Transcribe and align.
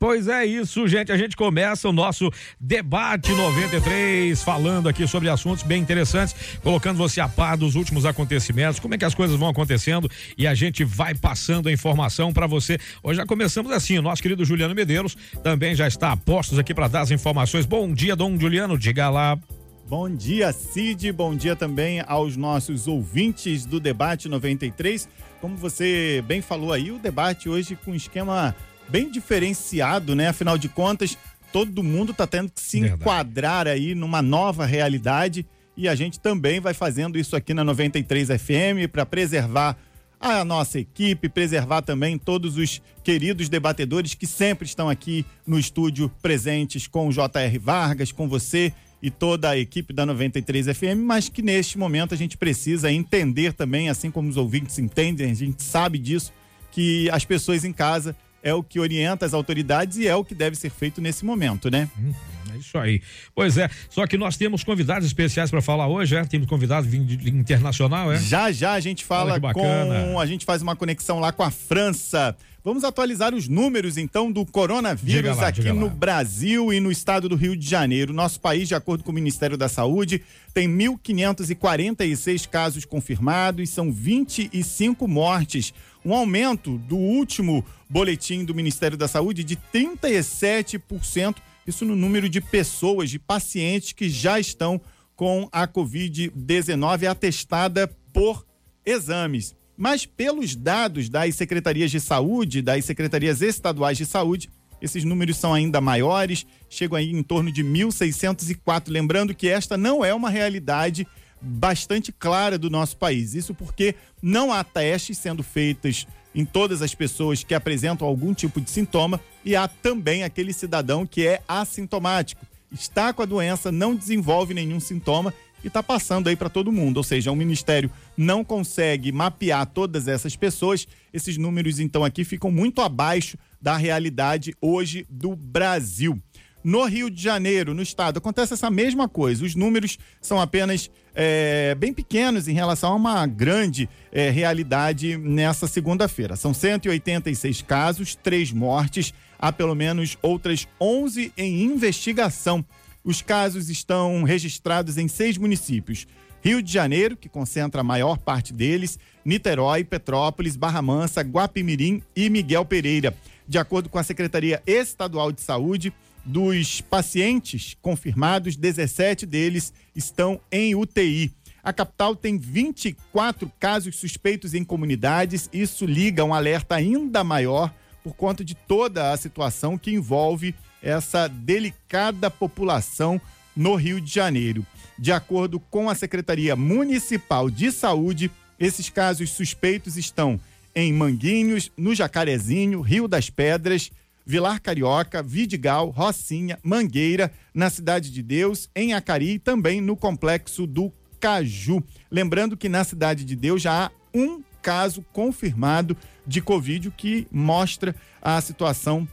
Pois 0.00 0.28
é 0.28 0.46
isso, 0.46 0.88
gente. 0.88 1.12
A 1.12 1.16
gente 1.18 1.36
começa 1.36 1.86
o 1.86 1.92
nosso 1.92 2.30
debate 2.58 3.32
93, 3.32 4.42
falando 4.42 4.88
aqui 4.88 5.06
sobre 5.06 5.28
assuntos 5.28 5.62
bem 5.62 5.82
interessantes, 5.82 6.34
colocando 6.62 6.96
você 6.96 7.20
a 7.20 7.28
par 7.28 7.54
dos 7.58 7.74
últimos 7.74 8.06
acontecimentos, 8.06 8.80
como 8.80 8.94
é 8.94 8.98
que 8.98 9.04
as 9.04 9.14
coisas 9.14 9.36
vão 9.38 9.50
acontecendo 9.50 10.10
e 10.38 10.46
a 10.46 10.54
gente 10.54 10.84
vai 10.84 11.14
passando 11.14 11.68
a 11.68 11.72
informação 11.72 12.32
para 12.32 12.46
você. 12.46 12.78
Hoje 13.02 13.18
já 13.18 13.26
começamos 13.26 13.70
assim, 13.72 13.98
o 13.98 14.02
nosso 14.02 14.22
querido 14.22 14.42
Juliano 14.42 14.74
Medeiros 14.74 15.14
também 15.42 15.74
já 15.74 15.86
está 15.86 16.12
a 16.12 16.16
postos 16.16 16.58
aqui 16.58 16.72
para 16.72 16.88
dar 16.88 17.02
as 17.02 17.10
informações. 17.10 17.66
Bom 17.66 17.92
dia, 17.92 18.16
Dom 18.16 18.40
Juliano, 18.40 18.78
diga 18.78 19.10
lá. 19.10 19.38
Bom 19.86 20.08
dia, 20.08 20.50
Cid. 20.50 21.12
Bom 21.12 21.34
dia 21.34 21.54
também 21.54 22.02
aos 22.06 22.38
nossos 22.38 22.88
ouvintes 22.88 23.66
do 23.66 23.78
debate 23.78 24.30
93. 24.30 25.06
Como 25.42 25.58
você 25.58 26.24
bem 26.26 26.40
falou 26.40 26.72
aí, 26.72 26.90
o 26.90 26.98
debate 26.98 27.50
hoje 27.50 27.76
com 27.76 27.94
esquema 27.94 28.56
bem 28.90 29.10
diferenciado, 29.10 30.14
né? 30.14 30.28
Afinal 30.28 30.58
de 30.58 30.68
contas, 30.68 31.16
todo 31.52 31.82
mundo 31.82 32.12
está 32.12 32.26
tendo 32.26 32.50
que 32.50 32.60
se 32.60 32.80
Verdade. 32.80 33.00
enquadrar 33.00 33.66
aí 33.66 33.94
numa 33.94 34.20
nova 34.20 34.66
realidade 34.66 35.46
e 35.76 35.88
a 35.88 35.94
gente 35.94 36.18
também 36.20 36.60
vai 36.60 36.74
fazendo 36.74 37.18
isso 37.18 37.36
aqui 37.36 37.54
na 37.54 37.64
93 37.64 38.28
FM 38.28 38.90
para 38.90 39.06
preservar 39.06 39.76
a 40.18 40.44
nossa 40.44 40.78
equipe, 40.78 41.30
preservar 41.30 41.80
também 41.80 42.18
todos 42.18 42.58
os 42.58 42.82
queridos 43.02 43.48
debatedores 43.48 44.14
que 44.14 44.26
sempre 44.26 44.66
estão 44.66 44.90
aqui 44.90 45.24
no 45.46 45.58
estúdio 45.58 46.10
presentes 46.20 46.86
com 46.86 47.08
o 47.08 47.12
JR 47.12 47.58
Vargas, 47.58 48.12
com 48.12 48.28
você 48.28 48.72
e 49.02 49.10
toda 49.10 49.48
a 49.48 49.56
equipe 49.56 49.94
da 49.94 50.04
93 50.04 50.66
FM, 50.76 50.98
mas 51.02 51.30
que 51.30 51.40
neste 51.40 51.78
momento 51.78 52.12
a 52.12 52.16
gente 52.18 52.36
precisa 52.36 52.92
entender 52.92 53.54
também, 53.54 53.88
assim 53.88 54.10
como 54.10 54.28
os 54.28 54.36
ouvintes 54.36 54.78
entendem, 54.78 55.30
a 55.30 55.34
gente 55.34 55.62
sabe 55.62 55.96
disso, 55.96 56.32
que 56.70 57.08
as 57.10 57.24
pessoas 57.24 57.64
em 57.64 57.72
casa 57.72 58.14
é 58.42 58.54
o 58.54 58.62
que 58.62 58.80
orienta 58.80 59.26
as 59.26 59.34
autoridades 59.34 59.98
e 59.98 60.06
é 60.06 60.14
o 60.14 60.24
que 60.24 60.34
deve 60.34 60.56
ser 60.56 60.70
feito 60.70 61.00
nesse 61.00 61.24
momento, 61.24 61.70
né? 61.70 61.88
Hum, 61.98 62.12
é 62.54 62.58
isso 62.58 62.78
aí. 62.78 63.02
Pois 63.34 63.58
é, 63.58 63.68
só 63.88 64.06
que 64.06 64.16
nós 64.16 64.36
temos 64.36 64.64
convidados 64.64 65.06
especiais 65.06 65.50
para 65.50 65.60
falar 65.60 65.88
hoje, 65.88 66.16
é? 66.16 66.24
Temos 66.24 66.46
convidados 66.46 66.92
internacional, 66.92 68.12
é? 68.12 68.18
Já 68.18 68.50
já 68.50 68.72
a 68.72 68.80
gente 68.80 69.04
fala 69.04 69.38
com, 69.40 70.18
a 70.18 70.26
gente 70.26 70.44
faz 70.44 70.62
uma 70.62 70.74
conexão 70.74 71.20
lá 71.20 71.32
com 71.32 71.42
a 71.42 71.50
França. 71.50 72.36
Vamos 72.62 72.84
atualizar 72.84 73.34
os 73.34 73.48
números 73.48 73.96
então 73.96 74.30
do 74.30 74.44
coronavírus 74.44 75.38
lá, 75.38 75.48
aqui 75.48 75.72
no 75.72 75.88
Brasil 75.88 76.70
e 76.74 76.78
no 76.78 76.92
estado 76.92 77.26
do 77.26 77.34
Rio 77.34 77.56
de 77.56 77.66
Janeiro. 77.66 78.12
Nosso 78.12 78.38
país, 78.38 78.68
de 78.68 78.74
acordo 78.74 79.02
com 79.02 79.10
o 79.10 79.14
Ministério 79.14 79.56
da 79.56 79.66
Saúde, 79.66 80.22
tem 80.52 80.68
1.546 80.68 82.46
casos 82.46 82.84
confirmados, 82.84 83.70
são 83.70 83.90
25 83.90 85.08
mortes 85.08 85.72
um 86.04 86.14
aumento 86.14 86.78
do 86.78 86.96
último 86.96 87.64
boletim 87.88 88.44
do 88.44 88.54
Ministério 88.54 88.96
da 88.96 89.08
Saúde 89.08 89.44
de 89.44 89.56
37%, 89.56 91.36
isso 91.66 91.84
no 91.84 91.94
número 91.94 92.28
de 92.28 92.40
pessoas, 92.40 93.10
de 93.10 93.18
pacientes 93.18 93.92
que 93.92 94.08
já 94.08 94.40
estão 94.40 94.80
com 95.14 95.48
a 95.52 95.68
Covid-19 95.68 97.08
atestada 97.08 97.86
por 98.12 98.46
exames. 98.84 99.54
Mas 99.76 100.04
pelos 100.04 100.54
dados 100.54 101.08
das 101.08 101.34
secretarias 101.34 101.90
de 101.90 102.00
saúde, 102.00 102.62
das 102.62 102.84
secretarias 102.84 103.42
estaduais 103.42 103.96
de 103.96 104.06
saúde, 104.06 104.50
esses 104.80 105.04
números 105.04 105.36
são 105.36 105.52
ainda 105.52 105.80
maiores, 105.80 106.46
chegam 106.68 106.96
aí 106.96 107.10
em 107.10 107.22
torno 107.22 107.52
de 107.52 107.62
1.604. 107.62 108.84
Lembrando 108.88 109.34
que 109.34 109.48
esta 109.48 109.76
não 109.76 110.04
é 110.04 110.14
uma 110.14 110.30
realidade 110.30 111.06
bastante 111.40 112.12
clara 112.12 112.58
do 112.58 112.70
nosso 112.70 112.96
país. 112.96 113.34
Isso 113.34 113.54
porque 113.54 113.94
não 114.22 114.52
há 114.52 114.62
testes 114.62 115.18
sendo 115.18 115.42
feitos 115.42 116.06
em 116.34 116.44
todas 116.44 116.82
as 116.82 116.94
pessoas 116.94 117.42
que 117.42 117.54
apresentam 117.54 118.06
algum 118.06 118.32
tipo 118.32 118.60
de 118.60 118.70
sintoma 118.70 119.20
e 119.44 119.56
há 119.56 119.66
também 119.66 120.22
aquele 120.22 120.52
cidadão 120.52 121.06
que 121.06 121.26
é 121.26 121.42
assintomático. 121.48 122.46
Está 122.70 123.12
com 123.12 123.22
a 123.22 123.26
doença, 123.26 123.72
não 123.72 123.96
desenvolve 123.96 124.54
nenhum 124.54 124.78
sintoma 124.78 125.34
e 125.62 125.66
está 125.66 125.82
passando 125.82 126.28
aí 126.28 126.36
para 126.36 126.48
todo 126.48 126.72
mundo. 126.72 126.98
Ou 126.98 127.02
seja, 127.02 127.32
o 127.32 127.36
Ministério 127.36 127.90
não 128.16 128.44
consegue 128.44 129.10
mapear 129.12 129.66
todas 129.66 130.08
essas 130.08 130.36
pessoas. 130.36 130.86
Esses 131.12 131.36
números, 131.36 131.80
então, 131.80 132.04
aqui 132.04 132.24
ficam 132.24 132.50
muito 132.50 132.80
abaixo 132.80 133.36
da 133.60 133.76
realidade 133.76 134.54
hoje 134.60 135.06
do 135.10 135.34
Brasil. 135.34 136.20
No 136.62 136.84
Rio 136.84 137.10
de 137.10 137.22
Janeiro, 137.22 137.72
no 137.72 137.82
estado, 137.82 138.18
acontece 138.18 138.52
essa 138.52 138.70
mesma 138.70 139.08
coisa. 139.08 139.44
Os 139.44 139.54
números 139.54 139.98
são 140.20 140.40
apenas 140.40 140.90
é, 141.14 141.74
bem 141.74 141.92
pequenos 141.92 142.48
em 142.48 142.52
relação 142.52 142.92
a 142.92 142.96
uma 142.96 143.26
grande 143.26 143.88
é, 144.12 144.30
realidade 144.30 145.16
nessa 145.16 145.66
segunda-feira. 145.66 146.36
São 146.36 146.52
186 146.52 147.62
casos, 147.62 148.14
três 148.14 148.52
mortes, 148.52 149.14
há 149.38 149.50
pelo 149.50 149.74
menos 149.74 150.18
outras 150.20 150.68
11 150.80 151.32
em 151.36 151.62
investigação. 151.62 152.64
Os 153.02 153.22
casos 153.22 153.70
estão 153.70 154.22
registrados 154.22 154.98
em 154.98 155.08
seis 155.08 155.38
municípios. 155.38 156.06
Rio 156.42 156.62
de 156.62 156.72
Janeiro, 156.72 157.16
que 157.16 157.28
concentra 157.28 157.80
a 157.80 157.84
maior 157.84 158.18
parte 158.18 158.52
deles, 158.52 158.98
Niterói, 159.24 159.84
Petrópolis, 159.84 160.56
Barra 160.56 160.80
Mansa, 160.80 161.22
Guapimirim 161.22 162.02
e 162.16 162.30
Miguel 162.30 162.64
Pereira. 162.64 163.14
De 163.46 163.58
acordo 163.58 163.88
com 163.88 163.98
a 163.98 164.02
Secretaria 164.02 164.62
Estadual 164.66 165.32
de 165.32 165.40
Saúde, 165.40 165.92
dos 166.30 166.80
pacientes 166.80 167.76
confirmados, 167.82 168.56
17 168.56 169.26
deles 169.26 169.72
estão 169.94 170.40
em 170.50 170.76
UTI. 170.76 171.32
A 171.62 171.72
capital 171.72 172.14
tem 172.14 172.38
24 172.38 173.50
casos 173.58 173.96
suspeitos 173.96 174.54
em 174.54 174.64
comunidades. 174.64 175.50
Isso 175.52 175.84
liga 175.84 176.24
um 176.24 176.32
alerta 176.32 176.76
ainda 176.76 177.24
maior 177.24 177.74
por 178.02 178.14
conta 178.14 178.44
de 178.44 178.54
toda 178.54 179.12
a 179.12 179.16
situação 179.16 179.76
que 179.76 179.90
envolve 179.90 180.54
essa 180.80 181.28
delicada 181.28 182.30
população 182.30 183.20
no 183.54 183.74
Rio 183.74 184.00
de 184.00 184.10
Janeiro. 184.10 184.64
De 184.96 185.12
acordo 185.12 185.58
com 185.58 185.90
a 185.90 185.94
Secretaria 185.94 186.54
Municipal 186.54 187.50
de 187.50 187.72
Saúde, 187.72 188.30
esses 188.58 188.88
casos 188.88 189.30
suspeitos 189.30 189.96
estão 189.96 190.40
em 190.74 190.92
Manguinhos, 190.92 191.72
no 191.76 191.94
Jacarezinho, 191.94 192.80
Rio 192.80 193.08
das 193.08 193.28
Pedras, 193.28 193.90
Vilar 194.24 194.60
Carioca, 194.60 195.22
Vidigal, 195.22 195.88
Rocinha, 195.90 196.58
Mangueira, 196.62 197.32
na 197.54 197.70
Cidade 197.70 198.10
de 198.10 198.22
Deus, 198.22 198.68
em 198.74 198.94
Acari 198.94 199.32
e 199.32 199.38
também 199.38 199.80
no 199.80 199.96
complexo 199.96 200.66
do 200.66 200.92
Caju. 201.18 201.82
Lembrando 202.10 202.56
que 202.56 202.68
na 202.68 202.84
Cidade 202.84 203.24
de 203.24 203.36
Deus 203.36 203.62
já 203.62 203.86
há 203.86 203.90
um 204.14 204.42
caso 204.62 205.04
confirmado 205.12 205.96
de 206.26 206.40
Covid, 206.40 206.90
que 206.96 207.26
mostra 207.30 207.94
a 208.20 208.40
situação 208.40 209.08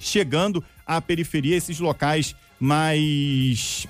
chegando 0.00 0.64
à 0.86 1.00
periferia, 1.00 1.56
esses 1.56 1.80
locais 1.80 2.34
mais 2.60 3.86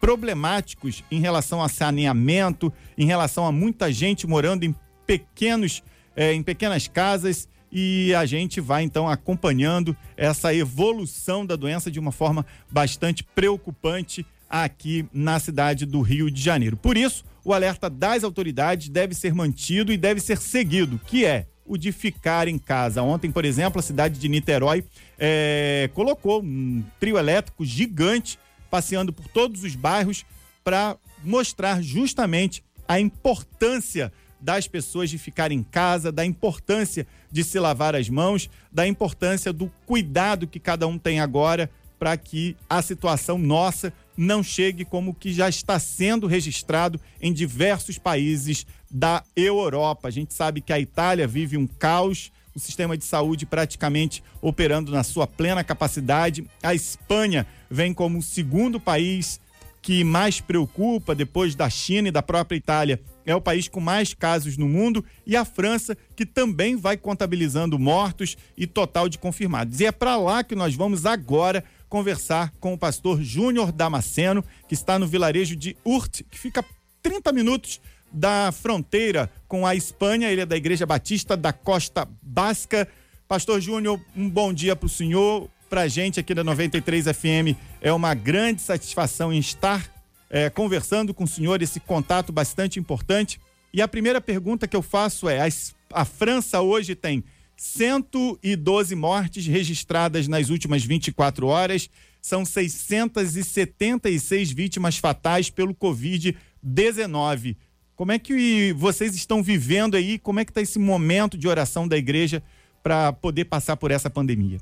problemáticos 0.00 1.04
em 1.10 1.20
relação 1.20 1.62
a 1.62 1.68
saneamento, 1.68 2.72
em 2.98 3.06
relação 3.06 3.46
a 3.46 3.52
muita 3.52 3.92
gente 3.92 4.26
morando 4.26 4.64
em 4.64 4.74
pequenos, 5.06 5.82
eh, 6.16 6.32
em 6.32 6.42
pequenas 6.42 6.88
casas 6.88 7.48
e 7.72 8.14
a 8.14 8.26
gente 8.26 8.60
vai 8.60 8.82
então 8.82 9.08
acompanhando 9.08 9.96
essa 10.16 10.54
evolução 10.54 11.46
da 11.46 11.56
doença 11.56 11.90
de 11.90 11.98
uma 11.98 12.12
forma 12.12 12.44
bastante 12.70 13.24
preocupante 13.24 14.26
aqui 14.48 15.06
na 15.12 15.40
cidade 15.40 15.86
do 15.86 16.02
Rio 16.02 16.30
de 16.30 16.42
Janeiro. 16.42 16.76
Por 16.76 16.98
isso, 16.98 17.24
o 17.42 17.54
alerta 17.54 17.88
das 17.88 18.22
autoridades 18.22 18.90
deve 18.90 19.14
ser 19.14 19.34
mantido 19.34 19.90
e 19.90 19.96
deve 19.96 20.20
ser 20.20 20.36
seguido, 20.36 21.00
que 21.06 21.24
é 21.24 21.46
o 21.64 21.78
de 21.78 21.90
ficar 21.90 22.46
em 22.46 22.58
casa. 22.58 23.02
Ontem, 23.02 23.30
por 23.30 23.46
exemplo, 23.46 23.78
a 23.78 23.82
cidade 23.82 24.18
de 24.18 24.28
Niterói 24.28 24.84
é, 25.18 25.88
colocou 25.94 26.42
um 26.42 26.84
trio 27.00 27.16
elétrico 27.16 27.64
gigante 27.64 28.38
passeando 28.70 29.12
por 29.12 29.26
todos 29.28 29.64
os 29.64 29.74
bairros 29.74 30.26
para 30.62 30.96
mostrar 31.24 31.82
justamente 31.82 32.62
a 32.86 33.00
importância 33.00 34.12
das 34.42 34.66
pessoas 34.66 35.08
de 35.08 35.16
ficar 35.16 35.52
em 35.52 35.62
casa, 35.62 36.10
da 36.10 36.26
importância 36.26 37.06
de 37.30 37.44
se 37.44 37.58
lavar 37.60 37.94
as 37.94 38.08
mãos, 38.08 38.50
da 38.70 38.86
importância 38.86 39.52
do 39.52 39.70
cuidado 39.86 40.46
que 40.46 40.58
cada 40.58 40.86
um 40.86 40.98
tem 40.98 41.20
agora 41.20 41.70
para 41.98 42.16
que 42.16 42.56
a 42.68 42.82
situação 42.82 43.38
nossa 43.38 43.92
não 44.16 44.42
chegue 44.42 44.84
como 44.84 45.14
que 45.14 45.32
já 45.32 45.48
está 45.48 45.78
sendo 45.78 46.26
registrado 46.26 47.00
em 47.20 47.32
diversos 47.32 47.96
países 47.96 48.66
da 48.90 49.22
Europa. 49.36 50.08
A 50.08 50.10
gente 50.10 50.34
sabe 50.34 50.60
que 50.60 50.72
a 50.72 50.80
Itália 50.80 51.28
vive 51.28 51.56
um 51.56 51.66
caos, 51.66 52.32
o 52.54 52.58
sistema 52.58 52.98
de 52.98 53.04
saúde 53.04 53.46
praticamente 53.46 54.22
operando 54.40 54.90
na 54.90 55.04
sua 55.04 55.28
plena 55.28 55.62
capacidade. 55.62 56.44
A 56.60 56.74
Espanha 56.74 57.46
vem 57.70 57.94
como 57.94 58.18
o 58.18 58.22
segundo 58.22 58.80
país 58.80 59.40
que 59.80 60.04
mais 60.04 60.40
preocupa, 60.40 61.14
depois 61.14 61.54
da 61.54 61.70
China 61.70 62.08
e 62.08 62.12
da 62.12 62.22
própria 62.22 62.56
Itália, 62.56 63.00
é 63.24 63.34
o 63.34 63.40
país 63.40 63.68
com 63.68 63.80
mais 63.80 64.14
casos 64.14 64.56
no 64.56 64.68
mundo, 64.68 65.04
e 65.26 65.36
a 65.36 65.44
França, 65.44 65.96
que 66.16 66.26
também 66.26 66.76
vai 66.76 66.96
contabilizando 66.96 67.78
mortos 67.78 68.36
e 68.56 68.66
total 68.66 69.08
de 69.08 69.18
confirmados. 69.18 69.80
E 69.80 69.86
é 69.86 69.92
para 69.92 70.16
lá 70.16 70.42
que 70.42 70.54
nós 70.54 70.74
vamos 70.74 71.06
agora 71.06 71.64
conversar 71.88 72.52
com 72.58 72.72
o 72.72 72.78
pastor 72.78 73.22
Júnior 73.22 73.70
Damasceno, 73.70 74.42
que 74.66 74.74
está 74.74 74.98
no 74.98 75.06
vilarejo 75.06 75.54
de 75.54 75.76
Urt, 75.84 76.22
que 76.30 76.38
fica 76.38 76.64
30 77.02 77.32
minutos 77.32 77.80
da 78.10 78.50
fronteira 78.50 79.30
com 79.48 79.66
a 79.66 79.74
Espanha. 79.74 80.30
Ele 80.30 80.40
é 80.40 80.46
da 80.46 80.56
Igreja 80.56 80.86
Batista 80.86 81.36
da 81.36 81.52
Costa 81.52 82.08
Basca. 82.22 82.88
Pastor 83.28 83.60
Júnior, 83.60 84.00
um 84.16 84.28
bom 84.28 84.52
dia 84.52 84.74
para 84.74 84.86
o 84.86 84.88
senhor. 84.88 85.50
Para 85.68 85.82
a 85.82 85.88
gente 85.88 86.20
aqui 86.20 86.34
da 86.34 86.44
93 86.44 87.06
FM 87.06 87.56
é 87.80 87.92
uma 87.92 88.14
grande 88.14 88.60
satisfação 88.60 89.32
em 89.32 89.38
estar 89.38 89.91
é, 90.32 90.48
conversando 90.48 91.12
com 91.12 91.24
o 91.24 91.28
senhor, 91.28 91.60
esse 91.60 91.78
contato 91.78 92.32
bastante 92.32 92.80
importante. 92.80 93.38
E 93.70 93.82
a 93.82 93.86
primeira 93.86 94.18
pergunta 94.18 94.66
que 94.66 94.74
eu 94.74 94.80
faço 94.80 95.28
é: 95.28 95.46
a, 95.46 95.48
a 95.92 96.06
França 96.06 96.62
hoje 96.62 96.94
tem 96.94 97.22
112 97.54 98.94
mortes 98.94 99.46
registradas 99.46 100.26
nas 100.26 100.48
últimas 100.48 100.82
24 100.82 101.46
horas. 101.46 101.90
São 102.20 102.46
676 102.46 104.52
vítimas 104.52 104.96
fatais 104.96 105.50
pelo 105.50 105.74
Covid-19. 105.74 107.56
Como 107.94 108.10
é 108.10 108.18
que 108.18 108.72
vocês 108.72 109.14
estão 109.14 109.42
vivendo 109.42 109.96
aí? 109.96 110.18
Como 110.18 110.40
é 110.40 110.44
que 110.44 110.50
está 110.50 110.62
esse 110.62 110.78
momento 110.78 111.36
de 111.36 111.46
oração 111.46 111.86
da 111.86 111.98
igreja 111.98 112.42
para 112.82 113.12
poder 113.12 113.44
passar 113.44 113.76
por 113.76 113.90
essa 113.90 114.08
pandemia? 114.08 114.58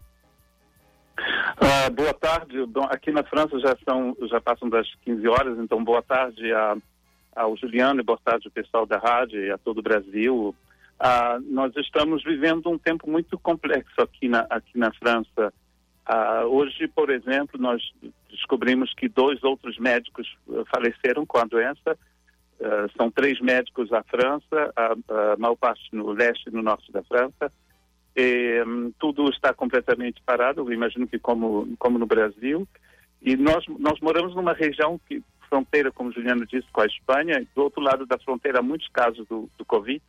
Uh, 1.58 1.90
boa 1.92 2.14
tarde. 2.14 2.56
Aqui 2.90 3.10
na 3.10 3.22
França 3.22 3.58
já 3.58 3.76
são 3.84 4.16
já 4.28 4.40
passam 4.40 4.68
das 4.68 4.86
15 5.04 5.26
horas, 5.26 5.58
então 5.58 5.82
boa 5.82 6.02
tarde 6.02 6.52
a, 6.52 6.76
ao 7.34 7.56
Juliano 7.56 8.00
e 8.00 8.04
boa 8.04 8.18
tarde 8.22 8.46
ao 8.46 8.52
pessoal 8.52 8.86
da 8.86 8.98
rádio 8.98 9.44
e 9.44 9.50
a 9.50 9.58
todo 9.58 9.78
o 9.78 9.82
Brasil. 9.82 10.54
Ah, 10.98 11.38
nós 11.42 11.74
estamos 11.76 12.22
vivendo 12.22 12.68
um 12.70 12.78
tempo 12.78 13.10
muito 13.10 13.38
complexo 13.38 14.00
aqui 14.00 14.28
na, 14.28 14.46
aqui 14.50 14.78
na 14.78 14.92
França. 14.92 15.52
Ah, 16.06 16.44
hoje, 16.46 16.86
por 16.88 17.10
exemplo, 17.10 17.60
nós 17.60 17.82
descobrimos 18.30 18.92
que 18.94 19.08
dois 19.08 19.42
outros 19.42 19.78
médicos 19.78 20.28
faleceram 20.70 21.26
com 21.26 21.38
a 21.38 21.44
doença. 21.44 21.98
São 22.94 23.10
três 23.10 23.40
médicos 23.40 23.88
na 23.88 24.02
França, 24.02 24.70
a, 24.76 24.92
a 24.92 25.36
maior 25.38 25.56
parte 25.56 25.82
no 25.92 26.12
leste 26.12 26.48
e 26.48 26.52
no 26.52 26.62
norte 26.62 26.92
da 26.92 27.02
França. 27.02 27.50
E, 28.16 28.62
hum, 28.66 28.92
tudo 28.98 29.28
está 29.30 29.54
completamente 29.54 30.20
parado, 30.24 30.60
eu 30.60 30.72
imagino 30.72 31.06
que 31.06 31.18
como, 31.18 31.74
como 31.78 31.98
no 31.98 32.06
Brasil. 32.06 32.66
E 33.22 33.36
nós, 33.36 33.64
nós 33.78 34.00
moramos 34.00 34.34
numa 34.34 34.52
região 34.52 34.98
que 35.06 35.22
fronteira, 35.48 35.90
como 35.90 36.12
Juliano 36.12 36.46
disse, 36.46 36.66
com 36.72 36.80
a 36.80 36.86
Espanha. 36.86 37.46
Do 37.54 37.62
outro 37.62 37.80
lado 37.80 38.06
da 38.06 38.18
fronteira, 38.18 38.60
há 38.60 38.62
muitos 38.62 38.88
casos 38.88 39.26
do, 39.26 39.48
do 39.58 39.64
Covid 39.64 40.02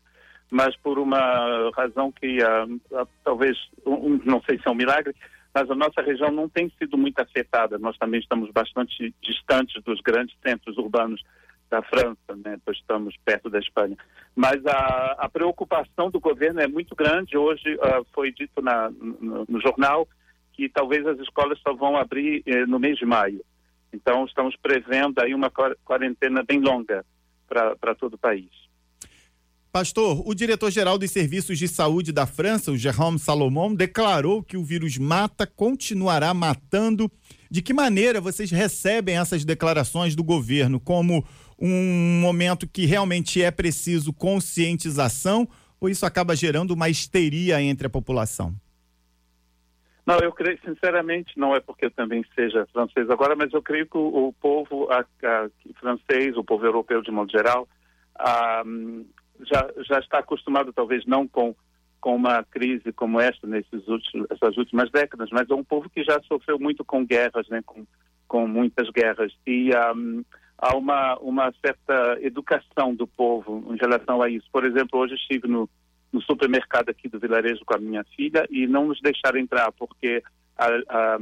mas 0.51 0.75
por 0.75 1.00
uma 1.00 1.71
razão 1.74 2.12
que 2.12 2.38
uh, 2.44 3.07
talvez, 3.24 3.57
um, 3.86 4.19
não 4.25 4.42
sei 4.44 4.59
se 4.59 4.68
é 4.68 4.69
um 4.69 4.75
milagre, 4.75 5.15
mas 5.56 5.71
a 5.71 5.75
nossa 5.75 6.01
região 6.01 6.30
não 6.30 6.50
tem 6.50 6.69
sido 6.77 6.97
muito 6.97 7.18
afetada. 7.19 7.80
Nós 7.80 7.97
também 7.97 8.19
estamos 8.19 8.51
bastante 8.51 9.13
distantes 9.21 9.81
dos 9.83 10.01
grandes 10.01 10.36
centros 10.45 10.77
urbanos 10.77 11.24
da 11.71 11.81
França, 11.81 12.35
né? 12.44 12.59
Pois 12.65 12.77
estamos 12.77 13.15
perto 13.23 13.50
da 13.50 13.57
Espanha. 13.57 13.97
Mas 14.35 14.63
a, 14.65 15.15
a 15.18 15.29
preocupação 15.29 16.12
do 16.12 16.19
governo 16.19 16.59
é 16.59 16.68
muito 16.68 16.94
grande. 16.94 17.38
Hoje 17.38 17.75
uh, 17.75 18.06
foi 18.13 18.31
dito 18.33 18.62
na, 18.62 18.91
no, 18.91 19.45
no, 19.47 19.62
jornal 19.62 20.07
que 20.51 20.68
talvez 20.68 21.07
as 21.07 21.18
escolas 21.19 21.57
só 21.62 21.73
vão 21.73 21.95
abrir 21.95 22.44
eh, 22.45 22.65
no 22.65 22.77
mês 22.77 22.97
de 22.97 23.06
maio. 23.06 23.41
Então 23.94 24.25
estamos 24.25 24.53
prevendo 24.62 25.19
aí 25.19 25.33
uma 25.33 25.50
quarentena 25.50 26.44
bem 26.44 26.59
longa 26.59 27.06
para 27.47 27.95
todo 27.95 28.15
o 28.15 28.18
país. 28.18 28.50
Pastor, 29.71 30.21
o 30.25 30.35
diretor-geral 30.35 30.97
dos 30.97 31.12
Serviços 31.12 31.57
de 31.57 31.65
Saúde 31.65 32.12
da 32.12 32.27
França, 32.27 32.73
o 32.73 32.77
Jérôme 32.77 33.18
Salomon, 33.18 33.73
declarou 33.73 34.44
que 34.44 34.57
o 34.57 34.63
vírus 34.65 34.97
mata, 34.97 35.47
continuará 35.47 36.33
matando. 36.33 37.09
De 37.50 37.62
que 37.62 37.73
maneira 37.73 38.19
vocês 38.19 38.51
recebem 38.51 39.18
essas 39.18 39.45
declarações 39.45 40.13
do 40.13 40.25
governo? 40.25 40.77
Como 40.77 41.25
um 41.61 42.19
momento 42.19 42.67
que 42.67 42.85
realmente 42.85 43.41
é 43.41 43.51
preciso 43.51 44.11
conscientização 44.11 45.47
ou 45.79 45.87
isso 45.89 46.05
acaba 46.05 46.35
gerando 46.35 46.71
uma 46.71 46.89
histeria 46.89 47.61
entre 47.61 47.87
a 47.87 47.89
população? 47.89 48.53
Não, 50.05 50.17
eu 50.17 50.31
creio, 50.31 50.59
sinceramente, 50.65 51.37
não 51.37 51.55
é 51.55 51.59
porque 51.59 51.85
eu 51.85 51.91
também 51.91 52.25
seja 52.35 52.67
francês 52.73 53.09
agora, 53.09 53.35
mas 53.35 53.53
eu 53.53 53.61
creio 53.61 53.85
que 53.85 53.97
o, 53.97 54.33
povo 54.41 54.89
a, 54.91 54.99
a, 55.01 55.49
francês, 55.79 56.35
o 56.35 56.43
povo 56.43 56.65
europeu 56.65 57.01
de 57.01 57.11
modo 57.11 57.31
geral, 57.31 57.67
a, 58.15 58.63
já, 59.45 59.69
já 59.87 59.99
está 59.99 60.19
acostumado, 60.19 60.73
talvez 60.73 61.05
não 61.05 61.27
com, 61.27 61.55
com 61.99 62.15
uma 62.15 62.43
crise 62.43 62.91
como 62.91 63.19
esta 63.19 63.45
nesses 63.45 63.87
últimos, 63.87 64.27
essas 64.31 64.57
últimas 64.57 64.89
décadas, 64.89 65.29
mas 65.31 65.49
é 65.49 65.53
um 65.53 65.63
povo 65.63 65.89
que 65.89 66.03
já 66.03 66.19
sofreu 66.23 66.59
muito 66.59 66.83
com 66.83 67.05
guerras, 67.05 67.47
né, 67.49 67.61
com, 67.63 67.85
com 68.27 68.47
muitas 68.47 68.89
guerras. 68.89 69.31
E 69.45 69.69
um, 69.95 70.25
há 70.61 70.77
uma, 70.77 71.17
uma 71.17 71.51
certa 71.65 72.19
educação 72.21 72.93
do 72.93 73.07
povo 73.07 73.73
em 73.73 73.77
relação 73.77 74.21
a 74.21 74.30
isso. 74.30 74.47
Por 74.51 74.63
exemplo, 74.63 74.99
hoje 74.99 75.15
estive 75.15 75.47
no, 75.47 75.68
no 76.13 76.21
supermercado 76.21 76.89
aqui 76.89 77.09
do 77.09 77.19
vilarejo 77.19 77.65
com 77.65 77.75
a 77.75 77.80
minha 77.80 78.03
filha 78.15 78.45
e 78.49 78.68
não 78.68 78.87
nos 78.87 79.01
deixaram 79.01 79.39
entrar 79.39 79.71
porque, 79.71 80.23
a, 80.56 80.68
a, 80.68 81.18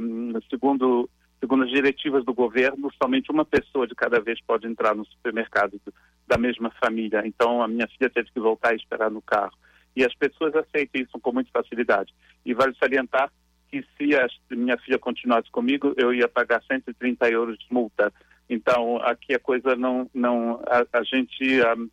segundo 0.50 1.08
segundo 1.40 1.64
as 1.64 1.70
diretivas 1.70 2.22
do 2.22 2.34
governo, 2.34 2.90
somente 3.02 3.32
uma 3.32 3.46
pessoa 3.46 3.86
de 3.86 3.94
cada 3.94 4.20
vez 4.20 4.38
pode 4.46 4.66
entrar 4.66 4.94
no 4.94 5.06
supermercado 5.06 5.80
da 6.28 6.36
mesma 6.36 6.70
família. 6.72 7.22
Então, 7.24 7.62
a 7.62 7.66
minha 7.66 7.88
filha 7.88 8.10
teve 8.10 8.30
que 8.30 8.38
voltar 8.38 8.74
e 8.74 8.76
esperar 8.76 9.10
no 9.10 9.22
carro. 9.22 9.56
E 9.96 10.04
as 10.04 10.14
pessoas 10.14 10.54
aceitam 10.54 11.00
isso 11.00 11.18
com 11.18 11.32
muita 11.32 11.50
facilidade. 11.50 12.12
E 12.44 12.52
vale 12.52 12.74
salientar 12.76 13.32
que 13.70 13.82
se 13.96 14.14
a 14.14 14.28
minha 14.50 14.76
filha 14.78 14.98
continuasse 14.98 15.50
comigo, 15.50 15.94
eu 15.96 16.12
ia 16.12 16.28
pagar 16.28 16.62
130 16.70 17.30
euros 17.30 17.58
de 17.58 17.66
multa. 17.70 18.12
Então, 18.50 18.98
aqui 18.98 19.32
a 19.34 19.38
coisa 19.38 19.74
não... 19.76 20.10
não 20.12 20.60
a, 20.66 20.98
a 20.98 21.02
gente 21.04 21.62
um, 21.78 21.88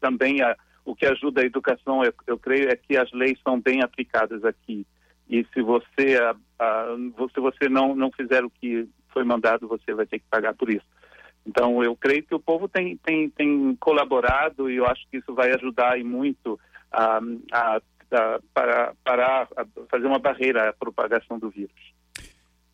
também... 0.00 0.40
A, 0.40 0.56
o 0.86 0.94
que 0.94 1.04
ajuda 1.04 1.42
a 1.42 1.44
educação, 1.44 2.04
eu, 2.04 2.14
eu 2.28 2.38
creio, 2.38 2.70
é 2.70 2.76
que 2.76 2.96
as 2.96 3.10
leis 3.10 3.36
são 3.42 3.60
bem 3.60 3.82
aplicadas 3.82 4.44
aqui. 4.44 4.86
E 5.28 5.44
se 5.52 5.60
você, 5.60 6.16
a, 6.16 6.36
a, 6.60 6.96
se 7.34 7.40
você 7.40 7.68
não, 7.68 7.96
não 7.96 8.12
fizer 8.12 8.44
o 8.44 8.50
que 8.50 8.88
foi 9.12 9.24
mandado, 9.24 9.66
você 9.66 9.92
vai 9.92 10.06
ter 10.06 10.20
que 10.20 10.24
pagar 10.30 10.54
por 10.54 10.70
isso. 10.70 10.86
Então, 11.44 11.82
eu 11.82 11.96
creio 11.96 12.22
que 12.22 12.34
o 12.36 12.40
povo 12.40 12.68
tem, 12.68 12.96
tem, 12.98 13.28
tem 13.30 13.74
colaborado 13.80 14.70
e 14.70 14.76
eu 14.76 14.86
acho 14.86 15.04
que 15.10 15.16
isso 15.16 15.34
vai 15.34 15.52
ajudar 15.54 15.98
e 15.98 16.04
muito 16.04 16.58
a, 16.92 17.20
a, 17.52 17.80
a, 18.12 18.40
para, 18.54 18.94
para 19.02 19.48
fazer 19.90 20.06
uma 20.06 20.20
barreira 20.20 20.68
à 20.68 20.72
propagação 20.72 21.36
do 21.36 21.50
vírus. 21.50 21.95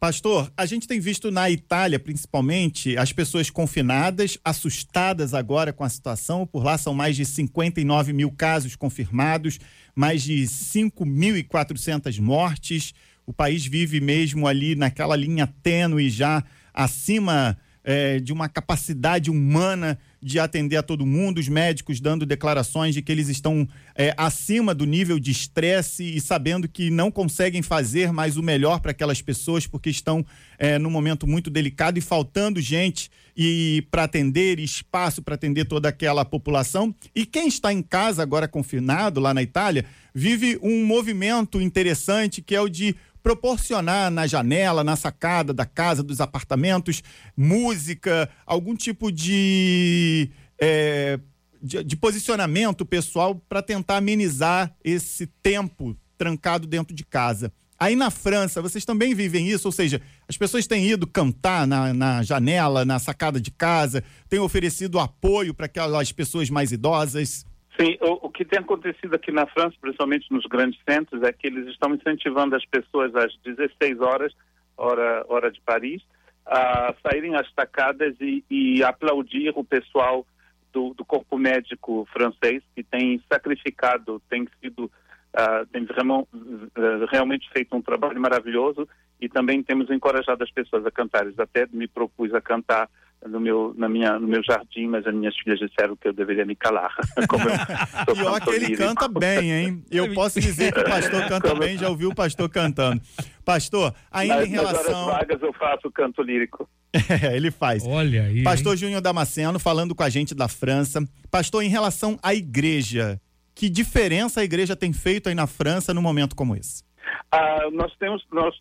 Pastor, 0.03 0.53
a 0.57 0.67
gente 0.67 0.89
tem 0.89 0.99
visto 0.99 1.31
na 1.31 1.49
Itália, 1.49 1.97
principalmente, 1.97 2.97
as 2.97 3.13
pessoas 3.13 3.51
confinadas, 3.51 4.37
assustadas 4.45 5.33
agora 5.33 5.73
com 5.73 5.85
a 5.85 5.89
situação. 5.89 6.45
Por 6.45 6.65
lá 6.65 6.77
são 6.77 6.93
mais 6.93 7.15
de 7.15 7.25
59 7.25 8.13
mil 8.13 8.33
casos 8.33 8.75
confirmados, 8.75 9.61
mais 9.95 10.25
de 10.25 10.43
5.400 10.43 12.19
mortes. 12.19 12.93
O 13.25 13.33
país 13.33 13.65
vive 13.65 14.01
mesmo 14.01 14.49
ali 14.49 14.75
naquela 14.75 15.15
linha 15.15 15.47
tênue, 15.47 16.11
já 16.11 16.43
acima 16.75 17.57
é, 17.85 18.19
de 18.19 18.33
uma 18.33 18.49
capacidade 18.49 19.31
humana 19.31 19.97
de 20.23 20.39
atender 20.39 20.77
a 20.77 20.83
todo 20.83 21.05
mundo, 21.05 21.39
os 21.39 21.49
médicos 21.49 22.01
dando 22.01 22.25
declarações 22.25 22.95
de 22.95 23.03
que 23.03 23.11
eles 23.11 23.29
estão 23.29 23.69
é, 23.95 24.15
acima 24.17 24.73
do 24.73 24.85
nível 24.85 25.19
de 25.19 25.33
estresse 25.33 26.05
e 26.05 26.21
sabendo 26.21 26.69
que 26.69 26.91
não 26.91 27.11
conseguem 27.11 27.61
fazer 27.61 28.13
mais 28.13 28.37
o 28.37 28.43
melhor 28.43 28.81
para 28.81 28.93
aquelas 28.93 29.21
pessoas 29.21 29.67
porque 29.67 29.91
estão 29.91 30.25
é, 30.59 30.79
num 30.79 30.91
momento 30.91 31.27
muito 31.27 31.51
delicado 31.51 31.99
e 31.99 32.01
faltando 32.01 32.61
gente 32.61 33.11
e 33.37 33.85
para 33.91 34.05
atender 34.05 34.61
espaço 34.61 35.23
para 35.23 35.35
atender 35.35 35.65
toda 35.65 35.89
aquela 35.89 36.25
população. 36.25 36.95
E 37.15 37.27
quem 37.27 37.49
está 37.49 37.73
em 37.73 37.83
casa 37.83 38.23
agora 38.23 38.47
confinado 38.47 39.21
lá 39.21 39.35
na 39.35 39.43
Itália 39.43 39.85
vive 40.15 40.59
um 40.63 40.85
movimento 40.85 41.61
interessante 41.61 42.43
que 42.43 42.55
é 42.55 42.61
o 42.61 42.69
de 42.69 42.95
proporcionar 43.23 44.11
na 44.11 44.27
janela, 44.27 44.83
na 44.83 44.97
sacada 44.97 45.53
da 45.53 45.65
casa, 45.65 46.03
dos 46.03 46.21
apartamentos, 46.21 47.03
música, 47.37 48.29
algum 48.45 48.75
tipo 48.75 49.13
de, 49.13 50.31
é, 50.61 51.19
de, 51.63 51.85
de 51.85 51.97
posicionamento 51.97 52.85
pessoal 52.85 53.35
para 53.35 53.63
tentar 53.63 53.99
amenizar 53.99 54.75
esse 54.85 55.27
tempo 55.27 55.97
trancado 56.19 56.67
dentro 56.67 56.95
de 56.95 57.05
casa. 57.05 57.53
Aí 57.79 57.97
na 57.97 58.11
França, 58.11 58.63
vocês 58.63 58.85
também 58.85 59.13
vivem 59.13 59.49
isso? 59.49 59.67
Ou 59.67 59.73
seja, 59.73 60.01
as 60.29 60.37
pessoas 60.37 60.69
têm 60.69 60.89
ido 60.89 61.05
cantar 61.05 61.67
na, 61.67 61.93
na 61.93 62.23
janela, 62.23 62.85
na 62.85 63.01
sacada 63.01 63.41
de 63.41 63.51
casa, 63.51 64.05
têm 64.29 64.39
oferecido 64.39 65.01
apoio 65.01 65.53
para 65.53 65.67
aquelas 65.67 66.13
pessoas 66.13 66.49
mais 66.49 66.71
idosas? 66.71 67.45
Sim, 67.83 67.99
o, 68.01 68.27
o, 68.27 68.31
que 68.31 68.45
tem 68.45 68.61
acontecido 68.61 69.13
aqui 69.17 69.33
na 69.33 69.45
França, 69.45 69.75
principalmente 69.81 70.31
nos 70.31 70.47
grandes 70.47 70.79
centros, 70.89 71.21
é 71.25 71.33
que 71.33 71.49
eles 71.49 71.67
estão 71.67 71.93
incentivando 71.93 72.55
as 72.55 72.65
pessoas 72.65 73.13
às 73.17 73.37
16 73.45 74.01
horas, 74.01 74.33
hora, 74.77 75.25
hora 75.29 75.51
de 75.51 75.61
Paris, 75.63 76.01
a 76.47 76.95
saírem 77.03 77.35
às 77.35 77.53
sacadas 77.53 78.15
e, 78.21 78.45
e 78.49 78.85
aplaudir 78.85 79.53
o 79.57 79.65
pessoal 79.65 80.25
do, 80.73 80.95
do, 80.95 81.05
corpo 81.05 81.37
médico 81.37 82.07
francês, 82.13 82.63
que 82.77 82.85
tem 82.85 83.21
sacrificado, 83.29 84.23
tem 84.31 84.47
sido, 84.61 84.85
uh, 84.85 85.67
tem 85.73 85.83
uh, 85.83 87.07
realmente 87.11 87.51
feito 87.51 87.77
um 87.77 87.83
trabalho 87.83 88.21
maravilhoso 88.21 88.89
e 89.21 89.29
também 89.29 89.61
temos 89.61 89.91
encorajado 89.91 90.45
as 90.45 90.53
pessoas 90.53 90.87
a 90.87 90.91
cantar. 90.93 91.27
Até 91.37 91.67
me 91.73 91.89
propus 91.89 92.33
a 92.33 92.41
cantar 92.41 92.89
no 93.29 93.41
meu, 93.41 93.75
na 93.77 93.89
minha, 93.89 94.19
no 94.19 94.27
meu 94.27 94.43
jardim, 94.43 94.87
mas 94.87 95.07
as 95.07 95.15
minhas 95.15 95.37
filhas 95.37 95.59
disseram 95.59 95.97
que 95.97 96.09
eu 96.09 96.13
deveria 96.13 96.45
me 96.45 96.57
calar. 96.57 96.95
Como 97.29 97.45
eu 97.49 97.53
e 98.17 98.23
olha 98.23 98.41
que 98.41 98.51
ele 98.51 98.77
canta 98.77 99.09
bem, 99.09 99.53
hein? 99.53 99.85
Eu 99.91 100.13
posso 100.15 100.41
dizer 100.41 100.73
que 100.73 100.81
o 100.81 100.85
pastor 100.85 101.29
canta 101.29 101.49
Como... 101.49 101.61
bem, 101.61 101.79
já 101.79 101.89
ouviu 101.89 102.11
o 102.11 102.15
pastor 102.15 102.49
cantando. 102.49 103.01
Pastor, 103.45 103.95
ainda 104.11 104.37
nas, 104.37 104.49
em 104.49 104.51
relação. 104.51 105.07
Nas 105.07 105.19
vagas 105.19 105.43
eu 105.43 105.53
faço 105.53 105.91
canto 105.91 106.23
lírico. 106.23 106.69
É, 107.23 107.35
ele 107.35 107.51
faz. 107.51 107.87
Olha 107.87 108.25
aí. 108.25 108.43
Pastor 108.43 108.77
Júnior 108.77 109.01
Damasceno 109.01 109.59
falando 109.59 109.95
com 109.95 110.03
a 110.03 110.11
gente 110.11 110.35
da 110.35 110.47
França. 110.47 111.03
Pastor, 111.31 111.63
em 111.63 111.69
relação 111.69 112.19
à 112.23 112.35
igreja, 112.35 113.19
que 113.55 113.71
diferença 113.71 114.41
a 114.41 114.45
igreja 114.45 114.77
tem 114.77 114.93
feito 114.93 115.31
aí 115.31 115.35
na 115.35 115.47
França 115.47 115.95
num 115.95 116.03
momento 116.03 116.37
como 116.37 116.55
esse? 116.55 116.85
Ah, 117.31 117.69
nós 117.73 117.95
temos, 117.97 118.25
nós, 118.31 118.55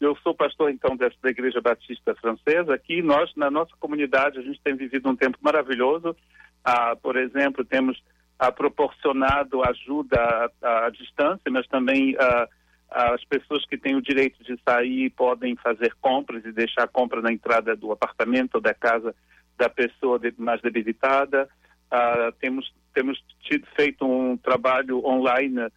eu 0.00 0.16
sou 0.16 0.34
pastor 0.34 0.70
então 0.70 0.96
dessa 0.96 1.16
da 1.22 1.30
Igreja 1.30 1.60
Batista 1.60 2.14
Francesa. 2.14 2.74
Aqui 2.74 3.02
nós, 3.02 3.34
na 3.36 3.50
nossa 3.50 3.72
comunidade, 3.78 4.38
a 4.38 4.42
gente 4.42 4.60
tem 4.62 4.76
vivido 4.76 5.08
um 5.08 5.16
tempo 5.16 5.38
maravilhoso. 5.40 6.16
Ah, 6.64 6.96
por 6.96 7.16
exemplo, 7.16 7.64
temos 7.64 8.02
ah, 8.38 8.52
proporcionado 8.52 9.62
ajuda 9.62 10.50
à, 10.62 10.86
à, 10.86 10.90
distância, 10.90 11.50
mas 11.50 11.66
também 11.68 12.16
ah, 12.18 12.48
as 12.90 13.24
pessoas 13.24 13.66
que 13.66 13.76
têm 13.76 13.96
o 13.96 14.02
direito 14.02 14.42
de 14.44 14.58
sair 14.66 15.10
podem 15.10 15.56
fazer 15.56 15.94
compras 16.00 16.44
e 16.44 16.52
deixar 16.52 16.84
a 16.84 16.88
compra 16.88 17.20
na 17.20 17.32
entrada 17.32 17.76
do 17.76 17.92
apartamento 17.92 18.56
ou 18.56 18.60
da 18.60 18.74
casa 18.74 19.14
da 19.56 19.68
pessoa 19.68 20.20
mais 20.36 20.60
debilitada. 20.60 21.48
Ah, 21.90 22.32
temos 22.40 22.70
temos 22.94 23.22
tido, 23.42 23.66
feito 23.76 24.04
um 24.04 24.36
trabalho 24.36 25.04
online 25.06 25.68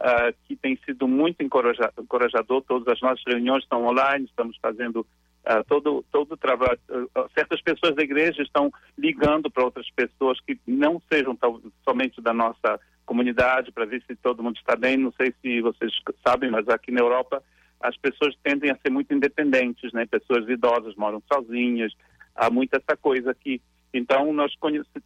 uh, 0.00 0.34
que 0.46 0.56
tem 0.56 0.78
sido 0.84 1.06
muito 1.06 1.42
encorajador. 1.42 2.62
Todas 2.62 2.88
as 2.88 3.00
nossas 3.00 3.22
reuniões 3.26 3.62
estão 3.62 3.84
online, 3.84 4.24
estamos 4.24 4.56
fazendo 4.60 5.00
uh, 5.00 5.64
todo 5.68 6.04
todo 6.10 6.32
o 6.32 6.36
trabalho. 6.36 6.78
Uh, 6.88 7.28
certas 7.34 7.60
pessoas 7.60 7.94
da 7.94 8.02
igreja 8.02 8.42
estão 8.42 8.72
ligando 8.98 9.50
para 9.50 9.64
outras 9.64 9.88
pessoas 9.90 10.40
que 10.40 10.58
não 10.66 11.00
sejam 11.12 11.36
tão, 11.36 11.60
somente 11.84 12.20
da 12.20 12.32
nossa 12.32 12.80
comunidade 13.04 13.72
para 13.72 13.86
ver 13.86 14.02
se 14.06 14.16
todo 14.16 14.42
mundo 14.42 14.56
está 14.56 14.76
bem. 14.76 14.96
Não 14.96 15.12
sei 15.12 15.34
se 15.42 15.60
vocês 15.60 15.92
sabem, 16.26 16.50
mas 16.50 16.68
aqui 16.68 16.90
na 16.90 17.00
Europa 17.00 17.42
as 17.80 17.96
pessoas 17.96 18.36
tendem 18.42 18.70
a 18.70 18.76
ser 18.76 18.90
muito 18.90 19.12
independentes, 19.14 19.92
né? 19.92 20.06
Pessoas 20.06 20.48
idosas 20.48 20.94
moram 20.96 21.22
sozinhas. 21.32 21.92
Há 22.34 22.50
muito 22.50 22.74
essa 22.74 22.96
coisa 22.96 23.30
aqui. 23.30 23.60
Então, 23.92 24.32
nós 24.32 24.52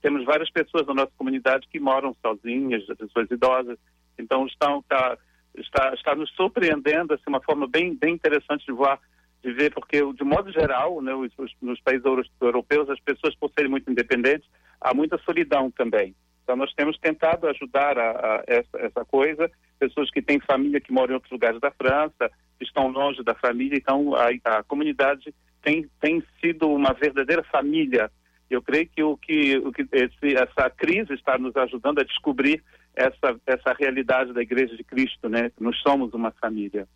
temos 0.03 0.25
várias 0.25 0.51
pessoas 0.51 0.87
na 0.87 0.95
nossa 0.95 1.13
comunidade 1.17 1.67
que 1.69 1.81
moram 1.81 2.15
sozinhas, 2.21 2.85
pessoas 2.87 3.31
idosas, 3.31 3.79
então 4.19 4.47
estão, 4.47 4.81
está, 4.81 5.19
está, 5.57 5.95
está 5.95 6.15
nos 6.15 6.31
surpreendendo, 6.33 7.15
assim, 7.15 7.25
uma 7.27 7.41
forma 7.41 7.67
bem, 7.67 7.95
bem 7.95 8.15
interessante 8.15 8.67
de 8.67 8.73
voar, 8.73 9.01
de 9.43 9.53
ver, 9.53 9.73
porque 9.73 10.01
de 10.13 10.25
modo 10.25 10.51
geral, 10.53 11.01
né, 11.01 11.15
os, 11.15 11.33
os, 11.39 11.53
nos 11.61 11.81
países 11.81 12.05
europeus, 12.41 12.89
as 12.91 13.01
pessoas 13.01 13.35
por 13.37 13.51
serem 13.51 13.71
muito 13.71 13.91
independentes, 13.91 14.49
há 14.81 14.95
muita 14.95 15.19
solidão 15.19 15.71
também. 15.71 16.15
Então 16.43 16.57
nós 16.57 16.73
temos 16.75 16.99
tentado 16.99 17.49
ajudar 17.49 17.99
a, 17.99 18.11
a 18.11 18.45
essa, 18.47 18.79
essa, 18.79 19.05
coisa, 19.05 19.51
pessoas 19.79 20.11
que 20.11 20.21
têm 20.21 20.39
família 20.41 20.81
que 20.81 20.93
moram 20.93 21.13
em 21.13 21.15
outros 21.15 21.33
lugares 21.33 21.61
da 21.61 21.71
França, 21.71 22.31
estão 22.61 22.89
longe 22.89 23.23
da 23.23 23.35
família, 23.35 23.77
então 23.77 24.15
a, 24.15 24.29
a 24.59 24.63
comunidade 24.63 25.35
tem, 25.63 25.89
tem 26.01 26.23
sido 26.41 26.69
uma 26.69 26.93
verdadeira 26.93 27.43
família. 27.45 28.11
Eu 28.55 28.63
creio 28.63 28.89
que 28.89 29.03
o 29.03 29.17
que, 29.17 29.59
o 29.59 29.73
que 29.73 29.87
esse, 29.93 30.37
essa 30.37 30.71
crise 30.71 31.13
está 31.15 31.37
nos 31.39 31.55
ajudando 31.57 32.01
a 32.01 32.05
descobrir 32.05 32.63
essa, 32.95 33.37
essa 33.47 33.73
realidade 33.79 34.33
da 34.33 34.43
Igreja 34.43 34.77
de 34.77 34.85
Cristo, 34.85 35.29
né? 35.29 35.51
Nós 35.61 35.77
somos 35.79 36.13
uma 36.15 36.31
família. 36.33 36.87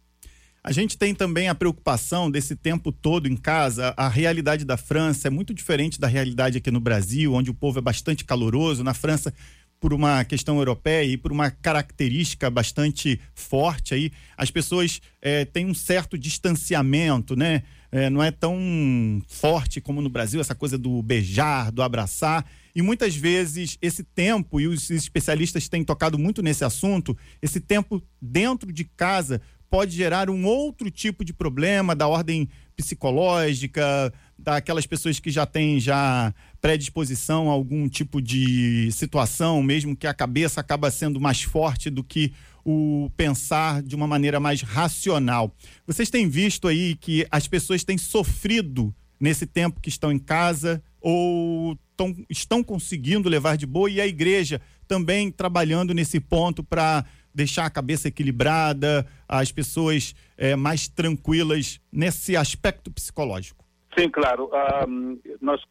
A 0.62 0.72
gente 0.72 0.98
tem 0.98 1.14
também 1.14 1.48
a 1.48 1.54
preocupação 1.54 2.30
desse 2.30 2.54
tempo 2.54 2.92
todo 2.92 3.28
em 3.28 3.36
casa. 3.36 3.94
A 3.96 4.08
realidade 4.08 4.64
da 4.64 4.76
França 4.76 5.28
é 5.28 5.30
muito 5.30 5.54
diferente 5.54 6.00
da 6.00 6.06
realidade 6.06 6.58
aqui 6.58 6.70
no 6.70 6.80
Brasil, 6.80 7.32
onde 7.32 7.50
o 7.50 7.54
povo 7.54 7.78
é 7.78 7.82
bastante 7.82 8.24
caloroso. 8.24 8.84
Na 8.84 8.92
França, 8.92 9.32
por 9.80 9.92
uma 9.92 10.24
questão 10.24 10.58
europeia 10.58 11.04
e 11.04 11.16
por 11.16 11.32
uma 11.32 11.50
característica 11.50 12.50
bastante 12.50 13.20
forte 13.34 13.94
aí, 13.94 14.10
as 14.36 14.50
pessoas 14.50 15.00
é, 15.22 15.44
têm 15.44 15.66
um 15.66 15.74
certo 15.74 16.18
distanciamento, 16.18 17.36
né? 17.36 17.62
É, 17.90 18.10
não 18.10 18.22
é 18.22 18.30
tão 18.30 19.22
forte 19.26 19.80
como 19.80 20.02
no 20.02 20.10
Brasil, 20.10 20.40
essa 20.40 20.54
coisa 20.54 20.76
do 20.76 21.02
beijar, 21.02 21.72
do 21.72 21.82
abraçar. 21.82 22.44
E 22.74 22.82
muitas 22.82 23.16
vezes 23.16 23.78
esse 23.80 24.04
tempo, 24.04 24.60
e 24.60 24.68
os 24.68 24.90
especialistas 24.90 25.68
têm 25.68 25.82
tocado 25.82 26.18
muito 26.18 26.42
nesse 26.42 26.64
assunto, 26.64 27.16
esse 27.40 27.60
tempo 27.60 28.02
dentro 28.20 28.72
de 28.72 28.84
casa 28.84 29.40
pode 29.70 29.94
gerar 29.94 30.30
um 30.30 30.44
outro 30.44 30.90
tipo 30.90 31.24
de 31.24 31.32
problema 31.32 31.94
da 31.94 32.06
ordem 32.06 32.48
psicológica, 32.76 34.12
daquelas 34.38 34.86
pessoas 34.86 35.18
que 35.18 35.30
já 35.30 35.44
têm 35.44 35.80
já 35.80 36.32
predisposição 36.60 37.50
a 37.50 37.52
algum 37.52 37.88
tipo 37.88 38.22
de 38.22 38.88
situação, 38.92 39.62
mesmo 39.62 39.96
que 39.96 40.06
a 40.06 40.14
cabeça 40.14 40.60
acaba 40.60 40.90
sendo 40.90 41.20
mais 41.20 41.42
forte 41.42 41.90
do 41.90 42.04
que 42.04 42.32
o 42.70 43.08
pensar 43.16 43.82
de 43.82 43.96
uma 43.96 44.06
maneira 44.06 44.38
mais 44.38 44.60
racional. 44.60 45.50
Vocês 45.86 46.10
têm 46.10 46.28
visto 46.28 46.68
aí 46.68 46.94
que 46.96 47.26
as 47.30 47.48
pessoas 47.48 47.82
têm 47.82 47.96
sofrido 47.96 48.94
nesse 49.18 49.46
tempo 49.46 49.80
que 49.80 49.88
estão 49.88 50.12
em 50.12 50.18
casa 50.18 50.82
ou 51.00 51.78
tão, 51.96 52.14
estão 52.28 52.62
conseguindo 52.62 53.26
levar 53.26 53.56
de 53.56 53.64
boa 53.64 53.88
e 53.88 54.02
a 54.02 54.06
igreja 54.06 54.60
também 54.86 55.30
trabalhando 55.30 55.94
nesse 55.94 56.20
ponto 56.20 56.62
para 56.62 57.06
deixar 57.34 57.64
a 57.64 57.70
cabeça 57.70 58.08
equilibrada, 58.08 59.06
as 59.26 59.50
pessoas 59.50 60.14
é, 60.36 60.54
mais 60.54 60.88
tranquilas 60.88 61.80
nesse 61.90 62.36
aspecto 62.36 62.90
psicológico? 62.90 63.64
Sim, 63.98 64.10
claro. 64.10 64.50
Um, 64.86 65.18
nós, 65.40 65.62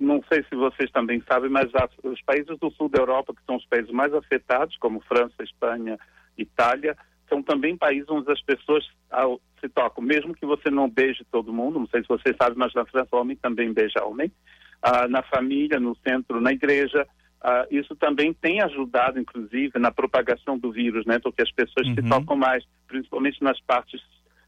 não 0.00 0.22
sei 0.32 0.42
se 0.48 0.56
vocês 0.56 0.90
também 0.92 1.22
sabem, 1.30 1.50
mas 1.50 1.70
os 2.02 2.22
países 2.22 2.58
do 2.58 2.70
sul 2.70 2.88
da 2.88 3.00
Europa, 3.00 3.34
que 3.34 3.44
são 3.44 3.56
os 3.56 3.66
países 3.66 3.90
mais 3.90 4.14
afetados, 4.14 4.78
como 4.78 5.02
França, 5.02 5.42
Espanha, 5.42 5.98
Itália, 6.38 6.96
são 7.28 7.42
também 7.42 7.76
países 7.76 8.08
onde 8.08 8.30
as 8.32 8.40
pessoas 8.40 8.84
se 9.60 9.68
tocam, 9.68 10.02
mesmo 10.02 10.34
que 10.34 10.46
você 10.46 10.70
não 10.70 10.88
beije 10.88 11.24
todo 11.30 11.52
mundo, 11.52 11.78
não 11.78 11.86
sei 11.88 12.00
se 12.02 12.08
você 12.08 12.34
sabe, 12.40 12.56
mas 12.56 12.72
na 12.74 12.86
França 12.86 13.08
o 13.12 13.18
homem 13.18 13.36
também 13.36 13.72
beija 13.72 14.04
homem, 14.04 14.32
ah, 14.82 15.08
na 15.08 15.22
família, 15.22 15.80
no 15.80 15.96
centro, 15.96 16.40
na 16.40 16.52
igreja. 16.52 17.06
Ah, 17.40 17.66
isso 17.70 17.94
também 17.96 18.32
tem 18.32 18.60
ajudado, 18.62 19.18
inclusive, 19.18 19.78
na 19.78 19.90
propagação 19.90 20.58
do 20.58 20.72
vírus, 20.72 21.04
né? 21.06 21.18
Porque 21.18 21.42
as 21.42 21.50
pessoas 21.52 21.86
uhum. 21.88 21.94
se 21.94 22.02
tocam 22.02 22.36
mais, 22.36 22.64
principalmente 22.86 23.42
nas 23.42 23.60
partes 23.60 24.00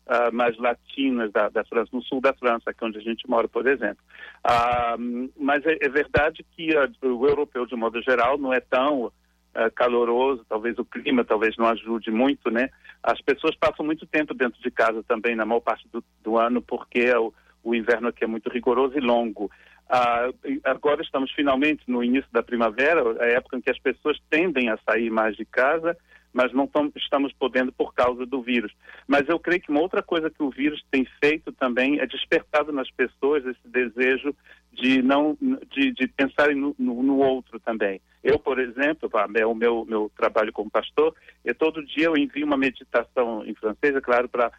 ah, 0.07 0.31
mais 0.33 0.57
latinas 0.57 1.33
da, 1.33 1.49
da, 1.49 1.65
França, 1.65 1.91
no 1.93 2.03
sul 2.03 2.21
da 2.21 2.33
França, 2.35 2.73
que 2.73 2.83
é 2.83 2.87
onde 2.87 2.99
a 2.99 3.03
gente 3.03 3.29
mora, 3.29 3.49
por 3.49 3.67
exemplo. 3.67 4.03
Ah, 4.45 4.97
mas 5.39 5.65
é, 5.67 5.79
é, 5.81 5.89
verdade 5.89 6.45
que 6.57 6.71
o 7.03 7.27
europeu, 7.27 7.67
de 7.67 7.77
modo 7.77 8.01
geral, 8.03 8.39
não 8.39 8.53
é 8.53 8.61
tão 8.61 9.13
Uh, 9.53 9.69
caloroso, 9.75 10.47
talvez 10.49 10.79
o 10.79 10.85
clima 10.85 11.25
talvez 11.25 11.57
não 11.57 11.67
ajude 11.67 12.09
muito, 12.11 12.51
né? 12.53 12.71
As 13.03 13.21
pessoas 13.21 13.57
passam 13.57 13.85
muito 13.85 14.07
tempo 14.07 14.33
dentro 14.33 14.63
de 14.63 14.71
casa 14.71 15.03
também, 15.03 15.35
na 15.35 15.45
maior 15.45 15.61
parte 15.61 15.89
do, 15.93 16.05
do 16.23 16.39
ano, 16.39 16.63
porque 16.63 17.01
é 17.01 17.19
o, 17.19 17.35
o 17.65 17.75
inverno 17.75 18.09
aqui 18.09 18.23
é 18.23 18.29
muito 18.29 18.49
rigoroso 18.49 18.97
e 18.97 19.01
longo. 19.01 19.51
Ah, 19.89 20.31
agora 20.63 21.03
estamos 21.03 21.33
finalmente 21.33 21.83
no 21.89 22.05
início 22.05 22.31
da 22.31 22.45
primavera, 22.45 23.03
a 23.21 23.27
época 23.27 23.57
em 23.57 23.61
que 23.61 23.71
as 23.71 23.79
pessoas 23.81 24.17
tendem 24.31 24.71
a 24.71 24.79
sair 24.89 25.11
mais 25.11 25.37
de 25.37 25.45
casa, 25.45 25.97
mas 26.33 26.53
não 26.53 26.69
estamos 26.97 27.33
podendo 27.33 27.73
por 27.73 27.95
causa 27.95 28.25
do 28.25 28.41
vírus. 28.43 28.73
Mas 29.07 29.29
eu 29.29 29.39
creio 29.39 29.61
que 29.61 29.71
uma 29.71 29.81
outra 29.81 30.03
coisa 30.03 30.31
que 30.31 30.43
o 30.43 30.51
vírus 30.51 30.83
tem 30.91 31.07
feito 31.23 31.53
também 31.53 31.99
é 31.99 32.07
despertado 32.07 32.73
nas 32.73 32.91
pessoas 32.91 33.45
esse 33.45 33.67
desejo 33.67 34.35
de 34.73 35.03
não 35.03 35.37
de, 35.41 35.93
de 35.93 36.07
pensar 36.09 36.55
no, 36.55 36.75
no, 36.79 37.03
no, 37.03 37.19
outro 37.19 37.59
também. 37.59 38.01
Eu, 38.23 38.39
por 38.39 38.59
exemplo, 38.59 39.11
o 39.47 39.55
meu 39.55 39.85
meu 39.85 40.11
trabalho 40.17 40.53
como 40.53 40.71
pastor, 40.71 41.15
e 41.45 41.53
todo 41.53 41.85
dia 41.85 42.07
eu 42.07 42.17
envio 42.17 42.47
uma 42.47 42.57
meditação 42.57 43.45
em 43.45 43.55
francês, 43.55 43.97
é 43.97 44.01
claro, 44.01 44.29
para 44.29 44.53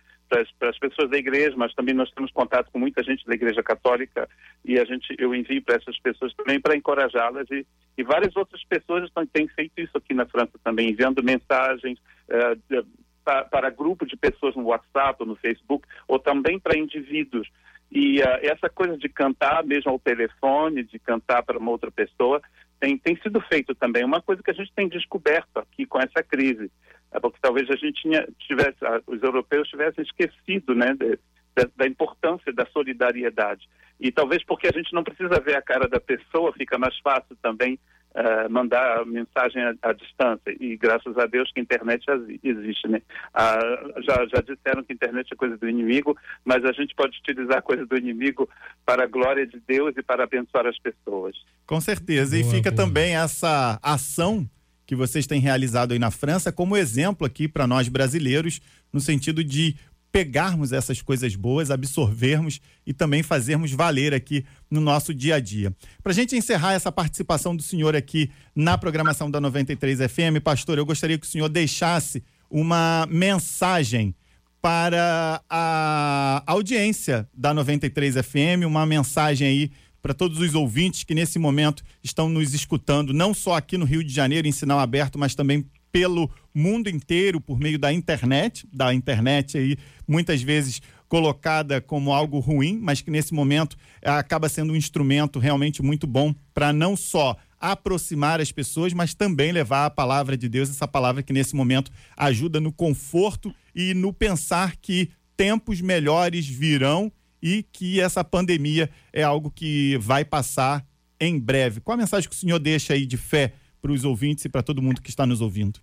para 0.57 0.69
as 0.69 0.79
pessoas 0.79 1.09
da 1.09 1.17
igreja, 1.17 1.53
mas 1.57 1.73
também 1.73 1.93
nós 1.93 2.09
temos 2.11 2.31
contato 2.31 2.71
com 2.71 2.79
muita 2.79 3.03
gente 3.03 3.25
da 3.25 3.33
igreja 3.33 3.61
católica 3.61 4.29
e 4.63 4.79
a 4.79 4.85
gente 4.85 5.13
eu 5.19 5.35
envio 5.35 5.61
para 5.61 5.75
essas 5.75 5.99
pessoas 5.99 6.33
também 6.35 6.59
para 6.59 6.75
encorajá-las 6.75 7.49
e, 7.51 7.65
e 7.97 8.03
várias 8.03 8.33
outras 8.35 8.63
pessoas 8.63 9.03
estão, 9.03 9.25
têm 9.25 9.47
feito 9.49 9.73
isso 9.77 9.97
aqui 9.97 10.13
na 10.13 10.25
França 10.25 10.57
também, 10.63 10.89
enviando 10.89 11.21
mensagens 11.21 11.99
uh, 12.29 12.55
de, 12.69 12.85
para, 13.25 13.43
para 13.43 13.69
grupo 13.69 14.05
de 14.05 14.15
pessoas 14.15 14.55
no 14.55 14.67
WhatsApp 14.67 15.17
ou 15.19 15.27
no 15.27 15.35
Facebook 15.35 15.85
ou 16.07 16.17
também 16.17 16.57
para 16.57 16.77
indivíduos. 16.77 17.49
E 17.91 18.21
uh, 18.21 18.39
essa 18.41 18.69
coisa 18.69 18.97
de 18.97 19.09
cantar 19.09 19.65
mesmo 19.65 19.91
ao 19.91 19.99
telefone, 19.99 20.83
de 20.83 20.97
cantar 20.97 21.43
para 21.43 21.57
uma 21.57 21.71
outra 21.71 21.91
pessoa, 21.91 22.41
tem, 22.79 22.97
tem 22.97 23.15
sido 23.17 23.41
feito 23.41 23.75
também. 23.75 24.05
Uma 24.05 24.21
coisa 24.21 24.41
que 24.41 24.51
a 24.51 24.53
gente 24.53 24.71
tem 24.73 24.87
descoberto 24.87 25.57
aqui 25.57 25.85
com 25.85 25.99
essa 25.99 26.23
crise. 26.23 26.71
É 27.11 27.19
porque 27.19 27.39
talvez 27.41 27.69
a 27.69 27.75
gente 27.75 28.01
tinha, 28.01 28.27
tivesse, 28.39 28.77
os 29.07 29.21
europeus 29.21 29.67
tivessem 29.67 30.03
esquecido 30.03 30.73
né, 30.73 30.93
de, 30.93 31.19
da, 31.55 31.69
da, 31.75 31.87
importância 31.87 32.53
da 32.53 32.65
solidariedade. 32.67 33.67
E 33.99 34.11
talvez 34.11 34.43
porque 34.45 34.67
a 34.67 34.71
gente 34.71 34.93
não 34.93 35.03
precisa 35.03 35.39
ver 35.39 35.55
a 35.55 35.61
cara 35.61 35.87
da 35.87 35.99
pessoa, 35.99 36.53
fica 36.53 36.77
mais 36.77 36.97
fácil 36.99 37.35
também 37.41 37.77
uh, 38.15 38.49
mandar 38.49 39.05
mensagem 39.05 39.61
à, 39.61 39.73
à, 39.81 39.93
distância. 39.93 40.55
E 40.59 40.77
graças 40.77 41.17
a 41.17 41.25
Deus 41.25 41.51
que 41.51 41.59
a 41.59 41.63
internet 41.63 42.05
existe. 42.43 42.87
Né? 42.87 43.01
Uh, 43.35 44.01
já, 44.01 44.25
já 44.27 44.41
disseram 44.41 44.83
que 44.83 44.93
a 44.93 44.95
internet 44.95 45.29
é 45.31 45.35
coisa 45.35 45.57
do 45.57 45.69
inimigo, 45.69 46.17
mas 46.45 46.63
a 46.63 46.71
gente 46.71 46.95
pode 46.95 47.17
utilizar 47.19 47.57
a 47.57 47.61
coisa 47.61 47.85
do 47.85 47.97
inimigo 47.97 48.49
para 48.85 49.03
a 49.03 49.07
glória 49.07 49.45
de 49.45 49.61
Deus 49.67 49.95
e 49.97 50.01
para 50.01 50.23
abençoar 50.23 50.65
as 50.65 50.79
pessoas. 50.79 51.35
Com 51.65 51.79
certeza. 51.81 52.37
Boa, 52.37 52.47
e 52.47 52.55
fica 52.55 52.71
boa. 52.71 52.85
também 52.87 53.15
essa 53.15 53.79
ação 53.83 54.49
que 54.91 54.95
vocês 54.97 55.25
têm 55.25 55.39
realizado 55.39 55.93
aí 55.93 55.99
na 55.99 56.11
França 56.11 56.51
como 56.51 56.75
exemplo 56.75 57.25
aqui 57.25 57.47
para 57.47 57.65
nós 57.65 57.87
brasileiros, 57.87 58.59
no 58.91 58.99
sentido 58.99 59.41
de 59.41 59.77
pegarmos 60.11 60.73
essas 60.73 61.01
coisas 61.01 61.33
boas, 61.33 61.71
absorvermos 61.71 62.59
e 62.85 62.91
também 62.91 63.23
fazermos 63.23 63.71
valer 63.71 64.13
aqui 64.13 64.43
no 64.69 64.81
nosso 64.81 65.13
dia 65.13 65.35
a 65.35 65.39
dia. 65.39 65.73
Para 66.03 66.11
a 66.11 66.13
gente 66.13 66.35
encerrar 66.35 66.73
essa 66.73 66.91
participação 66.91 67.55
do 67.55 67.63
senhor 67.63 67.95
aqui 67.95 68.31
na 68.53 68.77
programação 68.77 69.31
da 69.31 69.39
93 69.39 69.99
FM, 69.99 70.43
pastor, 70.43 70.77
eu 70.77 70.85
gostaria 70.85 71.17
que 71.17 71.25
o 71.25 71.29
senhor 71.29 71.47
deixasse 71.47 72.21
uma 72.49 73.07
mensagem 73.09 74.13
para 74.61 75.41
a 75.49 76.43
audiência 76.45 77.29
da 77.33 77.53
93 77.53 78.15
FM, 78.15 78.65
uma 78.67 78.85
mensagem 78.85 79.47
aí 79.47 79.71
para 80.01 80.13
todos 80.13 80.39
os 80.39 80.55
ouvintes 80.55 81.03
que 81.03 81.13
nesse 81.13 81.37
momento 81.37 81.83
estão 82.03 82.27
nos 82.27 82.53
escutando, 82.53 83.13
não 83.13 83.33
só 83.33 83.55
aqui 83.55 83.77
no 83.77 83.85
Rio 83.85 84.03
de 84.03 84.13
Janeiro, 84.13 84.47
em 84.47 84.51
sinal 84.51 84.79
aberto, 84.79 85.19
mas 85.19 85.35
também 85.35 85.65
pelo 85.91 86.29
mundo 86.53 86.89
inteiro 86.89 87.39
por 87.39 87.59
meio 87.59 87.77
da 87.77 87.91
internet, 87.91 88.67
da 88.71 88.93
internet 88.93 89.57
aí 89.57 89.77
muitas 90.07 90.41
vezes 90.41 90.81
colocada 91.07 91.81
como 91.81 92.13
algo 92.13 92.39
ruim, 92.39 92.79
mas 92.81 93.01
que 93.01 93.11
nesse 93.11 93.33
momento 93.33 93.75
acaba 94.01 94.47
sendo 94.47 94.71
um 94.71 94.75
instrumento 94.75 95.39
realmente 95.39 95.81
muito 95.81 96.07
bom 96.07 96.33
para 96.53 96.71
não 96.71 96.95
só 96.95 97.35
aproximar 97.59 98.41
as 98.41 98.51
pessoas, 98.51 98.93
mas 98.93 99.13
também 99.13 99.51
levar 99.51 99.85
a 99.85 99.89
palavra 99.89 100.37
de 100.37 100.47
Deus, 100.47 100.69
essa 100.69 100.87
palavra 100.87 101.21
que 101.21 101.33
nesse 101.33 101.55
momento 101.55 101.91
ajuda 102.15 102.59
no 102.59 102.71
conforto 102.71 103.53
e 103.75 103.93
no 103.93 104.11
pensar 104.13 104.77
que 104.77 105.09
tempos 105.35 105.81
melhores 105.81 106.47
virão 106.47 107.11
e 107.41 107.63
que 107.63 107.99
essa 107.99 108.23
pandemia 108.23 108.89
é 109.11 109.23
algo 109.23 109.51
que 109.51 109.97
vai 109.97 110.23
passar 110.23 110.85
em 111.19 111.39
breve. 111.39 111.81
Qual 111.81 111.93
a 111.95 111.97
mensagem 111.97 112.29
que 112.29 112.35
o 112.35 112.37
senhor 112.37 112.59
deixa 112.59 112.93
aí 112.93 113.05
de 113.05 113.17
fé 113.17 113.53
para 113.81 113.91
os 113.91 114.05
ouvintes 114.05 114.45
e 114.45 114.49
para 114.49 114.63
todo 114.63 114.81
mundo 114.81 115.01
que 115.01 115.09
está 115.09 115.25
nos 115.25 115.41
ouvindo? 115.41 115.79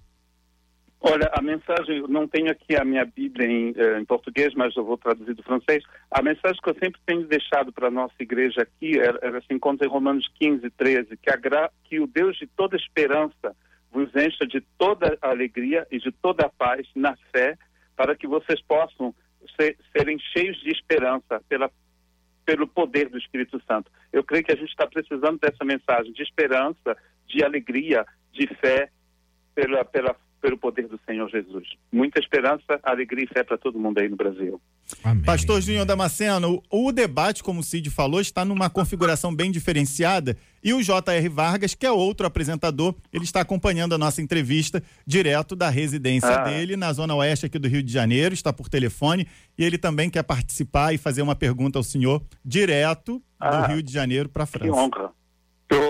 Olha, 1.01 1.31
a 1.33 1.41
mensagem, 1.41 2.03
não 2.09 2.27
tenho 2.27 2.51
aqui 2.51 2.75
a 2.75 2.85
minha 2.85 3.05
Bíblia 3.05 3.47
em, 3.47 3.73
eh, 3.77 4.01
em, 4.01 4.05
português, 4.05 4.53
mas 4.55 4.75
eu 4.77 4.85
vou 4.85 4.99
traduzir 4.99 5.33
do 5.33 5.45
francês. 5.45 5.85
A 6.11 6.21
mensagem 6.21 6.61
que 6.61 6.71
eu 6.71 6.75
sempre 6.75 7.01
tenho 7.07 7.25
deixado 7.27 7.73
para 7.73 7.87
a 7.87 7.91
nossa 7.91 8.15
igreja 8.19 8.63
aqui, 8.63 8.99
ela, 8.99 9.19
ela 9.23 9.41
se 9.41 9.55
encontra 9.55 9.87
em 9.87 9.91
Romanos 9.91 10.29
15, 10.41 10.69
13, 10.71 11.17
que, 11.17 11.37
gra... 11.37 11.71
que 11.85 12.01
o 12.01 12.07
Deus 12.09 12.37
de 12.37 12.49
toda 12.49 12.77
esperança 12.77 13.55
vos 13.93 14.09
encha 14.17 14.45
de 14.45 14.61
toda 14.77 15.17
alegria 15.23 15.87
e 15.91 15.99
de 15.99 16.11
toda 16.11 16.51
paz 16.59 16.87
na 16.97 17.17
fé, 17.33 17.57
para 17.97 18.17
que 18.17 18.27
vocês 18.27 18.61
possam 18.63 19.15
serem 19.97 20.19
cheios 20.19 20.61
de 20.61 20.71
esperança 20.71 21.43
pela, 21.49 21.71
pelo 22.45 22.67
poder 22.67 23.09
do 23.09 23.19
Espírito 23.19 23.61
Santo. 23.67 23.91
Eu 24.13 24.25
creio 24.25 24.45
que 24.45 24.53
a 24.53 24.57
gente 24.57 24.71
está 24.71 24.87
precisando 24.87 25.39
dessa 25.39 25.65
mensagem 25.65 26.13
de 26.13 26.23
esperança, 26.23 26.97
de 27.27 27.45
alegria, 27.45 28.07
de 28.33 28.47
fé 28.57 28.91
pela, 29.55 29.85
pela 29.85 30.17
pelo 30.41 30.57
poder 30.57 30.89
do 30.89 30.99
Senhor 31.07 31.29
Jesus. 31.29 31.69
Muita 31.93 32.19
esperança, 32.19 32.79
alegria 32.83 33.25
e 33.25 33.33
fé 33.33 33.43
para 33.43 33.59
todo 33.59 33.79
mundo 33.79 33.99
aí 33.99 34.09
no 34.09 34.17
Brasil. 34.17 34.61
Amém. 35.05 35.25
Pastor 35.25 35.61
Júnior 35.61 35.85
Damasceno, 35.85 36.63
o 36.71 36.93
debate, 36.93 37.43
como 37.43 37.61
o 37.61 37.63
Cid 37.63 37.91
falou, 37.91 38.21
está 38.21 38.45
numa 38.45 38.71
configuração 38.71 39.35
bem 39.35 39.51
diferenciada 39.51 40.37
e 40.63 40.73
o 40.73 40.83
J.R. 40.83 41.29
Vargas, 41.29 41.75
que 41.75 41.87
é 41.87 41.91
outro 41.91 42.27
apresentador, 42.27 42.95
ele 43.13 43.25
está 43.25 43.41
acompanhando 43.41 43.95
a 43.95 43.99
nossa 43.99 44.23
entrevista 44.23 44.83
direto 45.07 45.55
da 45.55 45.69
residência 45.69 46.41
ah. 46.41 46.45
dele 46.45 46.77
na 46.77 46.93
zona 46.93 47.15
oeste 47.15 47.47
aqui 47.47 47.59
do 47.59 47.69
Rio 47.69 47.83
de 47.83 47.93
Janeiro, 47.93 48.35
está 48.35 48.53
por 48.53 48.69
telefone 48.69 49.27
e 49.57 49.65
ele 49.65 49.79
também 49.79 50.11
quer 50.11 50.23
participar 50.23 50.95
e 50.95 50.99
fazer 50.99 51.23
uma 51.23 51.35
pergunta 51.35 51.79
ao 51.79 51.83
senhor 51.83 52.23
direto 52.45 53.23
ah. 53.39 53.51
do 53.51 53.73
Rio 53.73 53.83
de 53.83 53.93
Janeiro 53.93 54.29
para 54.29 54.45
a 54.45 54.47
França. 54.47 54.65
Que 54.65 54.71
honra. 54.71 55.18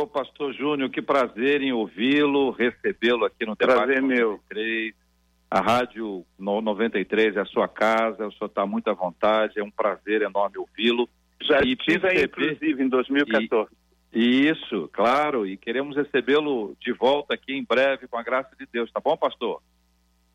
Pastor 0.09 0.53
Júnior, 0.53 0.90
que 0.90 1.03
prazer 1.03 1.62
em 1.62 1.73
ouvi-lo, 1.73 2.51
recebê-lo 2.51 3.25
aqui 3.25 3.44
no 3.47 3.55
debate 3.55 3.79
prazer 3.79 4.03
93. 4.03 4.85
Meu. 4.87 5.09
A 5.51 5.61
Rádio 5.61 6.27
93 6.38 7.37
é 7.37 7.40
a 7.40 7.44
sua 7.47 7.66
casa, 7.66 8.27
o 8.27 8.33
senhor 8.33 8.49
está 8.49 8.66
muito 8.66 8.88
à 8.88 8.92
vontade, 8.92 9.59
é 9.59 9.64
um 9.64 9.71
prazer 9.71 10.21
enorme 10.23 10.59
ouvi-lo. 10.59 11.09
Já 11.40 11.62
e 11.62 11.73
estive 11.73 12.01
perceber... 12.01 12.18
aí, 12.18 12.25
inclusive, 12.25 12.83
em 12.83 12.88
2014. 12.88 13.71
E, 14.12 14.49
isso, 14.49 14.88
claro, 14.92 15.47
e 15.47 15.57
queremos 15.57 15.97
recebê-lo 15.97 16.77
de 16.81 16.92
volta 16.92 17.35
aqui 17.35 17.55
em 17.55 17.64
breve, 17.64 18.07
com 18.09 18.18
a 18.18 18.23
graça 18.23 18.55
de 18.59 18.66
Deus, 18.71 18.90
tá 18.92 19.01
bom, 19.01 19.16
pastor? 19.16 19.62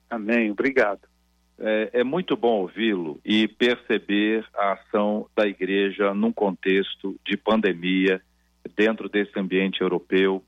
Amém, 0.10 0.52
obrigado. 0.52 1.02
É, 1.60 1.90
é 1.94 2.04
muito 2.04 2.36
bom 2.36 2.62
ouvi-lo 2.62 3.20
e 3.24 3.48
perceber 3.48 4.46
a 4.56 4.74
ação 4.74 5.28
da 5.36 5.48
igreja 5.48 6.14
num 6.14 6.32
contexto 6.32 7.16
de 7.26 7.38
pandemia, 7.38 8.22
dentro 8.76 9.10
desse 9.10 9.38
ambiente 9.40 9.82
europeu. 9.82 10.44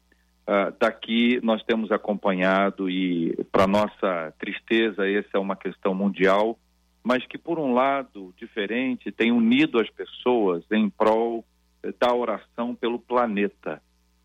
Uh, 0.47 0.75
daqui 0.79 1.39
nós 1.41 1.63
temos 1.63 1.91
acompanhado 1.91 2.89
e, 2.89 3.35
para 3.51 3.65
nossa 3.65 4.33
tristeza, 4.37 5.09
essa 5.09 5.29
é 5.33 5.39
uma 5.39 5.55
questão 5.55 5.93
mundial, 5.93 6.59
mas 7.03 7.25
que, 7.25 7.37
por 7.37 7.59
um 7.59 7.73
lado, 7.73 8.33
diferente, 8.37 9.11
tem 9.11 9.31
unido 9.31 9.79
as 9.79 9.89
pessoas 9.89 10.63
em 10.71 10.89
prol 10.89 11.45
eh, 11.83 11.93
da 11.99 12.11
oração 12.13 12.73
pelo 12.73 12.97
planeta. 12.97 13.79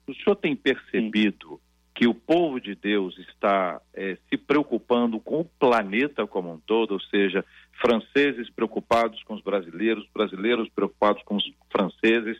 O 0.06 0.14
senhor 0.14 0.36
tem 0.36 0.56
percebido 0.56 1.48
Sim. 1.48 1.58
que 1.94 2.08
o 2.08 2.14
povo 2.14 2.58
de 2.58 2.74
Deus 2.74 3.18
está 3.18 3.82
eh, 3.92 4.16
se 4.30 4.38
preocupando 4.38 5.20
com 5.20 5.40
o 5.40 5.44
planeta 5.44 6.26
como 6.26 6.54
um 6.54 6.58
todo, 6.58 6.92
ou 6.92 7.00
seja, 7.00 7.44
franceses 7.80 8.48
preocupados 8.48 9.22
com 9.24 9.34
os 9.34 9.42
brasileiros, 9.42 10.08
brasileiros 10.14 10.68
preocupados 10.70 11.22
com 11.22 11.36
os 11.36 11.44
franceses, 11.70 12.38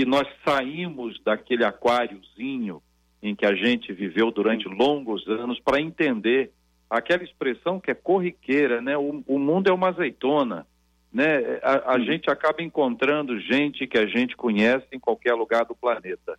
que 0.00 0.06
nós 0.06 0.26
saímos 0.48 1.20
daquele 1.22 1.62
aquáriozinho 1.62 2.82
em 3.22 3.36
que 3.36 3.44
a 3.44 3.54
gente 3.54 3.92
viveu 3.92 4.30
durante 4.30 4.66
longos 4.66 5.28
anos 5.28 5.60
para 5.60 5.78
entender 5.78 6.52
aquela 6.88 7.22
expressão 7.22 7.78
que 7.78 7.90
é 7.90 7.94
corriqueira, 7.94 8.80
né? 8.80 8.96
O, 8.96 9.22
o 9.26 9.38
mundo 9.38 9.68
é 9.68 9.72
uma 9.74 9.88
azeitona, 9.88 10.66
né? 11.12 11.60
A, 11.62 11.96
a 11.96 11.98
gente 11.98 12.30
acaba 12.30 12.62
encontrando 12.62 13.38
gente 13.40 13.86
que 13.86 13.98
a 13.98 14.06
gente 14.06 14.34
conhece 14.34 14.86
em 14.90 14.98
qualquer 14.98 15.34
lugar 15.34 15.66
do 15.66 15.74
planeta. 15.74 16.38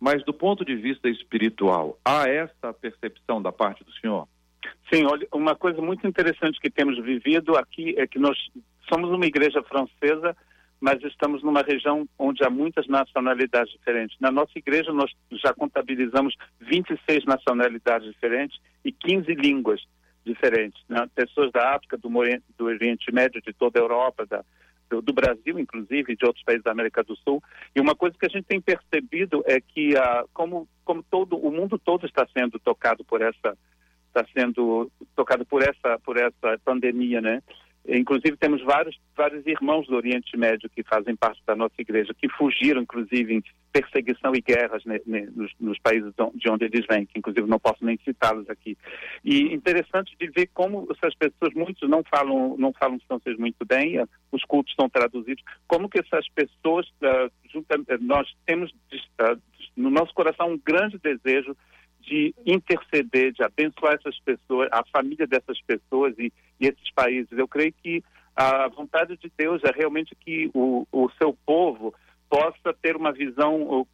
Mas 0.00 0.24
do 0.24 0.32
ponto 0.32 0.64
de 0.64 0.74
vista 0.74 1.06
espiritual, 1.10 1.98
há 2.02 2.26
essa 2.30 2.72
percepção 2.72 3.42
da 3.42 3.52
parte 3.52 3.84
do 3.84 3.92
senhor? 3.92 4.26
Sim, 4.90 5.04
olha, 5.04 5.28
uma 5.30 5.54
coisa 5.54 5.82
muito 5.82 6.06
interessante 6.06 6.58
que 6.58 6.70
temos 6.70 6.96
vivido 7.04 7.58
aqui 7.58 7.94
é 7.98 8.06
que 8.06 8.18
nós 8.18 8.38
somos 8.88 9.10
uma 9.10 9.26
igreja 9.26 9.62
francesa 9.64 10.34
mas 10.82 11.00
estamos 11.04 11.44
numa 11.44 11.62
região 11.62 12.08
onde 12.18 12.42
há 12.42 12.50
muitas 12.50 12.88
nacionalidades 12.88 13.72
diferentes. 13.72 14.18
Na 14.18 14.32
nossa 14.32 14.50
igreja, 14.56 14.92
nós 14.92 15.12
já 15.30 15.54
contabilizamos 15.54 16.34
26 16.60 17.24
nacionalidades 17.24 18.10
diferentes 18.10 18.58
e 18.84 18.90
15 18.90 19.32
línguas 19.32 19.80
diferentes. 20.26 20.82
Né? 20.88 21.08
Pessoas 21.14 21.52
da 21.52 21.76
África, 21.76 21.96
do, 21.96 22.08
do, 22.58 22.64
Oriente 22.64 23.14
Médio, 23.14 23.40
de 23.40 23.52
toda 23.52 23.78
a 23.78 23.82
Europa, 23.82 24.26
da, 24.26 24.44
do, 24.90 25.00
do, 25.00 25.12
Brasil, 25.12 25.56
inclusive, 25.56 26.14
e 26.14 26.16
de 26.16 26.26
outros 26.26 26.44
países 26.44 26.64
da 26.64 26.72
América 26.72 27.04
do 27.04 27.14
Sul. 27.14 27.40
E 27.76 27.80
uma 27.80 27.94
coisa 27.94 28.16
que 28.18 28.26
a 28.26 28.28
gente 28.28 28.46
tem 28.46 28.60
percebido 28.60 29.40
é 29.46 29.60
que, 29.60 29.94
uh, 29.94 30.28
como, 30.34 30.68
como 30.84 31.00
todo 31.04 31.36
o 31.36 31.52
mundo 31.52 31.78
todo 31.78 32.06
está 32.06 32.26
sendo 32.36 32.58
tocado 32.58 33.04
por 33.04 33.22
essa 33.22 33.56
está 34.08 34.26
sendo 34.34 34.90
tocado 35.16 35.46
por 35.46 35.62
essa 35.62 35.98
por 36.04 36.18
essa 36.18 36.58
pandemia, 36.64 37.20
né? 37.20 37.40
Inclusive 37.86 38.36
temos 38.36 38.62
vários 38.62 38.96
vários 39.16 39.44
irmãos 39.46 39.86
do 39.86 39.96
Oriente 39.96 40.36
Médio 40.36 40.70
que 40.70 40.84
fazem 40.84 41.16
parte 41.16 41.42
da 41.44 41.56
nossa 41.56 41.74
igreja 41.78 42.14
que 42.14 42.28
fugiram, 42.28 42.82
inclusive, 42.82 43.34
em 43.34 43.42
perseguição 43.72 44.32
e 44.34 44.40
guerras 44.40 44.84
né, 44.84 45.00
né, 45.06 45.26
nos, 45.34 45.50
nos, 45.58 45.78
países 45.78 46.12
de 46.34 46.50
onde 46.50 46.64
eles 46.64 46.86
vêm, 46.88 47.06
que 47.06 47.18
inclusive 47.18 47.46
não 47.48 47.58
posso 47.58 47.84
nem 47.84 47.98
citá-los 48.04 48.48
aqui. 48.48 48.76
E 49.24 49.52
interessante 49.52 50.14
de 50.18 50.28
ver 50.28 50.48
como 50.54 50.86
essas 50.92 51.14
pessoas, 51.14 51.54
muitos 51.54 51.88
não 51.88 52.02
falam 52.04 52.56
não 52.56 52.72
falam 52.72 53.00
francês 53.08 53.36
muito 53.36 53.64
bem, 53.66 53.98
eh, 53.98 54.06
os 54.30 54.44
cultos 54.44 54.74
são 54.78 54.88
traduzidos, 54.88 55.42
como 55.66 55.88
que 55.88 55.98
essas 55.98 56.28
pessoas, 56.28 56.86
uh, 57.02 57.30
junta, 57.52 57.76
nós 58.00 58.28
temos 58.46 58.70
uh, 58.70 59.40
no 59.76 59.90
nosso 59.90 60.12
coração 60.14 60.52
um 60.52 60.58
grande 60.58 60.98
desejo 60.98 61.56
de 62.02 62.34
interceder, 62.44 63.32
de 63.32 63.42
abençoar 63.42 63.94
essas 63.94 64.18
pessoas, 64.20 64.68
a 64.72 64.82
família 64.92 65.26
dessas 65.26 65.60
pessoas 65.62 66.14
e, 66.18 66.32
e 66.60 66.66
esses 66.66 66.90
países. 66.94 67.30
Eu 67.32 67.48
creio 67.48 67.72
que 67.82 68.02
a 68.34 68.68
vontade 68.68 69.16
de 69.16 69.30
Deus 69.36 69.62
é 69.64 69.70
realmente 69.70 70.14
que 70.16 70.50
o, 70.54 70.86
o 70.90 71.10
seu 71.18 71.36
povo 71.46 71.94
possa 72.28 72.74
ter 72.80 72.96
uma 72.96 73.12
visão, 73.12 73.86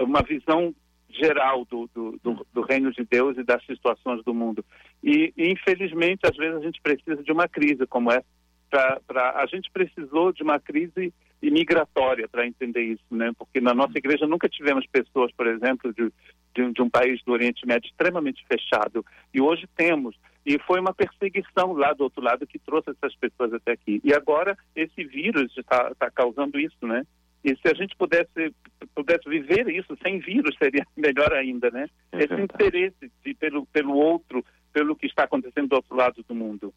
uma 0.00 0.22
visão 0.22 0.74
geral 1.10 1.64
do, 1.66 1.88
do, 1.94 2.18
do, 2.22 2.46
do, 2.52 2.62
reino 2.62 2.90
de 2.92 3.04
Deus 3.04 3.36
e 3.36 3.44
das 3.44 3.64
situações 3.66 4.24
do 4.24 4.34
mundo. 4.34 4.64
E, 5.02 5.32
infelizmente, 5.36 6.20
às 6.24 6.36
vezes 6.36 6.56
a 6.56 6.64
gente 6.64 6.80
precisa 6.80 7.22
de 7.22 7.30
uma 7.30 7.48
crise 7.48 7.86
como 7.86 8.10
essa. 8.10 8.24
Pra, 8.70 9.00
pra, 9.06 9.30
a 9.36 9.46
gente 9.46 9.70
precisou 9.70 10.32
de 10.32 10.42
uma 10.42 10.58
crise 10.58 11.14
imigratória 11.42 12.28
para 12.28 12.46
entender 12.46 12.82
isso, 12.82 13.04
né? 13.10 13.30
Porque 13.36 13.60
na 13.60 13.74
nossa 13.74 13.98
igreja 13.98 14.26
nunca 14.26 14.48
tivemos 14.48 14.86
pessoas, 14.86 15.32
por 15.32 15.46
exemplo, 15.46 15.92
de, 15.92 16.10
de, 16.54 16.72
de 16.72 16.82
um 16.82 16.88
país 16.88 17.22
do 17.24 17.32
Oriente 17.32 17.66
Médio 17.66 17.88
extremamente 17.88 18.44
fechado. 18.46 19.04
E 19.32 19.40
hoje 19.40 19.68
temos. 19.76 20.16
E 20.46 20.58
foi 20.60 20.80
uma 20.80 20.94
perseguição 20.94 21.72
lá 21.72 21.92
do 21.92 22.04
outro 22.04 22.22
lado 22.22 22.46
que 22.46 22.58
trouxe 22.58 22.90
essas 22.90 23.14
pessoas 23.16 23.52
até 23.54 23.72
aqui. 23.72 24.00
E 24.04 24.12
agora 24.12 24.56
esse 24.74 25.04
vírus 25.04 25.56
está 25.56 25.94
tá 25.94 26.10
causando 26.10 26.58
isso, 26.58 26.86
né? 26.86 27.04
E 27.44 27.54
se 27.56 27.68
a 27.68 27.74
gente 27.74 27.94
pudesse, 27.96 28.54
pudesse 28.94 29.28
viver 29.28 29.68
isso 29.68 29.94
sem 30.02 30.18
vírus, 30.18 30.56
seria 30.56 30.86
melhor 30.96 31.32
ainda, 31.34 31.70
né? 31.70 31.86
É 32.10 32.24
Esse 32.24 32.40
interesse 32.40 33.12
de, 33.22 33.34
pelo, 33.34 33.66
pelo 33.66 33.94
outro, 33.94 34.42
pelo 34.72 34.96
que 34.96 35.06
está 35.06 35.24
acontecendo 35.24 35.68
do 35.68 35.76
outro 35.76 35.94
lado 35.94 36.24
do 36.26 36.34
mundo. 36.34 36.72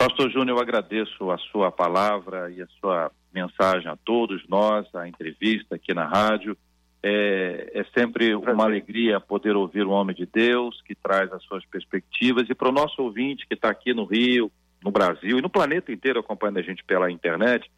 Pastor 0.00 0.30
Júnior, 0.30 0.56
eu 0.56 0.62
agradeço 0.62 1.30
a 1.30 1.36
sua 1.36 1.70
palavra 1.70 2.50
e 2.50 2.62
a 2.62 2.66
sua 2.80 3.12
mensagem 3.34 3.86
a 3.86 3.96
todos 3.96 4.42
nós, 4.48 4.86
a 4.94 5.06
entrevista 5.06 5.74
aqui 5.74 5.92
na 5.92 6.06
rádio. 6.06 6.56
É, 7.02 7.70
é 7.74 7.84
sempre 7.94 8.34
uma 8.34 8.64
alegria 8.64 9.20
poder 9.20 9.54
ouvir 9.56 9.86
um 9.86 9.90
homem 9.90 10.16
de 10.16 10.24
Deus 10.24 10.80
que 10.86 10.94
traz 10.94 11.30
as 11.34 11.42
suas 11.42 11.66
perspectivas. 11.66 12.48
E 12.48 12.54
para 12.54 12.70
o 12.70 12.72
nosso 12.72 13.02
ouvinte 13.02 13.46
que 13.46 13.52
está 13.52 13.68
aqui 13.68 13.92
no 13.92 14.06
Rio, 14.06 14.50
no 14.82 14.90
Brasil 14.90 15.38
e 15.38 15.42
no 15.42 15.50
planeta 15.50 15.92
inteiro 15.92 16.20
acompanhando 16.20 16.60
a 16.60 16.62
gente 16.62 16.82
pela 16.82 17.10
internet, 17.10 17.70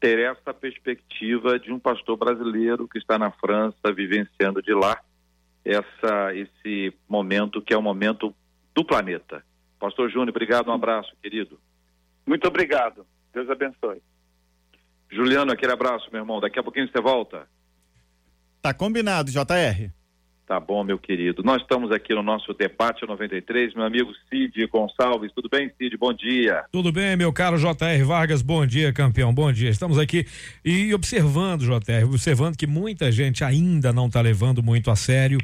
ter 0.00 0.18
essa 0.18 0.52
perspectiva 0.52 1.56
de 1.56 1.72
um 1.72 1.78
pastor 1.78 2.16
brasileiro 2.16 2.88
que 2.88 2.98
está 2.98 3.16
na 3.16 3.30
França, 3.30 3.92
vivenciando 3.94 4.60
de 4.60 4.74
lá 4.74 4.98
essa, 5.64 6.34
esse 6.34 6.92
momento 7.08 7.62
que 7.62 7.72
é 7.72 7.78
o 7.78 7.82
momento 7.82 8.34
do 8.74 8.84
planeta. 8.84 9.48
Pastor 9.80 10.10
Júnior, 10.10 10.28
obrigado, 10.28 10.68
um 10.68 10.74
abraço, 10.74 11.10
querido. 11.22 11.58
Muito 12.26 12.46
obrigado. 12.46 13.06
Deus 13.32 13.48
abençoe. 13.48 14.02
Juliano, 15.10 15.50
aquele 15.50 15.72
abraço, 15.72 16.08
meu 16.12 16.20
irmão. 16.20 16.38
Daqui 16.38 16.58
a 16.58 16.62
pouquinho 16.62 16.88
você 16.88 17.00
volta. 17.00 17.48
Tá 18.60 18.74
combinado, 18.74 19.30
JR. 19.30 19.90
Tá 20.46 20.58
bom, 20.58 20.82
meu 20.82 20.98
querido. 20.98 21.42
Nós 21.44 21.62
estamos 21.62 21.92
aqui 21.92 22.12
no 22.12 22.24
nosso 22.24 22.52
debate 22.52 23.06
93, 23.06 23.72
meu 23.72 23.84
amigo 23.84 24.10
Cid 24.28 24.66
Gonçalves. 24.66 25.32
Tudo 25.32 25.48
bem, 25.48 25.70
Cid? 25.78 25.96
Bom 25.96 26.12
dia. 26.12 26.64
Tudo 26.72 26.90
bem, 26.90 27.16
meu 27.16 27.32
caro 27.32 27.56
JR 27.56 28.04
Vargas. 28.04 28.42
Bom 28.42 28.66
dia, 28.66 28.92
campeão. 28.92 29.32
Bom 29.32 29.52
dia. 29.52 29.70
Estamos 29.70 29.96
aqui 29.96 30.26
e 30.64 30.92
observando, 30.92 31.62
JR, 31.62 32.04
observando 32.04 32.56
que 32.56 32.66
muita 32.66 33.12
gente 33.12 33.44
ainda 33.44 33.92
não 33.92 34.08
está 34.08 34.20
levando 34.20 34.60
muito 34.60 34.90
a 34.90 34.96
sério 34.96 35.38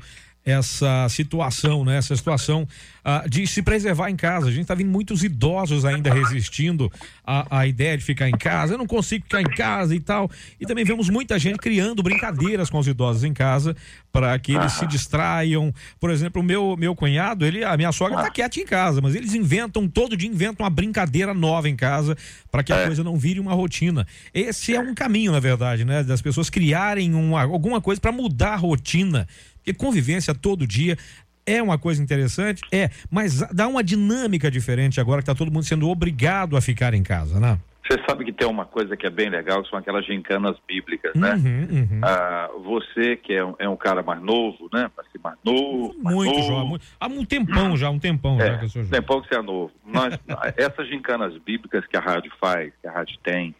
essa 0.47 1.09
situação, 1.09 1.85
né? 1.85 1.97
Essa 1.97 2.15
situação 2.15 2.63
uh, 3.05 3.29
de 3.29 3.45
se 3.49 3.63
preservar 3.63 4.09
em 4.11 4.15
casa. 4.15 4.47
A 4.47 4.51
gente 4.51 4.63
está 4.63 4.77
vendo 4.77 4.91
muitos 4.91 5.25
idosos 5.25 5.85
ainda 5.85 6.15
resistindo 6.15 6.91
à, 7.27 7.59
à, 7.59 7.67
ideia 7.67 7.99
de 7.99 8.05
ficar 8.05 8.29
em 8.29 8.37
casa. 8.39 8.75
Eu 8.75 8.79
não 8.79 8.87
consigo 8.87 9.25
ficar 9.25 9.43
em 9.43 9.57
casa 9.57 9.93
e 9.93 9.99
tal. 9.99 10.31
E 10.61 10.65
também 10.65 10.85
vemos 10.85 11.11
muita 11.11 11.37
gente 11.37 11.59
criando 11.59 12.01
brincadeiras 12.01 12.71
com 12.71 12.79
os 12.79 12.87
idosos 12.87 13.25
em 13.25 13.35
casa 13.35 13.77
para 14.13 14.39
que 14.39 14.53
eles 14.53 14.71
se 14.73 14.87
distraiam. 14.87 15.75
Por 15.99 16.11
exemplo, 16.11 16.41
o 16.41 16.45
meu, 16.45 16.77
meu 16.77 16.95
cunhado, 16.95 17.45
ele, 17.45 17.65
a 17.65 17.77
minha 17.77 17.91
sogra 17.91 18.17
está 18.17 18.31
quieta 18.31 18.61
em 18.61 18.65
casa, 18.65 19.01
mas 19.01 19.17
eles 19.17 19.35
inventam, 19.35 19.89
todo 19.89 20.17
dia 20.17 20.31
inventam 20.31 20.65
uma 20.65 20.71
brincadeira 20.71 21.35
nova 21.35 21.69
em 21.69 21.75
casa 21.75 22.17
para 22.53 22.63
que 22.63 22.73
a 22.73 22.77
é. 22.77 22.87
coisa 22.87 23.03
não 23.03 23.17
vire 23.17 23.41
uma 23.41 23.53
rotina. 23.53 24.07
Esse 24.33 24.77
é 24.77 24.81
um 24.81 24.95
caminho, 24.95 25.33
na 25.33 25.41
verdade, 25.41 25.85
né? 25.85 26.05
Das 26.05 26.23
pessoas 26.23 26.49
criarem 26.49 27.15
uma, 27.15 27.43
alguma 27.43 27.81
coisa 27.81 28.01
para 28.01 28.13
mudar 28.13 28.53
a 28.53 28.57
rotina 28.57 29.27
porque 29.67 29.75
convivência 29.75 30.33
todo 30.33 30.67
dia 30.67 30.97
é 31.45 31.61
uma 31.61 31.79
coisa 31.79 32.03
interessante, 32.03 32.63
é, 32.73 32.91
mas 33.11 33.41
dá 33.53 33.67
uma 33.67 33.83
dinâmica 33.83 34.51
diferente 34.51 35.01
agora 35.01 35.19
que 35.19 35.31
está 35.31 35.35
todo 35.35 35.53
mundo 35.53 35.65
sendo 35.65 35.89
obrigado 35.89 36.57
a 36.57 36.61
ficar 36.61 36.95
em 36.95 37.03
casa, 37.03 37.41
né? 37.41 37.59
Você 37.89 38.03
sabe 38.09 38.25
que 38.25 38.33
tem 38.33 38.49
uma 38.49 38.65
coisa 38.65 38.97
que 38.97 39.07
é 39.07 39.11
bem 39.11 39.31
legal, 39.31 39.63
que 39.63 39.71
são 39.71 39.79
aquelas 39.79 40.05
gincanas 40.05 40.57
bíblicas, 40.67 41.15
né? 41.15 41.35
Uhum, 41.35 41.69
uhum. 41.71 42.01
Ah, 42.03 42.51
você 42.65 43.17
que 43.17 43.33
é 43.33 43.45
um, 43.45 43.55
é 43.61 43.69
um, 43.69 43.77
cara 43.77 44.03
mais 44.03 44.21
novo, 44.21 44.69
né? 44.73 44.91
Assim, 44.99 45.19
mais 45.23 45.39
novo, 45.45 45.95
mais 46.03 46.17
muito 46.17 46.37
novo. 46.37 46.49
jovem. 46.49 46.79
Há 46.99 47.07
um 47.07 47.25
tempão 47.25 47.77
já, 47.77 47.89
um 47.89 47.99
tempão 47.99 48.41
é, 48.41 48.47
já 48.47 48.59
que 48.59 48.65
eu 48.65 48.69
sou 48.69 48.83
jovem. 48.83 49.01
tempão 49.01 49.21
que 49.21 49.29
você 49.29 49.37
é 49.37 49.43
novo. 49.43 49.73
Nós, 49.87 50.19
essas 50.57 50.89
gincanas 50.89 51.33
bíblicas 51.39 51.87
que 51.87 51.97
a 51.97 52.01
rádio 52.01 52.33
faz, 52.41 52.73
que 52.83 52.89
a 52.89 52.93
rádio 52.93 53.17
tem, 53.23 53.55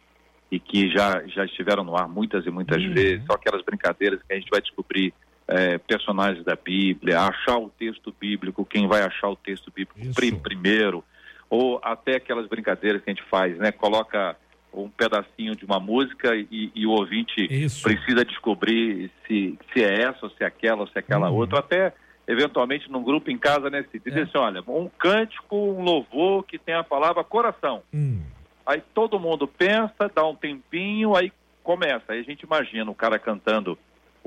e 0.51 0.59
que 0.59 0.89
já, 0.91 1.25
já 1.27 1.45
estiveram 1.45 1.85
no 1.85 1.95
ar 1.95 2.09
muitas 2.09 2.45
e 2.45 2.49
muitas 2.49 2.83
uhum. 2.83 2.93
vezes, 2.93 3.25
são 3.25 3.35
aquelas 3.35 3.63
brincadeiras 3.63 4.19
que 4.27 4.33
a 4.33 4.37
gente 4.37 4.49
vai 4.49 4.61
descobrir 4.61 5.13
é, 5.47 5.77
personagens 5.77 6.43
da 6.43 6.55
Bíblia, 6.55 7.21
achar 7.21 7.57
o 7.57 7.69
texto 7.69 8.13
bíblico, 8.19 8.65
quem 8.65 8.87
vai 8.87 9.01
achar 9.01 9.29
o 9.29 9.35
texto 9.35 9.71
bíblico 9.73 10.13
prim, 10.13 10.37
primeiro, 10.37 11.03
ou 11.49 11.79
até 11.81 12.15
aquelas 12.15 12.47
brincadeiras 12.47 13.01
que 13.01 13.09
a 13.09 13.13
gente 13.13 13.27
faz, 13.29 13.57
né? 13.57 13.71
Coloca 13.71 14.35
um 14.73 14.89
pedacinho 14.89 15.55
de 15.55 15.65
uma 15.65 15.79
música 15.79 16.35
e, 16.35 16.71
e 16.75 16.85
o 16.85 16.91
ouvinte 16.91 17.47
Isso. 17.49 17.83
precisa 17.83 18.23
descobrir 18.25 19.09
se, 19.25 19.57
se 19.73 19.83
é 19.83 20.03
essa, 20.03 20.19
ou 20.23 20.29
se 20.29 20.43
é 20.43 20.45
aquela, 20.45 20.81
ou 20.81 20.87
se 20.87 20.93
é 20.95 20.99
aquela 20.99 21.29
uhum. 21.29 21.37
outra, 21.37 21.59
até 21.59 21.93
eventualmente 22.27 22.91
num 22.91 23.01
grupo 23.01 23.31
em 23.31 23.37
casa, 23.37 23.69
né, 23.69 23.85
Cid? 23.89 24.03
Diz 24.03 24.17
é. 24.17 24.21
assim, 24.23 24.37
olha, 24.37 24.61
um 24.67 24.89
cântico, 24.99 25.55
um 25.55 25.81
louvor 25.81 26.43
que 26.43 26.59
tem 26.59 26.75
a 26.75 26.83
palavra 26.83 27.23
coração. 27.23 27.81
Hum. 27.93 28.21
Aí 28.65 28.83
todo 28.93 29.19
mundo 29.19 29.47
pensa, 29.47 30.11
dá 30.13 30.27
um 30.27 30.35
tempinho, 30.35 31.15
aí 31.15 31.31
começa. 31.63 32.11
Aí 32.11 32.19
a 32.19 32.23
gente 32.23 32.41
imagina 32.41 32.91
o 32.91 32.95
cara 32.95 33.17
cantando 33.17 33.79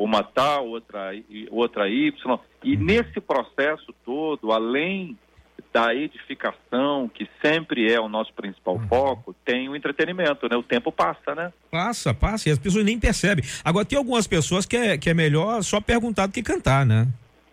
uma 0.04 0.22
tal, 0.22 0.68
outra, 0.68 1.12
outra 1.50 1.88
Y. 1.88 2.40
E 2.64 2.74
uhum. 2.74 2.84
nesse 2.84 3.20
processo 3.20 3.94
todo, 4.04 4.50
além 4.50 5.16
da 5.72 5.94
edificação, 5.94 7.08
que 7.08 7.28
sempre 7.40 7.92
é 7.92 8.00
o 8.00 8.08
nosso 8.08 8.32
principal 8.32 8.76
uhum. 8.76 8.88
foco, 8.88 9.36
tem 9.44 9.68
o 9.68 9.76
entretenimento, 9.76 10.48
né? 10.48 10.56
O 10.56 10.62
tempo 10.62 10.90
passa, 10.90 11.34
né? 11.34 11.52
Passa, 11.70 12.14
passa, 12.14 12.48
e 12.48 12.52
as 12.52 12.58
pessoas 12.58 12.84
nem 12.84 12.98
percebem. 12.98 13.44
Agora, 13.62 13.84
tem 13.84 13.96
algumas 13.96 14.26
pessoas 14.26 14.66
que 14.66 14.76
é, 14.76 14.98
que 14.98 15.10
é 15.10 15.14
melhor 15.14 15.62
só 15.62 15.80
perguntar 15.80 16.26
do 16.26 16.32
que 16.32 16.42
cantar, 16.42 16.84
né? 16.84 17.06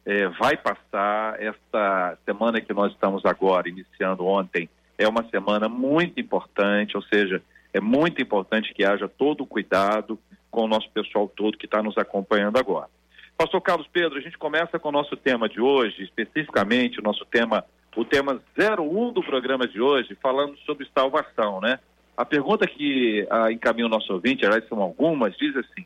É, 0.04 0.28
vai 0.28 0.56
passar 0.56 1.40
esta 1.40 2.18
semana 2.24 2.60
que 2.60 2.72
nós 2.72 2.92
estamos 2.92 3.24
agora, 3.24 3.68
iniciando 3.68 4.26
ontem, 4.26 4.68
é 4.98 5.08
uma 5.08 5.28
semana 5.30 5.68
muito 5.68 6.20
importante, 6.20 6.96
ou 6.96 7.02
seja, 7.02 7.42
é 7.72 7.80
muito 7.80 8.22
importante 8.22 8.72
que 8.72 8.84
haja 8.84 9.08
todo 9.08 9.42
o 9.42 9.46
cuidado 9.46 10.18
com 10.50 10.64
o 10.64 10.68
nosso 10.68 10.88
pessoal 10.90 11.28
todo 11.28 11.58
que 11.58 11.66
está 11.66 11.82
nos 11.82 11.96
acompanhando 11.98 12.58
agora. 12.58 12.88
Pastor 13.36 13.60
Carlos 13.60 13.86
Pedro, 13.92 14.18
a 14.18 14.20
gente 14.20 14.38
começa 14.38 14.78
com 14.78 14.88
o 14.88 14.92
nosso 14.92 15.16
tema 15.16 15.48
de 15.48 15.60
hoje, 15.60 16.02
especificamente 16.02 16.98
o 16.98 17.02
nosso 17.02 17.24
tema, 17.26 17.64
o 17.94 18.04
tema 18.04 18.40
01 18.58 19.12
do 19.12 19.22
programa 19.22 19.66
de 19.68 19.80
hoje, 19.80 20.16
falando 20.22 20.56
sobre 20.58 20.88
salvação, 20.96 21.60
né? 21.60 21.78
A 22.16 22.24
pergunta 22.24 22.66
que 22.66 23.26
ah, 23.30 23.52
encaminha 23.52 23.86
o 23.86 23.90
nosso 23.90 24.10
ouvinte, 24.12 24.46
aliás, 24.46 24.66
são 24.68 24.80
algumas, 24.80 25.36
diz 25.36 25.54
assim: 25.56 25.84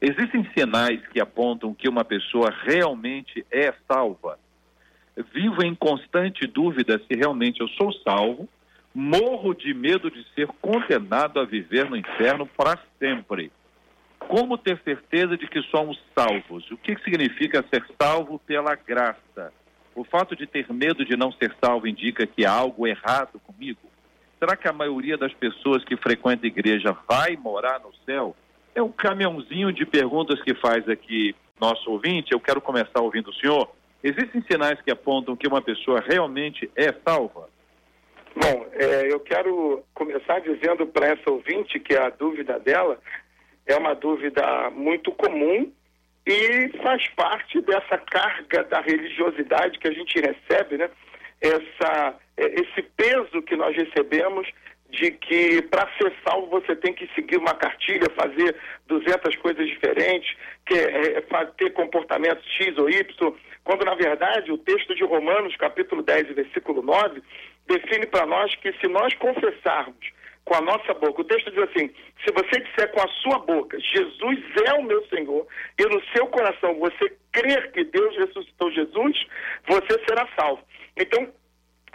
existem 0.00 0.46
sinais 0.56 1.00
que 1.08 1.20
apontam 1.20 1.72
que 1.72 1.88
uma 1.88 2.04
pessoa 2.04 2.52
realmente 2.64 3.46
é 3.50 3.72
salva? 3.88 4.38
Vivo 5.32 5.62
em 5.62 5.74
constante 5.74 6.46
dúvida 6.46 7.00
se 7.06 7.18
realmente 7.18 7.60
eu 7.60 7.68
sou 7.68 7.92
salvo 7.92 8.48
Morro 8.92 9.54
de 9.54 9.72
medo 9.72 10.10
de 10.10 10.24
ser 10.34 10.48
condenado 10.60 11.38
a 11.38 11.44
viver 11.44 11.88
no 11.88 11.96
inferno 11.96 12.44
para 12.44 12.76
sempre. 12.98 13.52
Como 14.30 14.56
ter 14.56 14.80
certeza 14.84 15.36
de 15.36 15.48
que 15.48 15.60
somos 15.62 16.00
salvos? 16.16 16.70
O 16.70 16.76
que 16.76 16.96
significa 17.02 17.64
ser 17.68 17.84
salvo 18.00 18.38
pela 18.38 18.76
graça? 18.76 19.52
O 19.92 20.04
fato 20.04 20.36
de 20.36 20.46
ter 20.46 20.72
medo 20.72 21.04
de 21.04 21.16
não 21.16 21.32
ser 21.32 21.52
salvo 21.60 21.88
indica 21.88 22.24
que 22.24 22.46
há 22.46 22.52
algo 22.52 22.86
errado 22.86 23.40
comigo? 23.40 23.80
Será 24.38 24.56
que 24.56 24.68
a 24.68 24.72
maioria 24.72 25.18
das 25.18 25.34
pessoas 25.34 25.82
que 25.82 25.96
frequenta 25.96 26.46
a 26.46 26.46
igreja 26.46 26.96
vai 27.08 27.36
morar 27.36 27.80
no 27.80 27.92
céu? 28.06 28.36
É 28.72 28.80
um 28.80 28.92
caminhãozinho 28.92 29.72
de 29.72 29.84
perguntas 29.84 30.40
que 30.42 30.54
faz 30.54 30.88
aqui 30.88 31.34
nosso 31.60 31.90
ouvinte. 31.90 32.30
Eu 32.30 32.38
quero 32.38 32.60
começar 32.60 33.00
ouvindo 33.00 33.30
o 33.30 33.34
senhor. 33.34 33.68
Existem 34.00 34.44
sinais 34.48 34.80
que 34.80 34.92
apontam 34.92 35.34
que 35.34 35.48
uma 35.48 35.60
pessoa 35.60 36.04
realmente 36.08 36.70
é 36.76 36.94
salva? 37.04 37.48
Bom, 38.36 38.66
é, 38.74 39.12
eu 39.12 39.18
quero 39.18 39.82
começar 39.92 40.38
dizendo 40.38 40.86
para 40.86 41.08
essa 41.08 41.28
ouvinte 41.28 41.80
que 41.80 41.96
a 41.96 42.10
dúvida 42.10 42.60
dela 42.60 42.96
é 43.70 43.76
uma 43.76 43.94
dúvida 43.94 44.70
muito 44.70 45.12
comum 45.12 45.72
e 46.26 46.68
faz 46.82 47.08
parte 47.10 47.60
dessa 47.62 47.98
carga 47.98 48.64
da 48.64 48.80
religiosidade 48.80 49.78
que 49.78 49.88
a 49.88 49.92
gente 49.92 50.20
recebe, 50.20 50.76
né? 50.76 50.90
Essa, 51.40 52.14
é, 52.36 52.60
esse 52.60 52.82
peso 52.96 53.42
que 53.42 53.56
nós 53.56 53.74
recebemos 53.74 54.46
de 54.90 55.12
que 55.12 55.62
para 55.62 55.88
ser 55.96 56.12
salvo 56.24 56.48
você 56.48 56.74
tem 56.76 56.92
que 56.92 57.08
seguir 57.14 57.38
uma 57.38 57.54
cartilha, 57.54 58.10
fazer 58.14 58.54
200 58.86 59.36
coisas 59.36 59.66
diferentes, 59.66 60.36
que 60.66 60.74
é, 60.74 61.18
é 61.18 61.44
ter 61.56 61.72
comportamentos 61.72 62.44
X 62.56 62.76
ou 62.76 62.90
Y, 62.90 63.34
quando 63.64 63.84
na 63.84 63.94
verdade 63.94 64.50
o 64.50 64.58
texto 64.58 64.94
de 64.94 65.04
Romanos, 65.04 65.56
capítulo 65.56 66.02
10, 66.02 66.34
versículo 66.34 66.82
9, 66.82 67.22
define 67.66 68.06
para 68.06 68.26
nós 68.26 68.54
que 68.56 68.72
se 68.74 68.88
nós 68.88 69.14
confessarmos 69.14 70.19
com 70.44 70.54
a 70.54 70.60
nossa 70.60 70.94
boca, 70.94 71.20
o 71.20 71.24
texto 71.24 71.50
diz 71.50 71.62
assim: 71.62 71.90
se 72.24 72.32
você 72.32 72.60
disser 72.60 72.90
com 72.92 73.00
a 73.00 73.08
sua 73.22 73.38
boca, 73.40 73.78
Jesus 73.78 74.38
é 74.66 74.74
o 74.74 74.82
meu 74.82 75.06
Senhor, 75.08 75.46
e 75.78 75.84
no 75.84 76.02
seu 76.12 76.26
coração 76.26 76.78
você 76.78 77.16
crer 77.32 77.70
que 77.72 77.84
Deus 77.84 78.16
ressuscitou 78.16 78.70
Jesus, 78.72 79.26
você 79.68 80.04
será 80.08 80.28
salvo. 80.38 80.62
Então, 80.96 81.32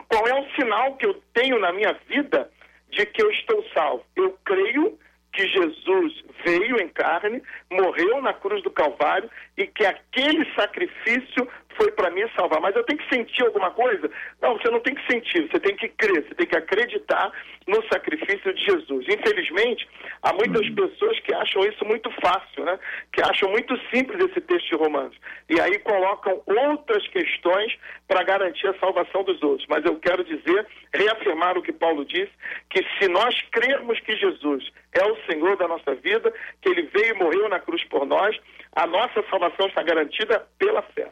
qual 0.08 0.28
é 0.28 0.40
o 0.40 0.50
sinal 0.56 0.96
que 0.96 1.06
eu 1.06 1.22
tenho 1.34 1.60
na 1.60 1.74
minha 1.74 1.94
vida 2.08 2.50
de 2.90 3.06
que 3.06 3.22
eu 3.22 3.30
estou 3.32 3.64
salvo? 3.74 4.06
Eu 4.16 4.38
creio 4.46 4.98
que 5.34 5.48
Jesus 5.48 6.24
veio 6.46 6.82
em 6.82 6.88
carne, 6.88 7.44
morreu 7.70 8.22
na 8.22 8.34
cruz 8.34 8.64
do 8.64 8.72
Calvário 8.72 9.30
e 9.58 9.68
que 9.68 9.86
aquele 9.86 10.46
sacrifício 10.54 11.48
foi 11.78 11.92
para 11.92 12.10
me 12.10 12.28
salvar. 12.36 12.60
Mas 12.62 12.76
eu 12.76 12.84
tenho 12.84 13.00
que 13.00 13.14
sentir 13.14 13.44
alguma 13.44 13.72
coisa? 13.72 14.10
Não, 14.42 14.58
você 14.58 14.70
não 14.70 14.80
tem 14.80 14.96
que 14.96 15.06
sentir, 15.12 15.50
você 15.50 15.60
tem 15.60 15.76
que 15.76 15.90
crer, 15.90 16.24
você 16.24 16.36
tem 16.36 16.48
que 16.48 16.58
acreditar 16.58 17.32
no 17.68 17.84
sacrifício 17.88 18.54
de 18.54 18.64
Jesus. 18.64 19.06
Infelizmente, 19.08 19.88
há 20.22 20.34
muitas 20.34 20.68
uhum. 20.68 20.76
pessoas 20.76 21.20
que 21.22 21.34
acham 21.34 21.64
isso 21.66 21.84
muito 21.86 22.10
fácil, 22.22 22.66
né? 22.66 22.80
Que 23.12 23.22
acham 23.22 23.50
muito 23.50 23.78
simples 23.90 24.24
esse 24.30 24.42
texto 24.42 24.70
de 24.70 24.76
Romanos. 24.76 25.16
E 25.50 25.60
aí 25.60 25.80
colocam 25.80 26.42
outras 26.46 27.08
questões 27.08 27.76
para 28.08 28.24
garantir 28.24 28.68
a 28.68 28.80
salvação 28.80 29.24
dos 29.24 29.42
outros. 29.42 29.68
Mas 29.70 29.84
eu 29.86 30.00
quero 30.00 30.24
dizer, 30.24 30.68
reafirmar 30.94 31.58
o 31.58 31.62
que 31.62 31.74
Paulo 31.74 32.06
disse, 32.06 32.32
que 32.70 32.84
se 32.98 33.08
nós 33.08 33.36
crermos 33.52 34.00
que 34.02 34.16
Jesus 34.16 34.72
é 34.94 35.06
o 35.06 35.18
Senhor 35.26 35.58
da 35.58 35.68
nossa 35.68 35.96
vida, 35.96 36.34
que 36.62 36.70
ele 36.70 36.84
veio 36.84 37.16
e 37.16 37.18
morreu 37.18 37.50
na 37.50 37.60
cruz 37.60 37.84
por 37.86 38.06
nós, 38.06 38.38
a 38.76 38.86
nossa 38.86 39.24
salvação 39.30 39.68
está 39.68 39.82
garantida 39.84 40.46
pela 40.58 40.82
fé. 40.82 41.10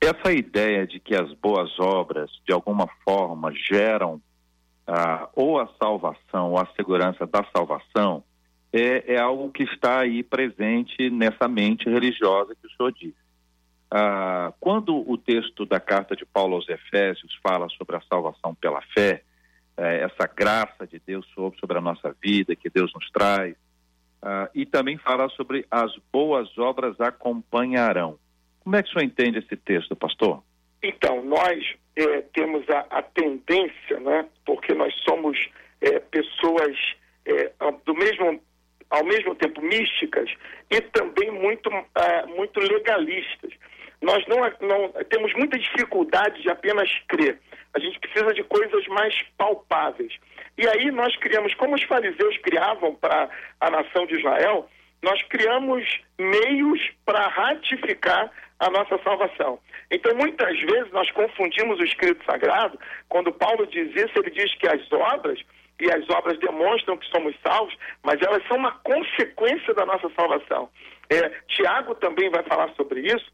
Essa 0.00 0.32
ideia 0.32 0.86
de 0.86 0.98
que 0.98 1.14
as 1.14 1.32
boas 1.34 1.78
obras, 1.78 2.30
de 2.46 2.52
alguma 2.52 2.88
forma, 3.04 3.52
geram 3.52 4.20
ah, 4.86 5.28
ou 5.34 5.60
a 5.60 5.68
salvação 5.80 6.50
ou 6.50 6.58
a 6.58 6.66
segurança 6.76 7.26
da 7.26 7.44
salvação, 7.54 8.24
é, 8.72 9.14
é, 9.14 9.20
algo 9.20 9.50
que 9.50 9.62
está 9.64 10.00
aí 10.00 10.22
presente 10.22 11.10
nessa 11.10 11.46
mente 11.46 11.88
religiosa 11.88 12.54
que 12.54 12.66
o 12.66 12.70
senhor 12.70 12.92
disse. 12.92 13.22
Ah, 13.90 14.52
quando 14.58 15.08
o 15.08 15.18
texto 15.18 15.66
da 15.66 15.78
carta 15.78 16.16
de 16.16 16.24
Paulo 16.24 16.56
aos 16.56 16.68
Efésios 16.68 17.38
fala 17.42 17.68
sobre 17.70 17.96
a 17.96 18.02
salvação 18.02 18.54
pela 18.54 18.80
fé, 18.94 19.22
é, 19.76 20.02
essa 20.02 20.26
graça 20.26 20.86
de 20.86 21.00
Deus 21.04 21.26
sobre, 21.34 21.58
sobre 21.58 21.78
a 21.78 21.80
nossa 21.80 22.14
vida, 22.22 22.56
que 22.56 22.70
Deus 22.70 22.92
nos 22.94 23.10
traz, 23.10 23.54
ah, 24.22 24.48
e 24.54 24.64
também 24.64 24.96
fala 24.96 25.28
sobre 25.30 25.66
as 25.70 25.92
boas 26.12 26.56
obras 26.56 26.98
acompanharão. 27.00 28.18
Como 28.62 28.76
é 28.76 28.82
que 28.82 28.88
o 28.88 28.92
senhor 28.92 29.04
entende 29.04 29.38
esse 29.38 29.56
texto, 29.56 29.96
pastor? 29.96 30.42
Então, 30.82 31.22
nós 31.22 31.74
é, 31.96 32.22
temos 32.32 32.68
a, 32.70 32.86
a, 32.90 33.02
tendência, 33.02 34.00
né, 34.00 34.26
porque 34.44 34.74
nós 34.74 34.94
somos 35.08 35.38
é, 35.80 35.98
pessoas 35.98 36.76
é, 37.26 37.52
do 37.84 37.94
mesmo, 37.94 38.42
ao 38.90 39.04
mesmo 39.04 39.34
tempo 39.34 39.60
místicas 39.62 40.30
e 40.70 40.80
também 40.80 41.30
muito, 41.30 41.70
é, 41.70 42.26
muito 42.26 42.58
legalistas. 42.60 43.52
Nós 44.00 44.24
não, 44.26 44.38
não 44.66 44.92
temos 45.04 45.32
muita 45.34 45.58
dificuldade 45.58 46.42
de 46.42 46.50
apenas 46.50 46.90
crer. 47.06 47.38
A 47.74 47.78
gente 47.78 47.98
precisa 48.00 48.34
de 48.34 48.42
coisas 48.44 48.86
mais 48.88 49.14
palpáveis. 49.38 50.12
E 50.58 50.66
aí 50.66 50.90
nós 50.90 51.16
criamos, 51.16 51.54
como 51.54 51.76
os 51.76 51.82
fariseus 51.84 52.36
criavam 52.38 52.94
para 52.96 53.30
a 53.60 53.70
nação 53.70 54.06
de 54.06 54.18
Israel, 54.18 54.68
nós 55.02 55.20
criamos 55.24 55.84
meios 56.18 56.80
para 57.04 57.28
ratificar 57.28 58.30
a 58.62 58.70
nossa 58.70 58.96
salvação. 59.02 59.58
Então, 59.90 60.14
muitas 60.16 60.58
vezes, 60.60 60.92
nós 60.92 61.10
confundimos 61.10 61.80
o 61.80 61.84
Escrito 61.84 62.24
Sagrado. 62.24 62.78
Quando 63.08 63.32
Paulo 63.32 63.66
diz 63.66 63.90
isso, 63.96 64.12
ele 64.16 64.30
diz 64.30 64.54
que 64.54 64.68
as 64.68 64.80
obras, 64.92 65.40
e 65.80 65.90
as 65.90 66.08
obras 66.08 66.38
demonstram 66.38 66.96
que 66.96 67.10
somos 67.10 67.34
salvos, 67.44 67.76
mas 68.04 68.22
elas 68.22 68.46
são 68.46 68.56
uma 68.56 68.70
consequência 68.84 69.74
da 69.74 69.84
nossa 69.84 70.08
salvação. 70.16 70.70
É, 71.10 71.28
Tiago 71.48 71.96
também 71.96 72.30
vai 72.30 72.44
falar 72.44 72.72
sobre 72.74 73.00
isso. 73.00 73.32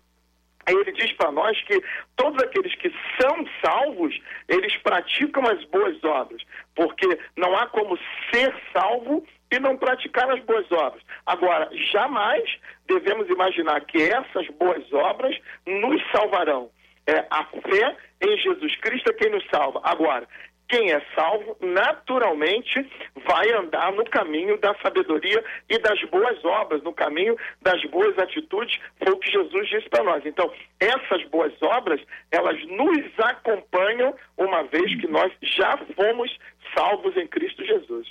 Aí 0.69 0.75
ele 0.75 0.93
diz 0.93 1.11
para 1.13 1.33
nós 1.33 1.59
que 1.63 1.83
todos 2.15 2.43
aqueles 2.43 2.75
que 2.75 2.93
são 3.19 3.47
salvos, 3.65 4.15
eles 4.47 4.77
praticam 4.83 5.43
as 5.47 5.65
boas 5.65 5.97
obras, 6.05 6.43
porque 6.75 7.19
não 7.37 7.57
há 7.57 7.67
como 7.69 7.99
ser 8.31 8.55
salvo 8.71 9.27
e 9.51 9.59
não 9.59 9.79
praticar 9.79 10.31
as 10.31 10.45
boas 10.45 10.71
obras. 10.71 11.03
Agora, 11.25 11.71
jamais 11.91 12.45
devemos 12.87 13.31
imaginar 13.31 13.81
que 13.87 13.97
essas 13.97 14.47
boas 14.59 14.93
obras 14.93 15.35
nos 15.67 16.03
salvarão. 16.13 16.71
É, 17.07 17.25
a 17.31 17.45
fé 17.45 17.97
em 18.21 18.37
Jesus 18.37 18.77
Cristo 18.77 19.09
é 19.09 19.15
quem 19.15 19.31
nos 19.31 19.47
salva. 19.49 19.81
Agora, 19.83 20.29
quem 20.69 20.93
é 20.93 21.01
salvo 21.15 21.57
naturalmente 21.61 22.87
vai 23.27 23.51
andar 23.53 23.91
no 23.93 24.05
caminho 24.05 24.59
da 24.61 24.75
sabedoria 24.83 25.43
e 25.69 25.79
das 25.79 26.01
boas 26.11 26.45
obras, 26.45 26.83
no 26.83 26.93
caminho 26.93 27.37
das 27.63 27.83
boas 27.87 28.17
atitudes, 28.19 28.79
foi 29.03 29.13
o 29.13 29.19
que 29.19 29.31
Jesus 29.31 29.69
disse 29.69 29.89
para 29.89 30.05
nós. 30.05 30.25
Então, 30.27 30.53
essas 30.79 31.25
boas 31.31 31.53
obras, 31.63 32.01
elas 32.31 32.63
nos 32.67 33.05
acompanham 33.19 34.15
uma 34.37 34.63
vez 34.65 34.95
que 35.01 35.09
nós 35.09 35.33
já 35.43 35.77
fomos 35.97 36.37
salvos 36.77 37.17
em 37.17 37.27
Cristo 37.27 37.65
Jesus. 37.65 38.07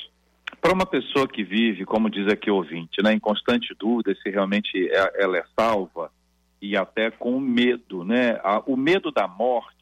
Para 0.60 0.74
uma 0.74 0.86
pessoa 0.86 1.28
que 1.28 1.44
vive, 1.44 1.86
como 1.86 2.10
diz 2.10 2.28
aqui 2.28 2.50
o 2.50 2.56
ouvinte, 2.56 3.04
né, 3.04 3.14
em 3.14 3.20
constante 3.20 3.76
dúvida 3.78 4.16
se 4.16 4.30
realmente 4.30 4.90
é, 4.92 5.24
ela 5.24 5.38
é 5.38 5.44
salva 5.58 6.12
e 6.60 6.76
até 6.76 7.12
com 7.12 7.40
medo, 7.40 8.04
né? 8.04 8.40
O 8.66 8.76
medo 8.76 9.12
da 9.12 9.28
morte 9.28 9.77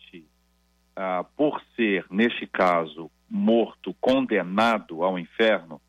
ah, 0.95 1.25
por 1.35 1.61
ser, 1.75 2.05
neste 2.09 2.47
caso, 2.47 3.11
morto, 3.29 3.93
condenado 3.99 5.03
ao 5.03 5.19
inferno, 5.19 5.81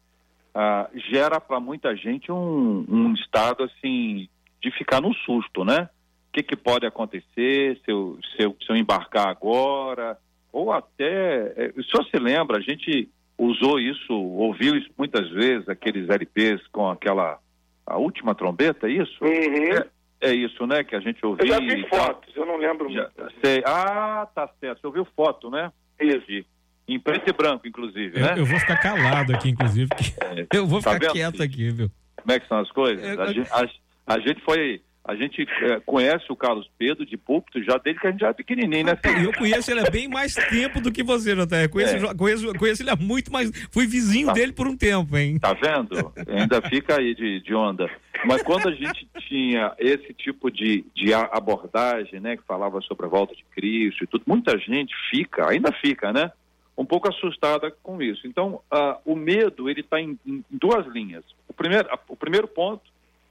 ah, 0.54 0.88
gera 1.10 1.40
para 1.40 1.60
muita 1.60 1.94
gente 1.96 2.32
um, 2.32 2.84
um, 2.88 3.12
estado 3.14 3.62
assim 3.62 4.28
de 4.60 4.70
ficar 4.70 5.00
no 5.00 5.14
susto, 5.14 5.64
né? 5.64 5.88
O 6.28 6.32
que, 6.32 6.42
que 6.42 6.56
pode 6.56 6.86
acontecer 6.86 7.80
se 7.84 7.90
eu, 7.90 8.18
se, 8.34 8.42
eu, 8.42 8.56
se 8.60 8.70
eu 8.70 8.76
embarcar 8.76 9.28
agora? 9.28 10.18
Ou 10.52 10.72
até, 10.72 11.52
eh, 11.56 11.72
o 11.76 11.82
senhor 11.84 12.04
se 12.06 12.18
lembra, 12.18 12.58
a 12.58 12.60
gente 12.60 13.10
usou 13.38 13.78
isso, 13.78 14.12
ouviu 14.12 14.74
isso 14.76 14.90
muitas 14.96 15.28
vezes, 15.30 15.68
aqueles 15.68 16.08
LPs 16.08 16.66
com 16.68 16.88
aquela, 16.88 17.38
a 17.86 17.98
última 17.98 18.34
trombeta, 18.34 18.88
é 18.88 18.92
isso? 18.92 19.22
Uhum. 19.22 19.28
É, 19.28 19.86
é 20.20 20.32
isso, 20.32 20.66
né, 20.66 20.82
que 20.82 20.94
a 20.94 21.00
gente 21.00 21.24
ouviu. 21.24 21.46
Eu 21.46 21.52
já 21.52 21.60
vi 21.60 21.86
fotos, 21.88 22.34
eu 22.34 22.46
não 22.46 22.56
lembro 22.56 22.92
já, 22.92 23.10
sei. 23.44 23.62
Ah, 23.66 24.26
tá 24.34 24.48
certo. 24.60 24.80
Você 24.80 24.86
ouviu 24.86 25.06
foto, 25.16 25.50
né? 25.50 25.70
Isso. 26.00 26.46
Em 26.88 27.00
preto 27.00 27.28
e 27.28 27.32
branco, 27.32 27.66
inclusive, 27.66 28.18
eu, 28.18 28.24
né? 28.24 28.34
Eu 28.36 28.46
vou 28.46 28.58
ficar 28.58 28.76
calado 28.76 29.34
aqui, 29.34 29.50
inclusive. 29.50 29.90
É, 30.20 30.46
eu 30.56 30.66
vou 30.66 30.80
tá 30.80 30.94
ficar 30.94 31.12
quieto 31.12 31.42
aqui, 31.42 31.70
viu? 31.70 31.90
Como 32.16 32.32
é 32.32 32.40
que 32.40 32.48
são 32.48 32.58
as 32.58 32.70
coisas? 32.70 33.04
É, 33.04 33.20
a, 33.20 33.32
gente, 33.32 33.50
a, 33.50 34.14
a 34.14 34.18
gente 34.20 34.40
foi 34.42 34.80
a 35.06 35.14
gente 35.14 35.46
é, 35.62 35.80
conhece 35.80 36.24
o 36.30 36.36
Carlos 36.36 36.68
Pedro 36.76 37.06
de 37.06 37.16
púlpito 37.16 37.62
já 37.62 37.78
desde 37.78 38.00
que 38.00 38.06
a 38.08 38.10
gente 38.10 38.20
já 38.20 38.28
é 38.28 38.32
pequenininho, 38.32 38.86
né? 38.86 38.98
Eu 39.22 39.32
conheço 39.32 39.70
ele 39.70 39.80
há 39.80 39.90
bem 39.90 40.08
mais 40.08 40.34
tempo 40.34 40.80
do 40.80 40.90
que 40.90 41.04
você, 41.04 41.36
Jota. 41.36 41.68
Conheço, 41.68 41.94
é. 41.94 42.14
conheço, 42.14 42.54
conheço 42.54 42.82
ele 42.82 42.90
há 42.90 42.96
muito 42.96 43.32
mais. 43.32 43.50
Fui 43.70 43.86
vizinho 43.86 44.26
tá. 44.26 44.32
dele 44.32 44.52
por 44.52 44.66
um 44.66 44.76
tempo, 44.76 45.16
hein? 45.16 45.38
Tá 45.38 45.52
vendo? 45.52 46.12
Ainda 46.28 46.60
fica 46.62 46.98
aí 46.98 47.14
de, 47.14 47.40
de 47.40 47.54
onda. 47.54 47.88
Mas 48.24 48.42
quando 48.42 48.68
a 48.68 48.72
gente 48.72 49.08
tinha 49.28 49.72
esse 49.78 50.12
tipo 50.12 50.50
de, 50.50 50.84
de 50.94 51.14
abordagem, 51.14 52.18
né, 52.18 52.36
que 52.36 52.42
falava 52.42 52.80
sobre 52.80 53.06
a 53.06 53.08
volta 53.08 53.34
de 53.34 53.44
Cristo 53.54 54.02
e 54.02 54.06
tudo, 54.08 54.24
muita 54.26 54.58
gente 54.58 54.92
fica, 55.10 55.48
ainda 55.48 55.70
fica, 55.72 56.12
né? 56.12 56.32
Um 56.76 56.84
pouco 56.84 57.08
assustada 57.08 57.70
com 57.82 58.02
isso. 58.02 58.26
Então, 58.26 58.60
uh, 58.72 58.98
o 59.04 59.14
medo, 59.14 59.70
ele 59.70 59.80
está 59.80 60.00
em, 60.00 60.18
em 60.26 60.44
duas 60.50 60.84
linhas. 60.88 61.24
O 61.48 61.54
primeiro, 61.54 61.88
o 62.08 62.16
primeiro 62.16 62.48
ponto 62.48 62.82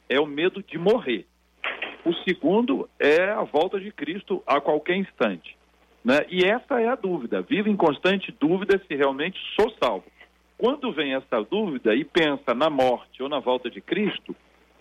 é 0.07 0.19
o 0.19 0.25
medo 0.25 0.63
de 0.63 0.77
morrer. 0.77 1.27
O 2.05 2.13
segundo 2.23 2.87
é 2.99 3.31
a 3.31 3.41
volta 3.41 3.79
de 3.79 3.91
Cristo 3.91 4.43
a 4.45 4.61
qualquer 4.61 4.95
instante. 4.95 5.57
Né? 6.03 6.23
E 6.29 6.45
essa 6.45 6.79
é 6.79 6.87
a 6.87 6.95
dúvida. 6.95 7.41
Vivo 7.41 7.67
em 7.67 7.75
constante 7.75 8.31
dúvida 8.39 8.79
se 8.87 8.95
realmente 8.95 9.39
sou 9.59 9.73
salvo. 9.83 10.05
Quando 10.55 10.93
vem 10.93 11.15
essa 11.15 11.41
dúvida 11.43 11.95
e 11.95 12.05
pensa 12.05 12.53
na 12.53 12.69
morte 12.69 13.23
ou 13.23 13.27
na 13.27 13.39
volta 13.39 13.71
de 13.71 13.81
Cristo, 13.81 14.35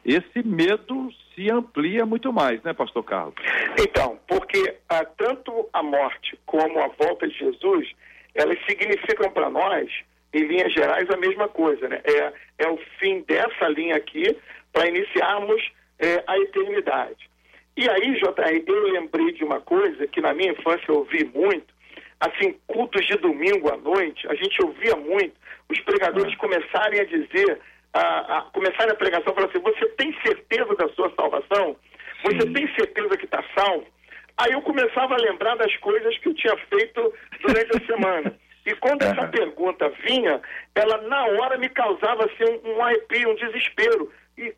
esse 0.04 0.46
medo 0.46 1.10
se 1.34 1.50
amplia 1.50 2.04
muito 2.04 2.30
mais, 2.30 2.62
né, 2.62 2.74
Pastor 2.74 3.02
Carlos? 3.02 3.34
Então, 3.80 4.18
porque 4.28 4.76
ah, 4.88 5.04
tanto 5.16 5.66
a 5.72 5.82
morte 5.82 6.38
como 6.44 6.78
a 6.78 6.88
volta 6.88 7.26
de 7.26 7.36
Jesus, 7.36 7.90
elas 8.34 8.58
significam 8.66 9.30
para 9.30 9.48
nós, 9.48 9.90
em 10.32 10.46
linhas 10.46 10.72
gerais, 10.74 11.08
a 11.08 11.16
mesma 11.16 11.48
coisa, 11.48 11.88
né? 11.88 12.02
É, 12.04 12.32
é 12.66 12.68
o 12.68 12.76
fim 12.98 13.22
dessa 13.22 13.66
linha 13.68 13.96
aqui 13.96 14.36
para 14.72 14.88
iniciarmos 14.88 15.62
é, 15.98 16.22
a 16.26 16.38
eternidade. 16.38 17.30
E 17.76 17.88
aí, 17.88 18.14
JR, 18.14 18.62
eu 18.66 18.92
lembrei 18.92 19.32
de 19.32 19.44
uma 19.44 19.60
coisa 19.60 20.06
que 20.06 20.20
na 20.20 20.32
minha 20.32 20.52
infância 20.52 20.84
eu 20.88 20.98
ouvi 20.98 21.24
muito, 21.24 21.74
assim, 22.20 22.54
cultos 22.66 23.04
de 23.06 23.16
domingo 23.16 23.72
à 23.72 23.76
noite, 23.76 24.26
a 24.28 24.34
gente 24.34 24.62
ouvia 24.62 24.94
muito 24.96 25.34
os 25.68 25.80
pregadores 25.80 26.32
ah. 26.34 26.38
começarem 26.38 27.00
a 27.00 27.04
dizer, 27.04 27.60
a, 27.92 28.38
a 28.38 28.42
começarem 28.52 28.92
a 28.92 28.96
pregação, 28.96 29.34
falar 29.34 29.48
assim, 29.48 29.60
você 29.60 29.86
tem 29.90 30.16
certeza 30.24 30.74
da 30.76 30.88
sua 30.90 31.12
salvação? 31.16 31.76
Você 32.24 32.40
Sim. 32.42 32.52
tem 32.52 32.74
certeza 32.74 33.16
que 33.16 33.24
está 33.24 33.42
salvo? 33.56 33.86
Aí 34.36 34.52
eu 34.52 34.62
começava 34.62 35.14
a 35.14 35.18
lembrar 35.18 35.56
das 35.56 35.76
coisas 35.76 36.16
que 36.18 36.28
eu 36.28 36.34
tinha 36.34 36.56
feito 36.68 37.12
durante 37.40 37.76
a 37.76 37.86
semana. 37.86 38.36
E 38.66 38.74
quando 38.76 39.02
essa 39.02 39.28
pergunta 39.28 39.92
vinha, 40.06 40.40
ela 40.74 41.02
na 41.02 41.26
hora 41.26 41.58
me 41.58 41.68
causava 41.68 42.24
assim, 42.24 42.60
um, 42.64 42.76
um 42.76 42.82
arrepio, 42.82 43.30
um 43.30 43.34
desespero. 43.34 44.10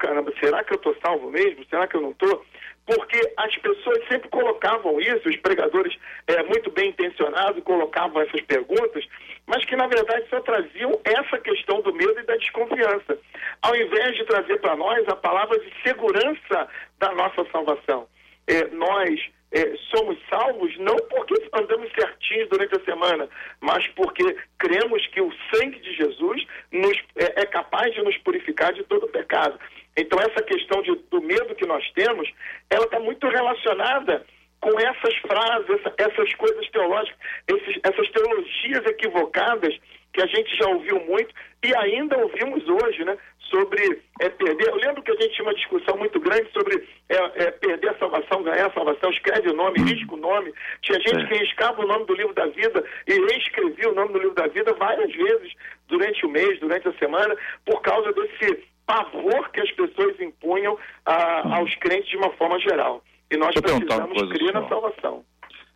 Caramba, 0.06 0.32
será 0.38 0.62
que 0.62 0.72
eu 0.72 0.76
estou 0.76 0.96
salvo 1.04 1.28
mesmo? 1.32 1.64
Será 1.68 1.84
que 1.88 1.96
eu 1.96 2.00
não 2.00 2.12
estou? 2.12 2.46
Porque 2.86 3.20
as 3.38 3.56
pessoas 3.56 4.06
sempre 4.06 4.28
colocavam 4.28 5.00
isso, 5.00 5.28
os 5.28 5.36
pregadores 5.38 5.98
é, 6.28 6.44
muito 6.44 6.70
bem 6.70 6.90
intencionados 6.90 7.60
colocavam 7.64 8.22
essas 8.22 8.40
perguntas, 8.42 9.04
mas 9.48 9.64
que 9.64 9.74
na 9.74 9.88
verdade 9.88 10.24
só 10.30 10.38
traziam 10.42 11.00
essa 11.02 11.38
questão 11.38 11.80
do 11.80 11.92
medo 11.92 12.20
e 12.20 12.22
da 12.22 12.36
desconfiança, 12.36 13.18
ao 13.62 13.74
invés 13.74 14.16
de 14.16 14.24
trazer 14.26 14.60
para 14.60 14.76
nós 14.76 15.08
a 15.08 15.16
palavra 15.16 15.58
de 15.58 15.72
segurança 15.82 16.68
da 17.00 17.12
nossa 17.12 17.44
salvação. 17.50 18.06
É, 18.46 18.68
nós 18.68 19.18
é, 19.52 19.74
somos 19.90 20.18
salvos 20.28 20.76
não 20.78 20.96
porque 21.08 21.34
andamos 21.52 21.90
certinhos 21.98 22.48
durante 22.48 22.76
a 22.76 22.84
semana, 22.84 23.28
mas 23.60 23.86
porque 23.88 24.36
cremos 24.58 25.06
que 25.08 25.20
o 25.20 25.32
sangue 25.52 25.78
de 25.80 25.94
Jesus 25.94 26.46
nos, 26.70 26.96
é, 27.16 27.42
é 27.42 27.46
capaz 27.46 27.92
de 27.94 28.02
nos 28.02 28.16
purificar 28.18 28.72
de 28.72 28.82
todo 28.84 29.08
pecado. 29.08 29.58
Então, 29.96 30.18
essa 30.20 30.42
questão 30.42 30.82
de, 30.82 30.94
do 31.10 31.22
medo 31.22 31.54
que 31.54 31.66
nós 31.66 31.88
temos, 31.92 32.30
ela 32.70 32.84
está 32.84 33.00
muito 33.00 33.26
relacionada 33.28 34.24
com 34.60 34.78
essas 34.80 35.14
frases, 35.18 35.70
essa, 35.70 35.94
essas 35.96 36.34
coisas 36.34 36.68
teológicas, 36.70 37.18
esses, 37.48 37.80
essas 37.82 38.08
teologias 38.10 38.84
equivocadas 38.86 39.74
que 40.12 40.22
a 40.22 40.26
gente 40.26 40.56
já 40.56 40.66
ouviu 40.68 40.98
muito 41.04 41.32
e 41.62 41.76
ainda 41.76 42.16
ouvimos 42.18 42.64
hoje, 42.68 43.04
né? 43.04 43.16
Sobre 43.50 44.02
é, 44.20 44.28
perder. 44.28 44.68
Eu 44.68 44.76
lembro 44.76 45.02
que 45.02 45.10
a 45.10 45.14
gente 45.14 45.34
tinha 45.34 45.46
uma 45.46 45.54
discussão 45.54 45.96
muito 45.96 46.18
grande 46.18 46.50
sobre 46.52 46.88
é, 47.08 47.44
é, 47.44 47.50
perder 47.50 47.90
a 47.90 47.98
salvação, 47.98 48.42
ganhar 48.42 48.66
a 48.66 48.72
salvação, 48.72 49.10
escreve 49.10 49.50
o 49.50 49.54
nome, 49.54 49.78
risca 49.82 50.14
o 50.14 50.16
nome. 50.16 50.52
Tinha 50.82 50.98
gente 51.00 51.22
é. 51.22 51.26
que 51.26 51.34
riscava 51.34 51.80
o 51.82 51.86
nome 51.86 52.06
do 52.06 52.14
livro 52.14 52.34
da 52.34 52.46
vida 52.46 52.82
e 53.06 53.12
reescrevia 53.12 53.90
o 53.90 53.94
nome 53.94 54.14
do 54.14 54.18
livro 54.18 54.34
da 54.34 54.46
vida 54.48 54.72
várias 54.74 55.12
vezes 55.12 55.52
durante 55.86 56.26
o 56.26 56.30
mês, 56.30 56.58
durante 56.58 56.88
a 56.88 56.92
semana, 56.94 57.36
por 57.64 57.80
causa 57.82 58.12
desse 58.12 58.65
pavor 58.86 59.50
que 59.50 59.60
as 59.60 59.70
pessoas 59.72 60.18
impunham 60.20 60.78
a, 61.04 61.56
aos 61.58 61.74
crentes 61.76 62.08
de 62.08 62.16
uma 62.16 62.30
forma 62.30 62.58
geral. 62.60 63.02
E 63.30 63.36
nós 63.36 63.54
precisamos 63.54 64.22
crer 64.30 64.52
na 64.52 64.68
salvação. 64.68 65.24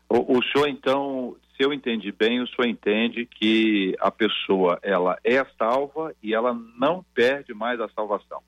O, 0.09 0.38
o 0.38 0.44
senhor, 0.44 0.68
então, 0.68 1.37
se 1.57 1.64
eu 1.64 1.73
entendi 1.73 2.12
bem, 2.12 2.40
o 2.40 2.46
senhor 2.49 2.68
entende 2.68 3.27
que 3.27 3.94
a 4.01 4.11
pessoa 4.11 4.79
ela 4.83 5.18
é 5.25 5.44
salva 5.59 6.14
e 6.23 6.35
ela 6.35 6.57
não 6.79 7.05
perde 7.14 7.53
mais 7.53 7.81
a 7.81 7.88
salvação. 7.90 8.40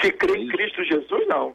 Se 0.00 0.10
crê 0.12 0.38
em 0.38 0.48
Cristo 0.48 0.84
Jesus, 0.84 1.26
não. 1.26 1.54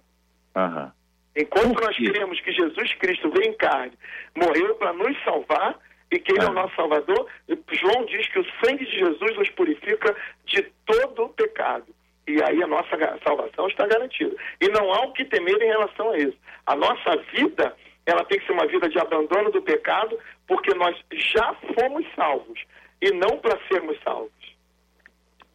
Aham. 0.56 0.92
Enquanto 1.36 1.82
nós 1.82 1.98
cremos 1.98 2.40
que 2.40 2.52
Jesus 2.54 2.94
Cristo 2.94 3.30
veio 3.30 3.50
em 3.50 3.58
carne, 3.58 3.92
morreu 4.36 4.76
para 4.76 4.94
nos 4.94 5.22
salvar 5.24 5.78
e 6.10 6.18
que 6.18 6.32
Ele 6.32 6.46
é 6.46 6.50
o 6.50 6.54
nosso 6.54 6.74
Salvador, 6.76 7.28
João 7.74 8.06
diz 8.06 8.28
que 8.30 8.40
o 8.40 8.46
sangue 8.64 8.86
de 8.86 9.00
Jesus 9.00 9.36
nos 9.36 9.50
purifica 9.50 10.16
de 10.46 10.62
todo 10.86 11.26
o 11.26 11.30
pecado. 11.30 11.95
E 12.28 12.42
aí 12.44 12.64
a 12.64 12.68
nossa 12.68 12.98
salvação 13.24 13.68
está 13.68 13.86
garantida. 13.86 14.36
E 14.60 14.68
não 14.70 14.92
há 14.94 15.06
o 15.06 15.14
que 15.14 15.26
temer 15.26 15.62
em 15.62 15.68
relação 15.68 16.12
a 16.12 16.18
isso. 16.18 16.38
A 16.66 16.76
nossa 16.76 17.18
vida 17.34 17.76
ela 18.06 18.24
tem 18.26 18.40
que 18.40 18.46
ser 18.46 18.52
uma 18.52 18.68
vida 18.68 18.88
de 18.88 19.00
abandono 19.00 19.52
do 19.52 19.62
pecado, 19.62 20.18
porque 20.48 20.74
nós 20.76 20.96
já 21.12 21.56
fomos 21.74 22.06
salvos 22.16 22.60
e 23.02 23.12
não 23.12 23.40
para 23.40 23.60
sermos 23.68 23.98
salvos. 24.04 24.56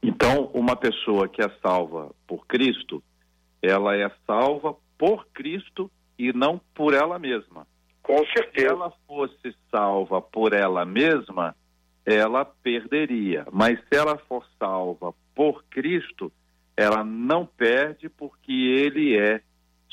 Então, 0.02 0.50
uma 0.54 0.74
pessoa 0.74 1.28
que 1.28 1.42
é 1.42 1.48
salva 1.62 2.10
por 2.26 2.46
Cristo, 2.46 3.02
ela 3.62 3.96
é 3.96 4.10
salva 4.26 4.74
por 4.98 5.26
Cristo 5.28 5.90
e 6.18 6.32
não 6.32 6.60
por 6.74 6.94
ela 6.94 7.18
mesma. 7.18 7.66
Com 8.02 8.18
certeza. 8.26 8.68
Se 8.68 8.72
ela 8.72 8.92
fosse 9.06 9.54
salva 9.70 10.20
por 10.20 10.52
ela 10.52 10.84
mesma, 10.84 11.54
ela 12.04 12.44
perderia. 12.44 13.46
Mas 13.52 13.78
se 13.78 13.96
ela 13.96 14.18
for 14.18 14.44
salva 14.58 15.14
por 15.34 15.62
Cristo, 15.70 16.32
ela 16.76 17.04
não 17.04 17.44
perde 17.44 18.08
porque 18.08 18.52
ele 18.52 19.18
é 19.18 19.40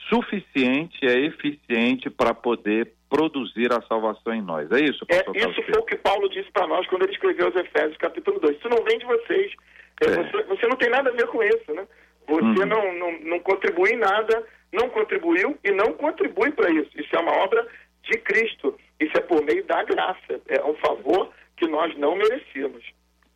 suficiente, 0.10 1.06
é 1.06 1.20
eficiente 1.26 2.10
para 2.10 2.34
poder 2.34 2.94
produzir 3.10 3.72
a 3.72 3.82
salvação 3.88 4.34
em 4.34 4.42
nós. 4.42 4.70
É 4.72 4.80
isso, 4.80 5.06
pastor 5.06 5.36
É, 5.36 5.40
isso 5.40 5.64
foi 5.64 5.80
o 5.80 5.86
que 5.86 5.98
Paulo 5.98 6.30
disse 6.30 6.52
para 6.52 6.68
nós 6.68 6.86
quando 6.88 7.04
ele 7.04 7.14
escreveu 7.14 7.50
os 7.50 7.56
Efésios, 7.56 7.98
capítulo 7.98 8.40
2. 8.40 8.58
Isso 8.58 8.70
não 8.70 8.84
vem 8.84 8.98
de 8.98 9.06
vocês. 9.06 9.54
É, 10.02 10.06
é. 10.06 10.10
Você, 10.10 10.44
você, 10.44 10.68
não 10.68 10.76
tem 10.76 10.90
nada 10.90 11.10
a 11.10 11.14
ver 11.14 11.28
com 11.28 11.42
isso, 11.44 11.74
né? 11.74 11.88
Você 12.28 12.42
uhum. 12.42 12.66
não, 12.66 12.94
não, 12.94 13.20
não 13.22 13.40
contribui 13.40 13.92
em 13.92 13.98
nada, 13.98 14.46
não 14.74 14.90
contribuiu 14.90 15.58
e 15.64 15.72
não 15.72 15.94
contribui 15.94 16.52
para 16.52 16.70
isso. 16.70 16.90
Isso 16.96 17.16
é 17.16 17.20
uma 17.20 17.32
obra 17.44 17.66
de 18.04 18.18
Cristo. 18.20 18.78
Isso 19.00 19.18
é 19.18 19.22
por 19.22 19.44
meio 19.44 19.66
da 19.66 19.84
graça. 19.84 20.42
É 20.48 20.62
um 20.64 20.76
favor 20.76 21.32
que 21.56 21.68
nós 21.68 21.98
não 21.98 22.16
merecíamos. 22.16 22.84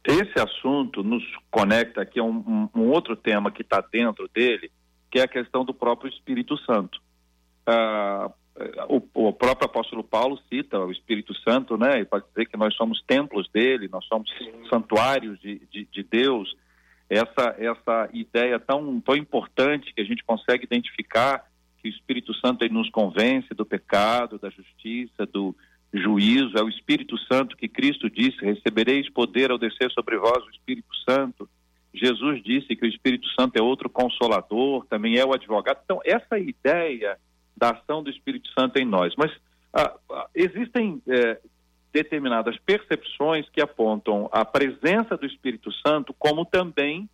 Esse 0.04 0.39
assunto 0.39 1.04
nos 1.04 1.24
conecta 1.52 2.02
aqui 2.02 2.20
a 2.20 2.24
um, 2.24 2.70
um, 2.76 2.89
outro 2.89 3.16
tema 3.16 3.52
que 3.52 3.62
está 3.62 3.82
dentro 3.82 4.28
dele, 4.34 4.72
que 5.12 5.20
é 5.20 5.24
a 5.24 5.28
questão 5.28 5.64
do 5.64 5.74
próprio 5.74 6.10
Espírito 6.10 6.58
Santo. 6.66 6.99
Ah, 7.68 8.32
o, 8.89 9.02
o, 9.14 9.34
próprio 9.34 9.66
apóstolo 9.66 10.04
Paulo 10.04 10.39
cita 10.49 10.80
o 10.80 10.91
Espírito 10.91 11.34
Santo, 11.41 11.78
né? 11.78 12.02
E 12.02 12.06
pode 12.06 12.26
dizer 12.28 12.47
que 12.47 12.58
nós 12.58 12.76
somos 12.76 13.02
templos 13.04 13.49
dele, 13.49 13.88
nós 13.91 14.06
somos 14.06 14.30
santuários 14.70 15.39
de, 15.39 15.60
de, 15.72 15.86
de, 15.86 16.04
Deus. 16.04 16.56
Essa, 17.10 17.56
essa 17.60 18.10
ideia 18.14 18.60
tão, 18.60 18.99
tão 19.02 19.16
importante 19.16 19.93
que 19.93 20.02
a 20.02 20.06
gente 20.06 20.24
consegue 20.24 20.64
identificar 20.64 21.45
que 21.82 21.89
o 21.89 21.91
Espírito 21.91 22.34
Santo 22.36 22.64
ele 22.64 22.74
nos 22.74 22.89
convence 22.89 23.54
do 23.54 23.66
pecado, 23.66 24.39
da 24.39 24.49
justiça, 24.49 25.26
do 25.26 25.56
juízo. 25.94 26.58
É 26.58 26.64
o 26.64 26.70
Espírito 26.70 27.18
Santo 27.32 27.58
que 27.58 27.68
Cristo 27.68 28.10
disse: 28.10 28.44
recebereis 28.44 29.10
poder 29.10 29.52
ao 29.52 29.58
descer 29.58 29.92
sobre 29.92 30.18
vós 30.18 30.44
o 30.46 30.52
Espírito 30.52 30.94
Santo. 31.10 31.50
Jesus 31.94 32.42
disse 32.44 32.76
que 32.76 32.86
o 32.86 32.89
Espírito 32.89 33.28
Santo 33.38 33.58
é 33.58 33.62
outro 33.62 33.89
consolador, 33.89 34.86
também 34.86 35.18
é 35.18 35.26
o 35.26 35.34
advogado. 35.34 35.80
Então, 35.84 36.00
essa 36.06 36.39
ideia 36.39 37.18
da 37.56 37.72
ação 37.72 38.02
do 38.02 38.10
Espírito 38.10 38.50
Santo 38.58 38.78
em 38.78 38.86
nós. 38.86 39.14
Mas 39.18 39.32
ah, 39.74 39.94
ah, 40.10 40.28
existem 40.34 41.02
é, 41.08 41.39
determinadas 41.94 42.58
percepções 42.66 43.48
que 43.50 43.62
apontam 43.62 44.30
a 44.32 44.44
presença 44.46 45.18
do 45.18 45.26
Espírito 45.26 45.72
Santo 45.86 46.14
como 46.18 46.46
também 46.46 47.10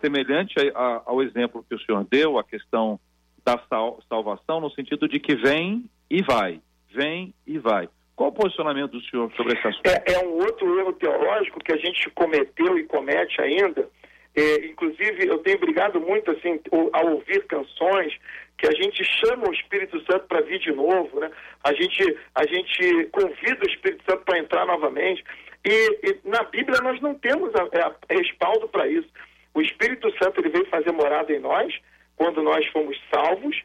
semelhante 0.00 0.54
a, 0.58 0.78
a, 0.78 1.02
ao 1.06 1.22
exemplo 1.22 1.64
que 1.68 1.74
o 1.74 1.80
senhor 1.80 2.06
deu, 2.10 2.38
a 2.38 2.44
questão 2.44 2.98
da 3.44 3.60
sal, 3.68 4.00
salvação, 4.08 4.60
no 4.60 4.70
sentido 4.70 5.08
de 5.08 5.18
que 5.18 5.34
vem 5.34 5.84
e 6.08 6.22
vai, 6.22 6.60
vem 6.92 7.34
e 7.46 7.58
vai. 7.58 7.88
Qual 8.20 8.28
o 8.28 8.34
posicionamento 8.34 8.90
do 8.90 9.00
senhor 9.04 9.32
sobre 9.34 9.56
esse 9.56 9.66
assunto? 9.66 9.86
É, 9.86 10.12
é 10.12 10.18
um 10.18 10.32
outro 10.32 10.78
erro 10.78 10.92
teológico 10.92 11.58
que 11.58 11.72
a 11.72 11.76
gente 11.78 12.10
cometeu 12.10 12.76
e 12.76 12.84
comete 12.84 13.40
ainda. 13.40 13.88
É, 14.36 14.66
inclusive, 14.66 15.26
eu 15.26 15.38
tenho 15.38 15.58
brigado 15.58 15.98
muito 15.98 16.30
assim 16.30 16.60
ao 16.92 17.14
ouvir 17.14 17.46
canções 17.46 18.14
que 18.58 18.66
a 18.66 18.72
gente 18.72 19.02
chama 19.24 19.48
o 19.48 19.54
Espírito 19.54 19.98
Santo 20.04 20.26
para 20.28 20.42
vir 20.42 20.58
de 20.58 20.70
novo, 20.70 21.18
né? 21.18 21.30
A 21.64 21.72
gente, 21.72 22.14
a 22.34 22.46
gente 22.46 23.06
convida 23.06 23.64
o 23.64 23.70
Espírito 23.70 24.04
Santo 24.04 24.22
para 24.26 24.38
entrar 24.38 24.66
novamente. 24.66 25.24
E, 25.64 25.70
e, 26.02 26.20
na 26.28 26.42
Bíblia 26.42 26.78
nós 26.82 27.00
não 27.00 27.14
temos 27.14 27.54
a, 27.54 27.62
a, 27.62 28.14
respaldo 28.14 28.68
para 28.68 28.86
isso. 28.86 29.08
O 29.54 29.62
Espírito 29.62 30.12
Santo 30.22 30.42
ele 30.42 30.50
veio 30.50 30.66
fazer 30.66 30.92
morada 30.92 31.32
em 31.32 31.40
nós 31.40 31.74
quando 32.16 32.42
nós 32.42 32.66
fomos 32.66 33.00
salvos 33.10 33.58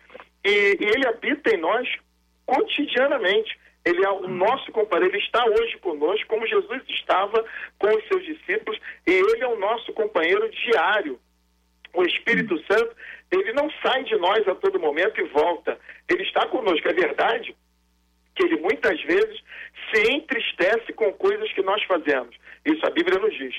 e, 0.45 0.77
e 0.79 0.85
ele 0.85 1.05
habita 1.05 1.53
em 1.53 1.57
nós 1.57 1.89
cotidianamente. 2.45 3.64
Ele 3.85 4.03
é 4.03 4.09
o 4.09 4.27
nosso 4.27 4.71
companheiro, 4.71 5.15
ele 5.15 5.23
está 5.23 5.45
hoje 5.45 5.77
conosco, 5.77 6.27
como 6.27 6.47
Jesus 6.47 6.81
estava 6.89 7.45
com 7.77 7.87
os 7.87 8.07
seus 8.07 8.25
discípulos, 8.25 8.79
e 9.05 9.11
ele 9.11 9.43
é 9.43 9.47
o 9.47 9.59
nosso 9.59 9.93
companheiro 9.93 10.49
diário. 10.49 11.19
O 11.93 12.03
Espírito 12.03 12.57
Santo, 12.65 12.95
ele 13.31 13.53
não 13.53 13.69
sai 13.81 14.03
de 14.03 14.15
nós 14.17 14.45
a 14.47 14.55
todo 14.55 14.79
momento 14.79 15.21
e 15.21 15.27
volta. 15.29 15.79
Ele 16.09 16.23
está 16.23 16.45
conosco. 16.47 16.87
É 16.89 16.93
verdade 16.93 17.55
que 18.35 18.43
ele 18.43 18.57
muitas 18.57 19.01
vezes 19.03 19.41
se 19.93 20.11
entristece 20.11 20.91
com 20.93 21.13
coisas 21.13 21.51
que 21.53 21.61
nós 21.61 21.81
fazemos. 21.83 22.35
Isso 22.65 22.85
a 22.85 22.89
Bíblia 22.89 23.17
nos 23.19 23.33
diz. 23.37 23.55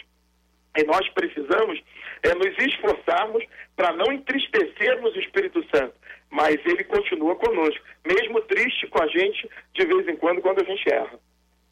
E 0.77 0.85
nós 0.85 1.09
precisamos 1.11 1.83
é, 2.23 2.35
nos 2.35 2.59
esforçarmos 2.59 3.43
para 3.75 3.93
não 3.93 4.13
entristecermos 4.13 5.15
o 5.15 5.21
Espírito 5.21 5.65
Santo. 5.75 5.95
Mas 6.31 6.57
ele 6.65 6.85
continua 6.85 7.37
conosco, 7.37 7.83
mesmo 8.07 8.41
triste 8.43 8.87
com 8.89 9.03
a 9.03 9.07
gente 9.07 9.49
de 9.73 9.87
vez 9.87 10.09
em 10.09 10.17
quando, 10.17 10.41
quando 10.43 10.61
a 10.61 10.65
gente 10.65 10.93
erra. 10.93 11.19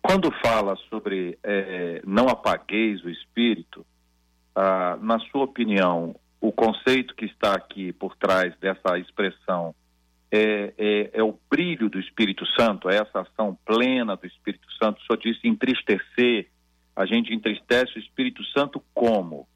Quando 0.00 0.30
fala 0.44 0.76
sobre 0.88 1.38
é, 1.42 2.00
não 2.06 2.28
apagueis 2.28 3.02
o 3.04 3.10
Espírito, 3.10 3.84
ah, 4.54 4.96
na 5.00 5.18
sua 5.18 5.44
opinião, 5.44 6.14
o 6.40 6.52
conceito 6.52 7.14
que 7.14 7.24
está 7.24 7.54
aqui 7.54 7.92
por 7.92 8.14
trás 8.16 8.54
dessa 8.58 8.98
expressão 8.98 9.74
é, 10.30 10.74
é, 10.76 11.10
é, 11.14 11.22
o 11.22 11.38
brilho 11.48 11.88
do 11.88 11.98
Espírito 11.98 12.44
Santo, 12.58 12.90
é 12.90 12.96
essa 12.96 13.20
ação 13.20 13.56
plena 13.64 14.16
do 14.16 14.26
Espírito 14.26 14.66
Santo. 14.82 15.00
Só 15.02 15.14
disse 15.14 15.46
entristecer. 15.46 16.48
A 16.96 17.06
gente 17.06 17.32
entristece 17.32 17.96
o 17.96 18.00
Espírito 18.00 18.44
Santo 18.46 18.82
como? 18.92 19.48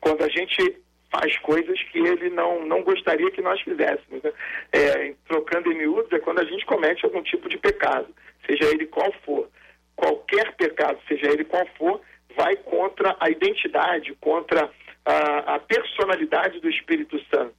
Quando 0.00 0.22
a 0.22 0.28
gente 0.28 0.80
faz 1.10 1.36
coisas 1.38 1.80
que 1.84 1.98
ele 1.98 2.30
não, 2.30 2.64
não 2.66 2.82
gostaria 2.82 3.30
que 3.30 3.40
nós 3.40 3.60
fizéssemos. 3.60 4.22
Né? 4.22 4.32
É, 4.72 5.14
trocando 5.26 5.72
em 5.72 5.76
miúdos, 5.76 6.12
é 6.12 6.18
quando 6.18 6.40
a 6.40 6.44
gente 6.44 6.64
comete 6.66 7.04
algum 7.04 7.22
tipo 7.22 7.48
de 7.48 7.58
pecado, 7.58 8.08
seja 8.46 8.64
ele 8.70 8.86
qual 8.86 9.12
for. 9.24 9.48
Qualquer 9.96 10.54
pecado, 10.56 10.98
seja 11.08 11.26
ele 11.30 11.44
qual 11.44 11.66
for, 11.76 12.00
vai 12.36 12.56
contra 12.56 13.16
a 13.18 13.30
identidade, 13.30 14.14
contra 14.20 14.70
a, 15.04 15.54
a 15.54 15.58
personalidade 15.58 16.60
do 16.60 16.68
Espírito 16.68 17.18
Santo. 17.34 17.54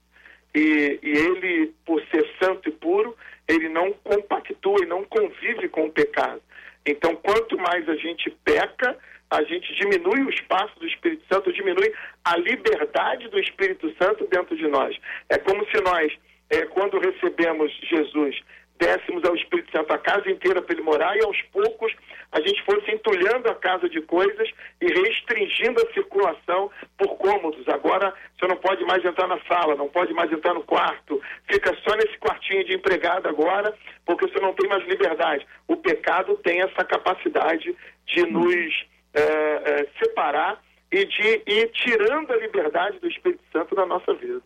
E, 0.54 0.98
e, 1.02 1.10
ele, 1.10 1.74
por 1.84 2.00
ser 2.06 2.28
santo 2.42 2.68
e 2.68 2.72
puro, 2.72 3.16
ele 3.46 3.68
não 3.68 3.92
compactua 3.92 4.78
e 4.82 4.86
não 4.86 5.04
convive 5.04 5.68
com 5.68 5.86
o 5.86 5.92
pecado. 5.92 6.40
Então, 6.86 7.14
quanto 7.16 7.58
mais 7.58 7.88
a 7.88 7.94
gente 7.96 8.30
peca, 8.44 8.96
a 9.30 9.42
gente 9.44 9.72
diminui 9.74 10.22
o 10.22 10.30
espaço 10.30 10.78
do 10.78 10.86
Espírito 10.86 11.22
Santo, 11.32 11.52
diminui 11.52 11.92
a 12.24 12.36
liberdade 12.36 13.28
do 13.28 13.38
Espírito 13.38 13.94
Santo 13.96 14.26
dentro 14.26 14.56
de 14.56 14.66
nós. 14.66 14.96
É 15.28 15.38
como 15.38 15.64
se 15.70 15.80
nós, 15.82 16.12
é, 16.50 16.66
quando 16.66 16.98
recebemos 16.98 17.72
Jesus, 17.88 18.36
dessemos 18.80 19.22
ao 19.24 19.36
Espírito 19.36 19.70
Santo 19.70 19.92
a 19.92 19.98
casa 19.98 20.28
inteira 20.30 20.62
para 20.62 20.74
ele 20.74 20.82
morar 20.82 21.14
e 21.16 21.22
aos 21.22 21.40
poucos 21.52 21.94
a 22.32 22.40
gente 22.40 22.62
fosse 22.64 22.90
entulhando 22.90 23.48
a 23.48 23.54
casa 23.54 23.88
de 23.88 24.00
coisas 24.00 24.50
e 24.80 24.86
restringindo 24.86 25.80
a 25.80 25.92
circulação 25.92 26.70
por 26.96 27.16
cômodos. 27.18 27.68
Agora 27.68 28.14
você 28.38 28.46
não 28.46 28.56
pode 28.56 28.82
mais 28.84 29.04
entrar 29.04 29.28
na 29.28 29.38
sala, 29.44 29.76
não 29.76 29.88
pode 29.88 30.14
mais 30.14 30.32
entrar 30.32 30.54
no 30.54 30.62
quarto, 30.62 31.20
fica 31.48 31.76
só 31.86 31.94
nesse 31.94 32.16
quartinho 32.18 32.64
de 32.64 32.74
empregado 32.74 33.28
agora, 33.28 33.76
porque 34.06 34.26
você 34.26 34.40
não 34.40 34.54
tem 34.54 34.68
mais 34.68 34.84
liberdade. 34.88 35.46
O 35.68 35.76
pecado 35.76 36.36
tem 36.38 36.62
essa 36.62 36.84
capacidade 36.84 37.76
de 38.06 38.26
nos 38.26 38.89
é, 39.14 39.22
é, 39.22 39.88
separar 39.98 40.60
e 40.90 41.04
de 41.04 41.42
ir 41.46 41.70
tirando 41.72 42.30
a 42.32 42.36
liberdade 42.36 42.98
do 42.98 43.08
Espírito 43.08 43.42
Santo 43.52 43.74
da 43.74 43.86
nossa 43.86 44.12
vida. 44.14 44.42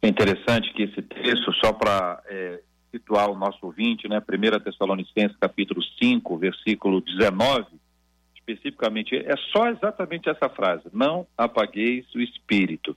É 0.00 0.08
interessante 0.08 0.72
que 0.72 0.84
esse 0.84 1.02
texto, 1.02 1.52
só 1.54 1.72
para 1.72 2.22
é, 2.26 2.60
situar 2.92 3.28
o 3.28 3.36
nosso 3.36 3.58
ouvinte, 3.62 4.08
né? 4.08 4.20
1 4.20 4.60
Tessalonicenses 4.60 5.36
capítulo 5.38 5.82
5, 6.00 6.38
versículo 6.38 7.00
19, 7.00 7.66
especificamente, 8.36 9.16
é 9.16 9.36
só 9.52 9.68
exatamente 9.68 10.28
essa 10.28 10.48
frase, 10.48 10.84
não 10.92 11.26
apagueis 11.36 12.06
o 12.14 12.20
espírito. 12.20 12.96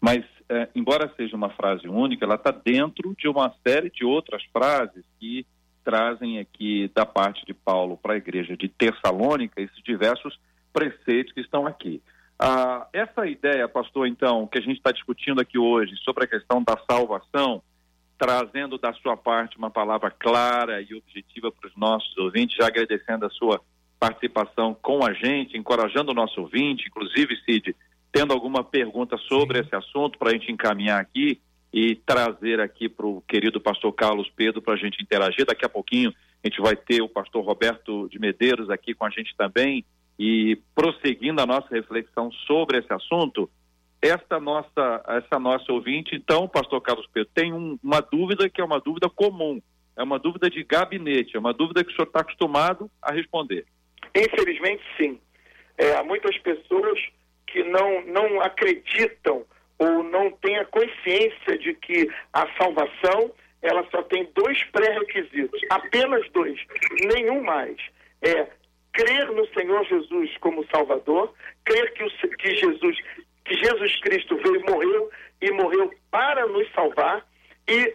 Mas, 0.00 0.24
é, 0.48 0.68
embora 0.74 1.12
seja 1.16 1.36
uma 1.36 1.50
frase 1.50 1.88
única, 1.88 2.24
ela 2.24 2.34
está 2.34 2.50
dentro 2.50 3.14
de 3.16 3.28
uma 3.28 3.54
série 3.66 3.90
de 3.90 4.04
outras 4.04 4.42
frases 4.52 5.04
que 5.18 5.46
trazem 5.86 6.40
aqui 6.40 6.90
da 6.92 7.06
parte 7.06 7.46
de 7.46 7.54
Paulo 7.54 7.96
para 7.96 8.14
a 8.14 8.16
igreja 8.16 8.56
de 8.56 8.68
Tessalônica 8.68 9.62
esses 9.62 9.80
diversos 9.84 10.36
preceitos 10.72 11.32
que 11.32 11.40
estão 11.40 11.64
aqui. 11.64 12.02
Ah, 12.36 12.88
essa 12.92 13.24
ideia, 13.24 13.68
pastor, 13.68 14.08
então, 14.08 14.48
que 14.48 14.58
a 14.58 14.60
gente 14.60 14.78
está 14.78 14.90
discutindo 14.90 15.40
aqui 15.40 15.56
hoje 15.56 15.94
sobre 15.98 16.24
a 16.24 16.26
questão 16.26 16.60
da 16.60 16.76
salvação, 16.90 17.62
trazendo 18.18 18.76
da 18.78 18.92
sua 18.94 19.16
parte 19.16 19.56
uma 19.56 19.70
palavra 19.70 20.10
clara 20.10 20.82
e 20.82 20.92
objetiva 20.92 21.52
para 21.52 21.68
os 21.68 21.76
nossos 21.76 22.18
ouvintes, 22.18 22.56
já 22.56 22.66
agradecendo 22.66 23.24
a 23.24 23.30
sua 23.30 23.60
participação 24.00 24.74
com 24.74 25.06
a 25.06 25.12
gente, 25.12 25.56
encorajando 25.56 26.10
o 26.10 26.14
nosso 26.14 26.40
ouvinte, 26.40 26.88
inclusive, 26.88 27.36
Cid, 27.44 27.76
tendo 28.10 28.32
alguma 28.32 28.64
pergunta 28.64 29.16
sobre 29.18 29.60
esse 29.60 29.74
assunto 29.74 30.18
para 30.18 30.30
a 30.30 30.32
gente 30.32 30.50
encaminhar 30.50 31.00
aqui 31.00 31.40
e 31.76 31.94
trazer 31.94 32.58
aqui 32.58 32.88
para 32.88 33.04
o 33.04 33.20
querido 33.28 33.60
pastor 33.60 33.92
Carlos 33.92 34.30
Pedro 34.34 34.62
para 34.62 34.72
a 34.72 34.78
gente 34.78 35.02
interagir. 35.02 35.44
Daqui 35.44 35.62
a 35.62 35.68
pouquinho 35.68 36.10
a 36.42 36.48
gente 36.48 36.58
vai 36.58 36.74
ter 36.74 37.02
o 37.02 37.08
pastor 37.08 37.44
Roberto 37.44 38.08
de 38.08 38.18
Medeiros 38.18 38.70
aqui 38.70 38.94
com 38.94 39.04
a 39.04 39.10
gente 39.10 39.36
também 39.36 39.84
e 40.18 40.58
prosseguindo 40.74 41.38
a 41.38 41.44
nossa 41.44 41.68
reflexão 41.70 42.32
sobre 42.46 42.78
esse 42.78 42.90
assunto, 42.90 43.50
esta 44.00 44.40
nossa, 44.40 45.04
essa 45.06 45.38
nossa 45.38 45.70
ouvinte, 45.70 46.16
então, 46.16 46.48
pastor 46.48 46.80
Carlos 46.80 47.06
Pedro, 47.12 47.30
tem 47.34 47.52
um, 47.52 47.78
uma 47.82 48.00
dúvida 48.00 48.48
que 48.48 48.62
é 48.62 48.64
uma 48.64 48.80
dúvida 48.80 49.10
comum, 49.10 49.60
é 49.98 50.02
uma 50.02 50.18
dúvida 50.18 50.48
de 50.48 50.64
gabinete, 50.64 51.36
é 51.36 51.38
uma 51.38 51.52
dúvida 51.52 51.84
que 51.84 51.92
o 51.92 51.94
senhor 51.94 52.06
está 52.06 52.20
acostumado 52.20 52.90
a 53.02 53.12
responder. 53.12 53.66
Infelizmente, 54.16 54.82
sim. 54.96 55.20
É, 55.76 55.94
há 55.94 56.02
muitas 56.02 56.38
pessoas 56.38 56.98
que 57.46 57.62
não, 57.64 58.02
não 58.06 58.40
acreditam 58.40 59.44
ou 59.78 60.02
não 60.02 60.30
têm 60.30 60.58
a 60.58 60.64
consciência 60.64 61.58
de 61.58 61.74
que 61.74 62.08
a 62.32 62.46
salvação 62.56 63.32
ela 63.62 63.84
só 63.90 64.02
tem 64.02 64.28
dois 64.34 64.62
pré-requisitos, 64.64 65.60
apenas 65.70 66.28
dois, 66.30 66.58
nenhum 67.14 67.42
mais. 67.42 67.76
É 68.22 68.46
crer 68.92 69.30
no 69.32 69.46
Senhor 69.48 69.84
Jesus 69.84 70.36
como 70.38 70.66
Salvador, 70.74 71.34
crer 71.64 71.92
que, 71.94 72.04
o, 72.04 72.10
que 72.36 72.54
Jesus 72.54 72.96
que 73.44 73.54
Jesus 73.54 74.00
Cristo 74.00 74.36
veio, 74.38 74.64
morreu 74.68 75.10
e 75.40 75.50
morreu 75.52 75.92
para 76.10 76.46
nos 76.46 76.70
salvar 76.72 77.24
e 77.68 77.94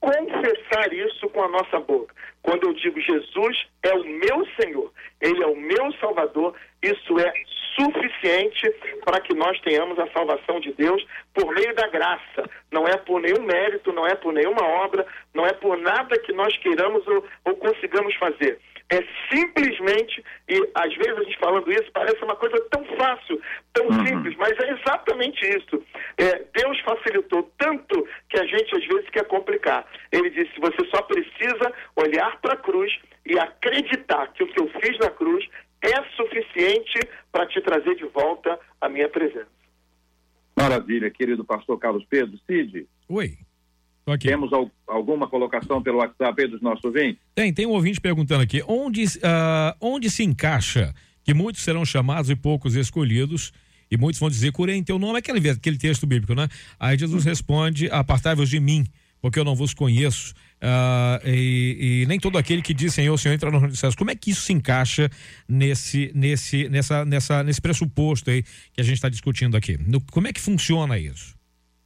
confessar 0.00 0.92
isso 0.92 1.28
com 1.30 1.42
a 1.42 1.48
nossa 1.48 1.80
boca. 1.80 2.14
Quando 2.42 2.68
eu 2.68 2.74
digo 2.74 3.00
Jesus 3.00 3.66
é 3.82 3.94
o 3.94 4.04
meu 4.04 4.46
Senhor, 4.60 4.92
Ele 5.20 5.42
é 5.42 5.46
o 5.46 5.56
meu 5.56 5.92
Salvador, 5.94 6.54
isso 6.82 7.18
é 7.18 7.32
suficiente 7.74 8.70
para 9.04 9.20
que 9.20 9.34
nós 9.34 9.58
tenhamos 9.60 9.98
a 9.98 10.10
salvação 10.12 10.60
de 10.60 10.72
Deus 10.72 11.04
por 11.34 11.54
meio 11.54 11.74
da 11.74 11.88
graça. 11.88 12.48
Não 12.70 12.86
é 12.86 12.96
por 12.96 13.20
nenhum 13.20 13.42
mérito, 13.42 13.92
não 13.92 14.06
é 14.06 14.14
por 14.14 14.32
nenhuma 14.32 14.62
obra, 14.62 15.06
não 15.34 15.46
é 15.46 15.52
por 15.52 15.76
nada 15.78 16.18
que 16.18 16.32
nós 16.32 16.56
queiramos 16.58 17.06
ou, 17.06 17.24
ou 17.44 17.56
consigamos 17.56 18.14
fazer. 18.16 18.58
É 18.92 19.02
simplesmente, 19.34 20.22
e 20.46 20.70
às 20.74 20.94
vezes 20.94 21.16
a 21.16 21.22
gente 21.22 21.38
falando 21.38 21.72
isso 21.72 21.90
parece 21.94 22.22
uma 22.22 22.36
coisa 22.36 22.60
tão 22.70 22.84
fácil, 22.96 23.40
tão 23.72 23.86
uhum. 23.86 24.06
simples, 24.06 24.36
mas 24.36 24.52
é 24.58 24.70
exatamente 24.70 25.40
isso. 25.48 25.82
É, 26.18 26.44
Deus 26.52 26.78
facilitou 26.80 27.50
tanto 27.56 28.06
que 28.28 28.38
a 28.38 28.44
gente 28.44 28.76
às 28.76 28.84
vezes 28.86 29.08
quer 29.08 29.24
complicar. 29.24 29.86
Ele 30.10 30.28
disse: 30.28 30.60
você 30.60 30.86
só 30.94 31.00
precisa 31.02 31.72
olhar 31.96 32.38
para 32.42 32.52
a 32.52 32.58
cruz 32.58 32.92
e 33.24 33.38
acreditar 33.38 34.26
que 34.34 34.44
o 34.44 34.48
que 34.48 34.60
eu 34.60 34.68
fiz 34.80 34.98
na 34.98 35.08
cruz 35.08 35.48
é 35.82 36.16
suficiente 36.16 37.00
para 37.30 37.46
te 37.46 37.60
trazer 37.60 37.96
de 37.96 38.04
volta 38.06 38.58
a 38.80 38.88
minha 38.88 39.08
presença. 39.08 39.48
Maravilha, 40.56 41.10
querido 41.10 41.44
pastor 41.44 41.78
Carlos 41.78 42.04
Pedro. 42.08 42.38
Cid. 42.46 42.86
Oi. 43.08 43.38
Aqui. 44.06 44.28
Temos 44.28 44.52
al 44.52 44.70
alguma 44.86 45.28
colocação 45.28 45.82
pelo 45.82 45.98
WhatsApp 45.98 46.46
dos 46.48 46.60
nossos 46.60 46.84
ouvintes? 46.84 47.22
Tem, 47.34 47.52
tem 47.52 47.66
um 47.66 47.70
ouvinte 47.70 48.00
perguntando 48.00 48.42
aqui, 48.42 48.62
onde, 48.66 49.04
uh, 49.04 49.74
onde 49.80 50.10
se 50.10 50.22
encaixa 50.22 50.92
que 51.24 51.32
muitos 51.32 51.62
serão 51.62 51.84
chamados 51.84 52.28
e 52.28 52.36
poucos 52.36 52.74
escolhidos, 52.74 53.52
e 53.90 53.96
muitos 53.96 54.18
vão 54.18 54.28
dizer, 54.28 54.52
curei 54.52 54.76
em 54.76 54.82
teu 54.82 54.98
nome, 54.98 55.18
aquele, 55.18 55.48
aquele 55.48 55.78
texto 55.78 56.06
bíblico, 56.06 56.34
né? 56.34 56.48
Aí 56.78 56.98
Jesus 56.98 57.24
responde, 57.24 57.88
apartai-vos 57.90 58.50
de 58.50 58.58
mim, 58.58 58.84
porque 59.22 59.38
eu 59.38 59.44
não 59.44 59.54
vos 59.54 59.72
conheço. 59.72 60.34
Uh, 60.60 61.26
e, 61.26 62.02
e, 62.02 62.06
nem 62.06 62.18
todo 62.18 62.36
aquele 62.36 62.60
que 62.60 62.74
diz 62.74 62.92
Senhor, 62.92 63.16
Senhor 63.16 63.34
entra 63.34 63.50
no 63.50 63.58
reino 63.58 63.70
dos 63.70 63.78
céus. 63.78 63.94
Como 63.94 64.10
é 64.10 64.16
que 64.16 64.30
isso 64.30 64.42
se 64.42 64.52
encaixa 64.52 65.08
nesse, 65.48 66.10
nesse, 66.14 66.68
nessa, 66.68 67.04
nessa, 67.04 67.42
nesse 67.42 67.60
pressuposto 67.60 68.30
aí 68.30 68.42
que 68.42 68.80
a 68.80 68.84
gente 68.84 68.96
está 68.96 69.08
discutindo 69.08 69.56
aqui? 69.56 69.78
No, 69.78 70.00
como 70.12 70.26
é 70.26 70.32
que 70.32 70.40
funciona 70.40 70.98
isso? 70.98 71.36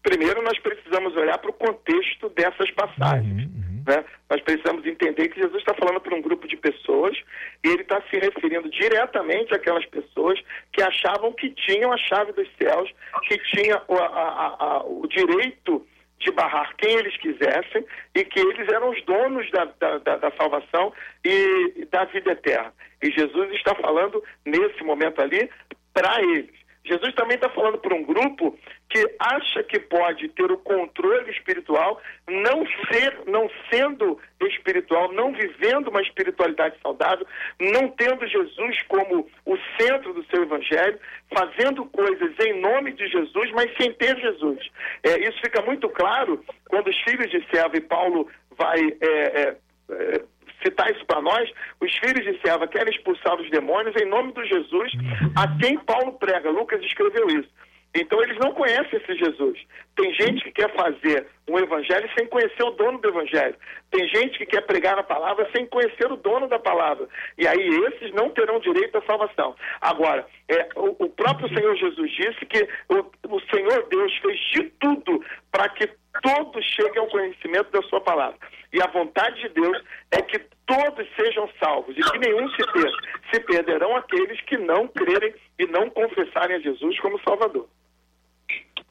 Primeiro, 0.02 0.40
nós 0.42 0.58
precisamos 0.60 1.14
olhar 1.16 1.36
para 1.38 1.50
o 1.50 1.54
contexto 1.54 2.28
dessas 2.30 2.70
passagens. 2.70 3.48
Uhum, 3.48 3.52
uhum. 3.56 3.84
Né? 3.86 4.04
Nós 4.30 4.40
precisamos 4.40 4.86
entender 4.86 5.28
que 5.28 5.40
Jesus 5.40 5.58
está 5.58 5.74
falando 5.74 6.00
para 6.00 6.14
um 6.14 6.22
grupo 6.22 6.46
de 6.46 6.56
pessoas 6.56 7.16
e 7.64 7.68
ele 7.68 7.82
está 7.82 8.00
se 8.10 8.18
referindo 8.18 8.70
diretamente 8.70 9.54
àquelas 9.54 9.84
pessoas 9.86 10.38
que 10.72 10.82
achavam 10.82 11.32
que 11.32 11.50
tinham 11.50 11.92
a 11.92 11.98
chave 11.98 12.32
dos 12.32 12.48
céus, 12.56 12.90
que 13.26 13.38
tinham 13.50 13.80
o, 13.88 13.94
a, 13.94 14.56
a, 14.58 14.84
o 14.86 15.06
direito 15.08 15.84
de 16.18 16.30
barrar 16.30 16.74
quem 16.76 16.96
eles 16.96 17.16
quisessem 17.18 17.84
e 18.14 18.24
que 18.24 18.40
eles 18.40 18.68
eram 18.68 18.90
os 18.90 19.02
donos 19.04 19.50
da, 19.50 19.64
da, 19.78 20.16
da, 20.16 20.30
salvação 20.32 20.92
e 21.24 21.86
da 21.90 22.04
vida 22.04 22.32
eterna. 22.32 22.72
E 23.02 23.10
Jesus 23.10 23.52
está 23.52 23.74
falando 23.74 24.22
nesse 24.44 24.82
momento 24.82 25.20
ali 25.20 25.48
para 25.92 26.22
eles. 26.22 26.65
Jesus 26.86 27.14
também 27.14 27.34
está 27.34 27.48
falando 27.48 27.78
para 27.78 27.94
um 27.94 28.04
grupo 28.04 28.56
que 28.88 29.04
acha 29.18 29.62
que 29.64 29.78
pode 29.80 30.28
ter 30.28 30.50
o 30.50 30.58
controle 30.58 31.30
espiritual, 31.30 32.00
não 32.28 32.64
ser, 32.90 33.18
não 33.26 33.50
sendo 33.70 34.18
espiritual, 34.40 35.12
não 35.12 35.32
vivendo 35.32 35.88
uma 35.88 36.00
espiritualidade 36.00 36.76
saudável, 36.80 37.26
não 37.60 37.88
tendo 37.88 38.26
Jesus 38.26 38.82
como 38.84 39.28
o 39.44 39.56
centro 39.78 40.14
do 40.14 40.24
seu 40.26 40.44
evangelho, 40.44 40.98
fazendo 41.34 41.84
coisas 41.86 42.32
em 42.38 42.60
nome 42.60 42.92
de 42.92 43.08
Jesus, 43.08 43.50
mas 43.52 43.76
sem 43.76 43.92
ter 43.92 44.16
Jesus. 44.18 44.70
É, 45.02 45.18
isso 45.28 45.40
fica 45.40 45.62
muito 45.62 45.88
claro 45.88 46.42
quando 46.68 46.88
os 46.88 46.98
filhos 47.02 47.30
de 47.30 47.44
Serva 47.50 47.76
e 47.76 47.80
Paulo 47.80 48.28
vai 48.56 48.80
é, 49.00 49.08
é, 49.08 49.56
é 49.90 50.35
citar 50.66 50.90
isso 50.90 51.04
para 51.06 51.22
nós, 51.22 51.48
os 51.80 51.96
filhos 51.98 52.24
de 52.24 52.40
serva 52.40 52.66
querem 52.66 52.92
expulsar 52.92 53.40
os 53.40 53.48
demônios 53.50 53.94
em 54.00 54.06
nome 54.06 54.32
do 54.32 54.44
Jesus 54.44 54.92
a 55.36 55.56
quem 55.58 55.78
Paulo 55.78 56.12
prega. 56.14 56.50
Lucas 56.50 56.82
escreveu 56.82 57.26
isso. 57.28 57.48
Então 57.94 58.22
eles 58.22 58.36
não 58.38 58.52
conhecem 58.52 58.98
esse 58.98 59.16
Jesus. 59.16 59.58
Tem 59.96 60.12
gente 60.12 60.44
que 60.44 60.52
quer 60.52 60.70
fazer 60.74 61.26
um 61.48 61.58
evangelho 61.58 62.08
sem 62.16 62.26
conhecer 62.26 62.62
o 62.62 62.72
dono 62.72 62.98
do 62.98 63.08
evangelho. 63.08 63.54
Tem 63.90 64.06
gente 64.08 64.36
que 64.36 64.44
quer 64.44 64.60
pregar 64.66 64.98
a 64.98 65.02
palavra 65.02 65.48
sem 65.54 65.64
conhecer 65.66 66.10
o 66.12 66.16
dono 66.16 66.46
da 66.46 66.58
palavra. 66.58 67.08
E 67.38 67.46
aí 67.46 67.68
esses 67.86 68.12
não 68.12 68.28
terão 68.30 68.60
direito 68.60 68.98
à 68.98 69.02
salvação. 69.02 69.54
Agora, 69.80 70.26
é, 70.48 70.68
o, 70.76 71.04
o 71.04 71.08
próprio 71.08 71.48
Senhor 71.48 71.74
Jesus 71.76 72.10
disse 72.12 72.44
que 72.44 72.68
o, 72.90 73.34
o 73.34 73.40
Senhor 73.52 73.86
Deus 73.88 74.14
fez 74.18 74.38
de 74.52 74.64
tudo 74.78 75.24
para 75.50 75.68
que 75.70 75.88
todos 76.22 76.64
cheguem 76.64 76.98
ao 76.98 77.08
conhecimento 77.08 77.70
da 77.70 77.82
sua 77.88 78.00
palavra. 78.00 78.38
E 78.72 78.82
a 78.82 78.86
vontade 78.88 79.40
de 79.40 79.48
Deus 79.50 79.82
é 80.10 80.20
que 80.22 80.38
todos 80.66 81.06
sejam 81.16 81.48
salvos 81.58 81.96
e 81.96 82.02
que 82.02 82.18
nenhum 82.18 82.48
se 82.50 82.72
perca. 82.72 83.08
Se 83.32 83.40
perderão 83.40 83.96
aqueles 83.96 84.40
que 84.42 84.56
não 84.58 84.88
crerem 84.88 85.34
e 85.58 85.66
não 85.66 85.88
confessarem 85.90 86.56
a 86.56 86.60
Jesus 86.60 86.98
como 87.00 87.20
Salvador. 87.22 87.68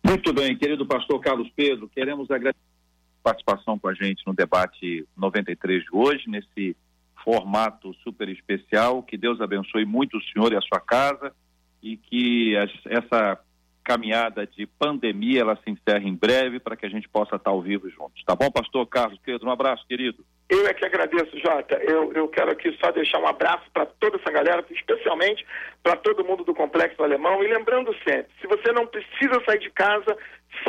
Muito 0.03 0.33
bem, 0.33 0.57
querido 0.57 0.85
pastor 0.85 1.19
Carlos 1.19 1.49
Pedro, 1.55 1.89
queremos 1.89 2.29
agradecer 2.29 2.59
a 3.21 3.23
participação 3.23 3.77
com 3.77 3.87
a 3.87 3.93
gente 3.93 4.23
no 4.25 4.33
debate 4.33 5.07
93 5.17 5.83
de 5.83 5.89
hoje, 5.91 6.29
nesse 6.29 6.75
formato 7.23 7.93
super 8.03 8.29
especial. 8.29 9.01
Que 9.01 9.17
Deus 9.17 9.41
abençoe 9.41 9.83
muito 9.83 10.17
o 10.17 10.23
senhor 10.23 10.53
e 10.53 10.55
a 10.55 10.61
sua 10.61 10.79
casa 10.79 11.33
e 11.81 11.97
que 11.97 12.55
essa 12.55 13.39
caminhada 13.85 14.47
de 14.47 14.65
pandemia 14.65 15.41
ela 15.41 15.55
se 15.63 15.69
encerre 15.69 16.09
em 16.09 16.15
breve 16.15 16.59
para 16.59 16.75
que 16.75 16.85
a 16.85 16.89
gente 16.89 17.07
possa 17.07 17.35
estar 17.35 17.51
ao 17.51 17.61
vivo 17.61 17.87
juntos. 17.89 18.23
Tá 18.25 18.35
bom, 18.35 18.49
pastor 18.51 18.85
Carlos 18.87 19.19
Pedro? 19.23 19.47
Um 19.47 19.51
abraço, 19.51 19.85
querido. 19.87 20.25
Eu 20.49 20.67
é 20.67 20.73
que 20.73 20.85
agradeço, 20.85 21.39
Jota. 21.39 21.75
Eu, 21.81 22.11
eu 22.13 22.27
quero 22.27 22.51
aqui 22.51 22.75
só 22.79 22.91
deixar 22.91 23.19
um 23.19 23.27
abraço 23.27 23.63
para 23.73 23.85
toda 23.85 24.17
essa 24.17 24.31
galera, 24.31 24.63
especialmente 24.69 25.45
para 25.81 25.95
todo 25.95 26.25
mundo 26.25 26.43
do 26.43 26.53
Complexo 26.53 27.01
Alemão. 27.03 27.43
E 27.43 27.47
lembrando 27.47 27.95
sempre, 28.07 28.27
se 28.41 28.47
você 28.47 28.71
não 28.71 28.85
precisa 28.85 29.41
sair 29.45 29.59
de 29.59 29.71
casa, 29.71 30.15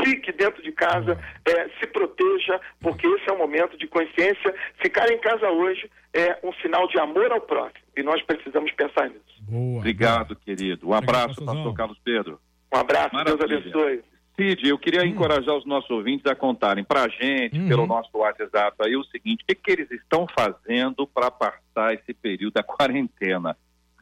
fique 0.03 0.33
dentro 0.33 0.62
de 0.62 0.73
casa, 0.73 1.19
é, 1.45 1.69
se 1.79 1.87
proteja, 1.89 2.59
porque 2.81 3.07
esse 3.07 3.29
é 3.29 3.33
o 3.33 3.39
momento 3.39 3.77
de 3.77 3.87
consciência. 3.87 4.55
Ficar 4.83 5.11
em 5.11 5.19
casa 5.19 5.49
hoje 5.51 5.91
é 6.14 6.39
um 6.43 6.53
sinal 6.55 6.89
de 6.89 6.99
amor 6.99 7.31
ao 7.33 7.41
próximo 7.41 7.85
e 7.97 8.03
nós 8.03 8.23
precisamos 8.23 8.73
pensar 8.73 9.09
nisso. 9.11 9.43
Boa, 9.43 9.79
Obrigado, 9.79 10.29
boa. 10.29 10.41
querido. 10.43 10.89
Um 10.89 10.95
abraço, 10.95 11.45
pastor 11.45 11.75
Carlos 11.75 11.99
Pedro. 12.03 12.41
Um 12.73 12.79
abraço, 12.79 13.14
Maravilha. 13.14 13.47
Deus 13.47 13.61
abençoe. 13.61 14.05
Cid, 14.37 14.69
eu 14.69 14.79
queria 14.79 15.03
hum. 15.03 15.07
encorajar 15.07 15.57
os 15.57 15.64
nossos 15.64 15.91
ouvintes 15.91 16.27
a 16.27 16.35
contarem 16.35 16.85
para 16.85 17.05
a 17.05 17.09
gente, 17.09 17.59
uhum. 17.59 17.69
pelo 17.69 17.87
nosso 17.87 18.11
WhatsApp, 18.12 18.77
aí 18.81 18.95
o 18.95 19.05
seguinte: 19.05 19.43
o 19.43 19.47
que, 19.47 19.55
que 19.55 19.71
eles 19.71 19.91
estão 19.91 20.27
fazendo 20.39 21.07
para 21.07 21.31
passar 21.31 21.95
esse 21.95 22.12
período 22.12 22.55
da 22.55 22.62
quarentena? 22.64 23.57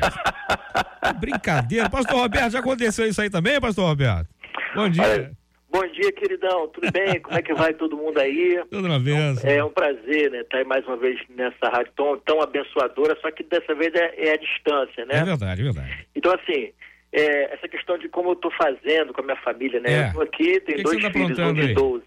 Brincadeira. 1.18 1.88
Pastor 1.88 2.16
Roberto, 2.16 2.52
já 2.52 2.60
aconteceu 2.60 3.06
isso 3.06 3.20
aí 3.20 3.30
também, 3.30 3.60
pastor 3.60 3.86
Roberto? 3.86 4.28
Bom 4.74 4.88
dia. 4.88 5.02
Olha, 5.02 5.39
Bom 5.70 5.86
dia, 5.86 6.10
queridão. 6.12 6.66
Tudo 6.68 6.90
bem? 6.90 7.20
Como 7.20 7.38
é 7.38 7.42
que 7.42 7.54
vai 7.54 7.72
todo 7.72 7.96
mundo 7.96 8.18
aí? 8.18 8.60
Tudo 8.70 8.88
na 8.88 8.98
vez. 8.98 9.44
É 9.44 9.62
um 9.62 9.70
prazer, 9.70 10.30
né? 10.30 10.40
Estar 10.40 10.50
tá 10.50 10.58
aí 10.58 10.64
mais 10.64 10.84
uma 10.84 10.96
vez 10.96 11.20
nessa 11.28 11.68
rádio 11.68 11.92
tão, 11.96 12.18
tão 12.18 12.42
abençoadora, 12.42 13.16
só 13.20 13.30
que 13.30 13.44
dessa 13.44 13.72
vez 13.74 13.94
é, 13.94 14.14
é 14.16 14.32
a 14.32 14.36
distância, 14.36 15.04
né? 15.06 15.18
É 15.18 15.24
verdade, 15.24 15.60
é 15.60 15.64
verdade. 15.64 16.06
Então, 16.14 16.32
assim, 16.34 16.72
é, 17.12 17.54
essa 17.54 17.68
questão 17.68 17.96
de 17.98 18.08
como 18.08 18.30
eu 18.30 18.32
estou 18.32 18.50
fazendo 18.50 19.12
com 19.12 19.20
a 19.20 19.24
minha 19.24 19.36
família, 19.36 19.78
né? 19.78 19.92
É. 19.92 20.08
Eu 20.08 20.12
tô 20.14 20.20
aqui, 20.22 20.60
tenho 20.60 20.78
que 20.78 20.82
dois 20.82 20.96
que 20.96 21.02
tá 21.02 21.12
filhos, 21.12 21.38
um 21.38 21.54
de 21.54 21.74
12 21.74 22.04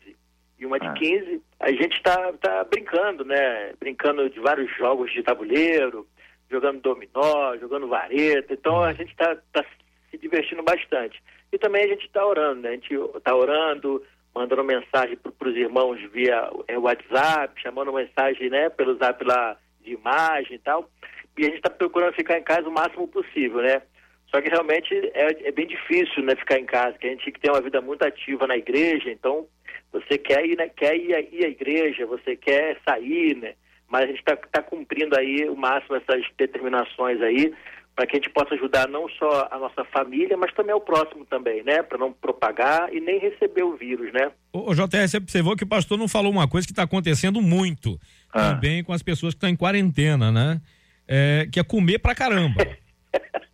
e 0.59 0.65
uma 0.65 0.79
de 0.79 0.87
ah. 0.87 0.93
15. 0.93 1.41
A 1.61 1.71
gente 1.71 1.95
está 1.95 2.33
tá 2.33 2.65
brincando, 2.65 3.23
né? 3.23 3.73
Brincando 3.79 4.29
de 4.29 4.39
vários 4.41 4.69
jogos 4.77 5.11
de 5.13 5.23
tabuleiro, 5.23 6.05
jogando 6.51 6.81
dominó, 6.81 7.55
jogando 7.57 7.87
vareta. 7.87 8.53
Então, 8.53 8.83
a 8.83 8.91
gente 8.91 9.11
está 9.11 9.37
tá 9.53 9.63
se 10.11 10.17
divertindo 10.17 10.63
bastante. 10.63 11.21
E 11.53 11.57
também 11.59 11.83
a 11.83 11.87
gente 11.87 12.07
está 12.07 12.25
orando, 12.25 12.61
né? 12.61 12.69
A 12.69 12.71
gente 12.71 12.91
está 13.15 13.35
orando, 13.35 14.03
mandando 14.33 14.63
mensagem 14.63 15.15
para 15.15 15.47
os 15.47 15.55
irmãos 15.55 16.01
via 16.11 16.49
é, 16.67 16.79
WhatsApp, 16.79 17.61
chamando 17.61 17.93
mensagem 17.93 18.49
né, 18.49 18.69
pelo 18.69 18.95
zap 18.95 19.23
lá 19.23 19.55
de 19.81 19.93
imagem 19.93 20.55
e 20.55 20.57
tal. 20.59 20.89
E 21.37 21.43
a 21.43 21.45
gente 21.45 21.57
está 21.57 21.69
procurando 21.69 22.15
ficar 22.15 22.39
em 22.39 22.43
casa 22.43 22.67
o 22.67 22.71
máximo 22.71 23.07
possível, 23.07 23.61
né? 23.61 23.83
Só 24.31 24.41
que 24.41 24.49
realmente 24.49 24.95
é, 25.13 25.47
é, 25.47 25.51
bem 25.51 25.67
difícil 25.67 26.23
né, 26.23 26.35
ficar 26.35 26.57
em 26.57 26.65
casa, 26.65 26.97
que 26.97 27.05
a 27.05 27.11
gente 27.11 27.31
tem 27.33 27.51
uma 27.51 27.61
vida 27.61 27.79
muito 27.81 28.01
ativa 28.01 28.47
na 28.47 28.57
igreja, 28.57 29.11
então 29.11 29.45
você 29.91 30.17
quer 30.17 30.43
ir, 30.43 30.57
né, 30.57 30.71
quer 30.75 30.95
ir, 30.95 31.11
ir 31.31 31.45
à 31.45 31.49
igreja, 31.49 32.07
você 32.07 32.35
quer 32.35 32.79
sair, 32.83 33.37
né? 33.37 33.53
Mas 33.87 34.05
a 34.05 34.07
gente 34.07 34.17
está 34.17 34.35
tá 34.35 34.63
cumprindo 34.63 35.15
aí 35.15 35.47
o 35.47 35.55
máximo 35.55 35.97
essas 35.97 36.25
determinações 36.35 37.21
aí, 37.21 37.53
para 37.95 38.07
que 38.07 38.15
a 38.15 38.19
gente 38.19 38.29
possa 38.29 38.55
ajudar 38.55 38.87
não 38.87 39.07
só 39.09 39.47
a 39.51 39.59
nossa 39.59 39.83
família, 39.85 40.35
mas 40.35 40.53
também 40.53 40.73
o 40.73 40.81
próximo 40.81 41.25
também, 41.25 41.63
né? 41.63 41.83
Para 41.83 41.97
não 41.97 42.11
propagar 42.11 42.93
e 42.93 42.99
nem 42.99 43.19
receber 43.19 43.63
o 43.63 43.77
vírus, 43.77 44.11
né? 44.11 44.31
O, 44.51 44.71
o 44.71 44.75
JR, 44.75 45.07
você 45.07 45.17
observou 45.17 45.55
que 45.55 45.63
o 45.63 45.67
pastor 45.67 45.97
não 45.97 46.07
falou 46.07 46.31
uma 46.31 46.47
coisa 46.47 46.65
que 46.65 46.71
está 46.71 46.83
acontecendo 46.83 47.41
muito 47.41 47.99
ah. 48.31 48.53
também 48.53 48.83
com 48.83 48.93
as 48.93 49.03
pessoas 49.03 49.33
que 49.33 49.37
estão 49.37 49.49
em 49.49 49.55
quarentena, 49.55 50.31
né? 50.31 50.59
É, 51.07 51.47
que 51.51 51.59
é 51.59 51.63
comer 51.63 51.99
pra 51.99 52.15
caramba. 52.15 52.55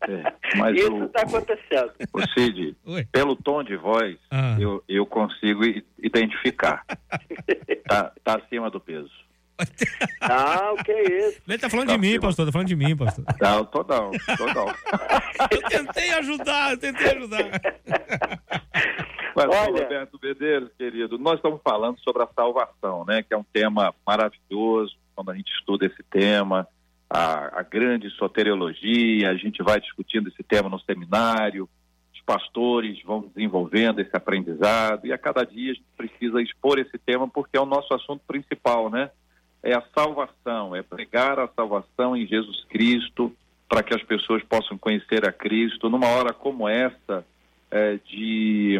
É, 0.08 0.58
mas 0.58 0.76
Isso 0.78 1.04
está 1.04 1.22
acontecendo. 1.22 1.92
O 2.14 2.22
Cid, 2.30 2.76
Oi? 2.86 3.06
pelo 3.12 3.36
tom 3.36 3.62
de 3.62 3.76
voz, 3.76 4.18
ah. 4.32 4.56
eu, 4.58 4.82
eu 4.88 5.06
consigo 5.06 5.62
identificar. 6.02 6.86
tá, 7.86 8.12
tá 8.24 8.38
acima 8.38 8.72
do 8.72 8.80
peso. 8.80 9.12
Ah, 10.22 10.74
o 10.74 10.84
que 10.84 10.92
é 10.92 11.28
isso? 11.28 11.42
Ele 11.48 11.58
tá 11.58 11.70
falando 11.70 11.88
tá 11.88 11.94
de 11.94 12.00
mim, 12.00 12.20
pastor, 12.20 12.46
tá 12.46 12.52
falando 12.52 12.68
de 12.68 12.76
mim, 12.76 12.96
pastor. 12.96 13.26
Não, 13.40 13.66
tô 13.66 13.80
não, 13.80 14.12
tô 14.38 14.46
não. 14.54 14.68
eu 15.52 15.62
tentei 15.70 16.12
ajudar, 16.12 16.72
eu 16.72 16.78
tentei 16.78 17.12
ajudar. 17.12 17.60
Pastor 19.36 19.56
Olha... 19.56 19.84
Roberto 19.84 20.20
Medeiros, 20.22 20.70
querido, 20.78 21.18
nós 21.18 21.36
estamos 21.36 21.62
falando 21.64 22.00
sobre 22.00 22.24
a 22.24 22.28
salvação, 22.36 23.06
né? 23.06 23.24
Que 23.24 23.34
é 23.34 23.38
um 23.38 23.46
tema 23.54 23.94
maravilhoso, 24.06 24.96
quando 25.16 25.32
a 25.32 25.36
gente 25.36 25.52
estuda 25.52 25.86
esse 25.86 26.04
tema, 26.04 26.68
a, 27.10 27.60
a 27.60 27.64
grande 27.64 28.10
soteriologia, 28.12 29.30
a 29.30 29.36
gente 29.36 29.64
vai 29.64 29.80
discutindo 29.80 30.30
esse 30.30 30.44
tema 30.44 30.70
no 30.70 30.80
seminário, 30.80 31.68
os 32.14 32.22
pastores 32.22 33.02
vão 33.04 33.22
desenvolvendo 33.22 34.00
esse 34.00 34.16
aprendizado, 34.16 35.08
e 35.08 35.12
a 35.12 35.18
cada 35.18 35.44
dia 35.44 35.72
a 35.72 35.74
gente 35.74 35.86
precisa 35.98 36.42
expor 36.42 36.78
esse 36.78 36.98
tema 37.00 37.28
porque 37.28 37.58
é 37.58 37.62
o 37.62 37.66
nosso 37.66 37.94
assunto 37.94 38.22
principal, 38.28 38.90
né? 38.90 39.10
É 39.62 39.74
a 39.74 39.84
salvação, 39.94 40.76
é 40.76 40.82
pregar 40.82 41.40
a 41.40 41.48
salvação 41.48 42.16
em 42.16 42.26
Jesus 42.26 42.64
Cristo 42.66 43.34
para 43.68 43.84
que 43.84 43.94
as 43.94 44.02
pessoas 44.04 44.44
possam 44.44 44.78
conhecer 44.78 45.28
a 45.28 45.32
Cristo 45.32 45.90
numa 45.90 46.08
hora 46.08 46.34
como 46.34 46.68
essa 46.68 47.26
é, 47.70 48.00
de, 48.06 48.80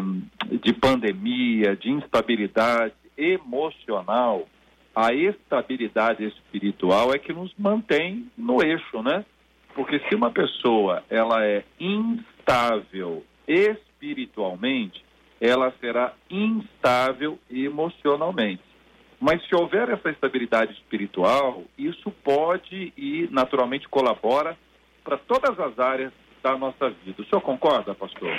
de 0.62 0.72
pandemia, 0.72 1.76
de 1.76 1.90
instabilidade 1.90 2.94
emocional. 3.16 4.48
A 4.94 5.14
estabilidade 5.14 6.24
espiritual 6.24 7.14
é 7.14 7.18
que 7.18 7.32
nos 7.32 7.54
mantém 7.56 8.28
no 8.36 8.62
eixo, 8.62 9.02
né? 9.02 9.24
Porque 9.74 10.00
se 10.08 10.14
uma 10.16 10.32
pessoa 10.32 11.04
ela 11.08 11.44
é 11.44 11.64
instável 11.78 13.24
espiritualmente, 13.46 15.04
ela 15.40 15.72
será 15.80 16.12
instável 16.28 17.38
emocionalmente. 17.48 18.62
Mas 19.20 19.46
se 19.46 19.54
houver 19.54 19.90
essa 19.90 20.08
estabilidade 20.08 20.72
espiritual, 20.72 21.62
isso 21.76 22.10
pode 22.24 22.92
e 22.96 23.28
naturalmente 23.30 23.86
colabora 23.88 24.56
para 25.04 25.18
todas 25.18 25.58
as 25.60 25.78
áreas 25.78 26.12
da 26.42 26.56
nossa 26.56 26.88
vida. 26.88 27.20
O 27.20 27.24
senhor 27.26 27.42
concorda, 27.42 27.94
pastor? 27.94 28.30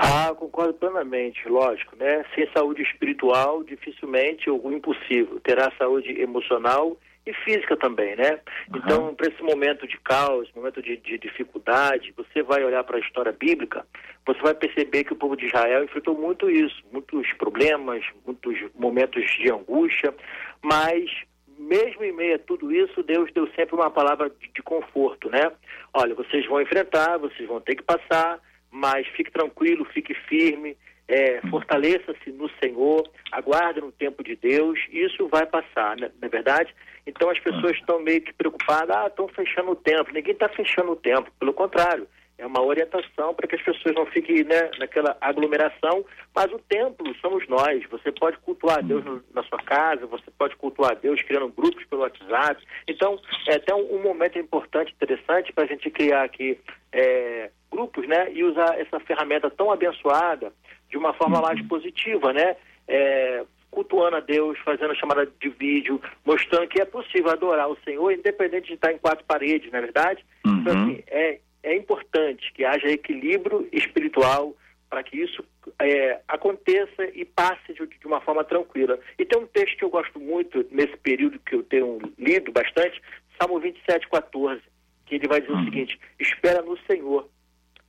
Ah, 0.00 0.34
concordo 0.34 0.74
plenamente, 0.74 1.48
lógico, 1.48 1.94
né? 1.96 2.24
Sem 2.34 2.50
saúde 2.52 2.82
espiritual, 2.82 3.62
dificilmente 3.62 4.50
ou 4.50 4.72
impossível. 4.72 5.38
Terá 5.40 5.70
saúde 5.78 6.20
emocional 6.20 6.96
e 7.26 7.34
física 7.34 7.76
também, 7.76 8.14
né? 8.14 8.40
Uhum. 8.70 8.78
Então, 8.78 9.14
para 9.14 9.28
esse 9.28 9.42
momento 9.42 9.86
de 9.86 9.98
caos, 9.98 10.48
momento 10.54 10.80
de, 10.80 10.96
de 10.96 11.18
dificuldade, 11.18 12.14
você 12.16 12.42
vai 12.42 12.64
olhar 12.64 12.84
para 12.84 12.96
a 12.96 13.00
história 13.00 13.32
bíblica, 13.32 13.84
você 14.24 14.40
vai 14.40 14.54
perceber 14.54 15.04
que 15.04 15.12
o 15.12 15.16
povo 15.16 15.36
de 15.36 15.46
Israel 15.46 15.84
enfrentou 15.84 16.16
muito 16.16 16.48
isso, 16.48 16.82
muitos 16.92 17.30
problemas, 17.34 18.04
muitos 18.24 18.56
momentos 18.74 19.24
de 19.38 19.50
angústia, 19.50 20.14
mas 20.62 21.10
mesmo 21.58 22.04
em 22.04 22.12
meio 22.12 22.36
a 22.36 22.38
tudo 22.38 22.72
isso, 22.72 23.02
Deus 23.02 23.32
deu 23.32 23.48
sempre 23.56 23.74
uma 23.74 23.90
palavra 23.90 24.30
de, 24.30 24.48
de 24.54 24.62
conforto, 24.62 25.28
né? 25.28 25.50
Olha, 25.92 26.14
vocês 26.14 26.46
vão 26.46 26.60
enfrentar, 26.60 27.18
vocês 27.18 27.48
vão 27.48 27.60
ter 27.60 27.74
que 27.74 27.82
passar, 27.82 28.38
mas 28.70 29.06
fique 29.08 29.32
tranquilo, 29.32 29.84
fique 29.86 30.14
firme, 30.14 30.76
é, 31.08 31.40
fortaleça-se 31.48 32.30
no 32.32 32.50
Senhor, 32.62 33.08
aguarde 33.30 33.80
no 33.80 33.92
tempo 33.92 34.24
de 34.24 34.36
Deus, 34.36 34.78
isso 34.90 35.28
vai 35.28 35.46
passar, 35.46 35.96
né? 35.96 36.10
não 36.20 36.26
é 36.26 36.28
verdade? 36.28 36.74
Então 37.06 37.30
as 37.30 37.38
pessoas 37.38 37.76
estão 37.76 38.00
meio 38.00 38.20
que 38.20 38.32
preocupadas, 38.32 38.96
ah, 38.96 39.06
estão 39.06 39.28
fechando 39.28 39.70
o 39.70 39.76
tempo. 39.76 40.12
Ninguém 40.12 40.32
está 40.32 40.48
fechando 40.48 40.92
o 40.92 40.96
tempo, 40.96 41.30
pelo 41.38 41.52
contrário, 41.52 42.08
é 42.38 42.46
uma 42.46 42.62
orientação 42.62 43.32
para 43.32 43.48
que 43.48 43.54
as 43.54 43.62
pessoas 43.62 43.94
não 43.94 44.04
fiquem 44.06 44.44
né, 44.44 44.70
naquela 44.78 45.16
aglomeração, 45.20 46.04
mas 46.34 46.52
o 46.52 46.58
templo 46.58 47.14
somos 47.16 47.48
nós. 47.48 47.82
Você 47.90 48.12
pode 48.12 48.36
cultuar 48.38 48.82
Deus 48.82 49.02
no, 49.04 49.22
na 49.32 49.42
sua 49.44 49.58
casa, 49.58 50.06
você 50.06 50.30
pode 50.36 50.54
cultuar 50.56 50.96
Deus 50.96 51.22
criando 51.22 51.48
grupos 51.48 51.84
pelo 51.86 52.02
WhatsApp. 52.02 52.62
Então, 52.86 53.18
é 53.48 53.54
até 53.54 53.74
um, 53.74 53.96
um 53.96 54.02
momento 54.02 54.38
importante, 54.38 54.92
interessante, 54.92 55.50
para 55.52 55.64
a 55.64 55.66
gente 55.66 55.88
criar 55.88 56.24
aqui 56.24 56.60
é, 56.92 57.50
grupos 57.70 58.06
né, 58.06 58.30
e 58.32 58.44
usar 58.44 58.78
essa 58.78 59.00
ferramenta 59.00 59.48
tão 59.48 59.70
abençoada 59.70 60.52
de 60.88 60.96
uma 60.96 61.12
forma 61.14 61.40
mais 61.40 61.60
positiva, 61.66 62.32
né? 62.32 62.56
É, 62.88 63.44
cultuando 63.70 64.16
a 64.16 64.20
Deus, 64.20 64.58
fazendo 64.60 64.94
chamada 64.94 65.26
de 65.26 65.48
vídeo, 65.50 66.00
mostrando 66.24 66.68
que 66.68 66.80
é 66.80 66.84
possível 66.84 67.30
adorar 67.30 67.68
o 67.68 67.76
Senhor, 67.84 68.10
independente 68.10 68.68
de 68.68 68.74
estar 68.74 68.92
em 68.92 68.98
quatro 68.98 69.24
paredes, 69.26 69.70
não 69.70 69.78
é 69.78 69.82
verdade? 69.82 70.24
Então, 70.40 70.52
uhum. 70.52 70.60
Então, 70.60 70.82
assim, 70.82 71.02
é, 71.08 71.40
é 71.62 71.76
importante 71.76 72.52
que 72.54 72.64
haja 72.64 72.88
equilíbrio 72.88 73.68
espiritual 73.72 74.54
para 74.88 75.02
que 75.02 75.20
isso 75.20 75.44
é, 75.80 76.20
aconteça 76.28 77.04
e 77.12 77.24
passe 77.24 77.74
de, 77.74 77.86
de, 77.86 78.06
uma 78.06 78.20
forma 78.20 78.44
tranquila. 78.44 78.98
E 79.18 79.24
tem 79.24 79.38
um 79.38 79.46
texto 79.46 79.76
que 79.76 79.84
eu 79.84 79.90
gosto 79.90 80.18
muito, 80.18 80.64
nesse 80.70 80.96
período 80.98 81.38
que 81.40 81.54
eu 81.54 81.62
tenho 81.64 81.98
lido 82.16 82.52
bastante, 82.52 83.02
Salmo 83.38 83.58
27, 83.58 84.08
14, 84.08 84.62
que 85.04 85.16
ele 85.16 85.28
vai 85.28 85.40
dizer 85.40 85.52
uhum. 85.52 85.62
o 85.62 85.64
seguinte, 85.64 86.00
espera 86.18 86.62
no 86.62 86.78
Senhor. 86.86 87.28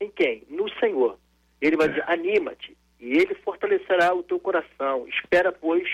Em 0.02 0.10
quem? 0.10 0.44
No 0.50 0.68
Senhor. 0.80 1.18
Ele 1.62 1.78
vai 1.78 1.88
dizer, 1.88 2.04
anima-te, 2.08 2.76
e 3.00 3.18
ele 3.18 3.36
fortalecerá 3.36 4.14
o 4.14 4.24
teu 4.24 4.40
coração. 4.40 5.08
Espera, 5.08 5.52
pois, 5.52 5.88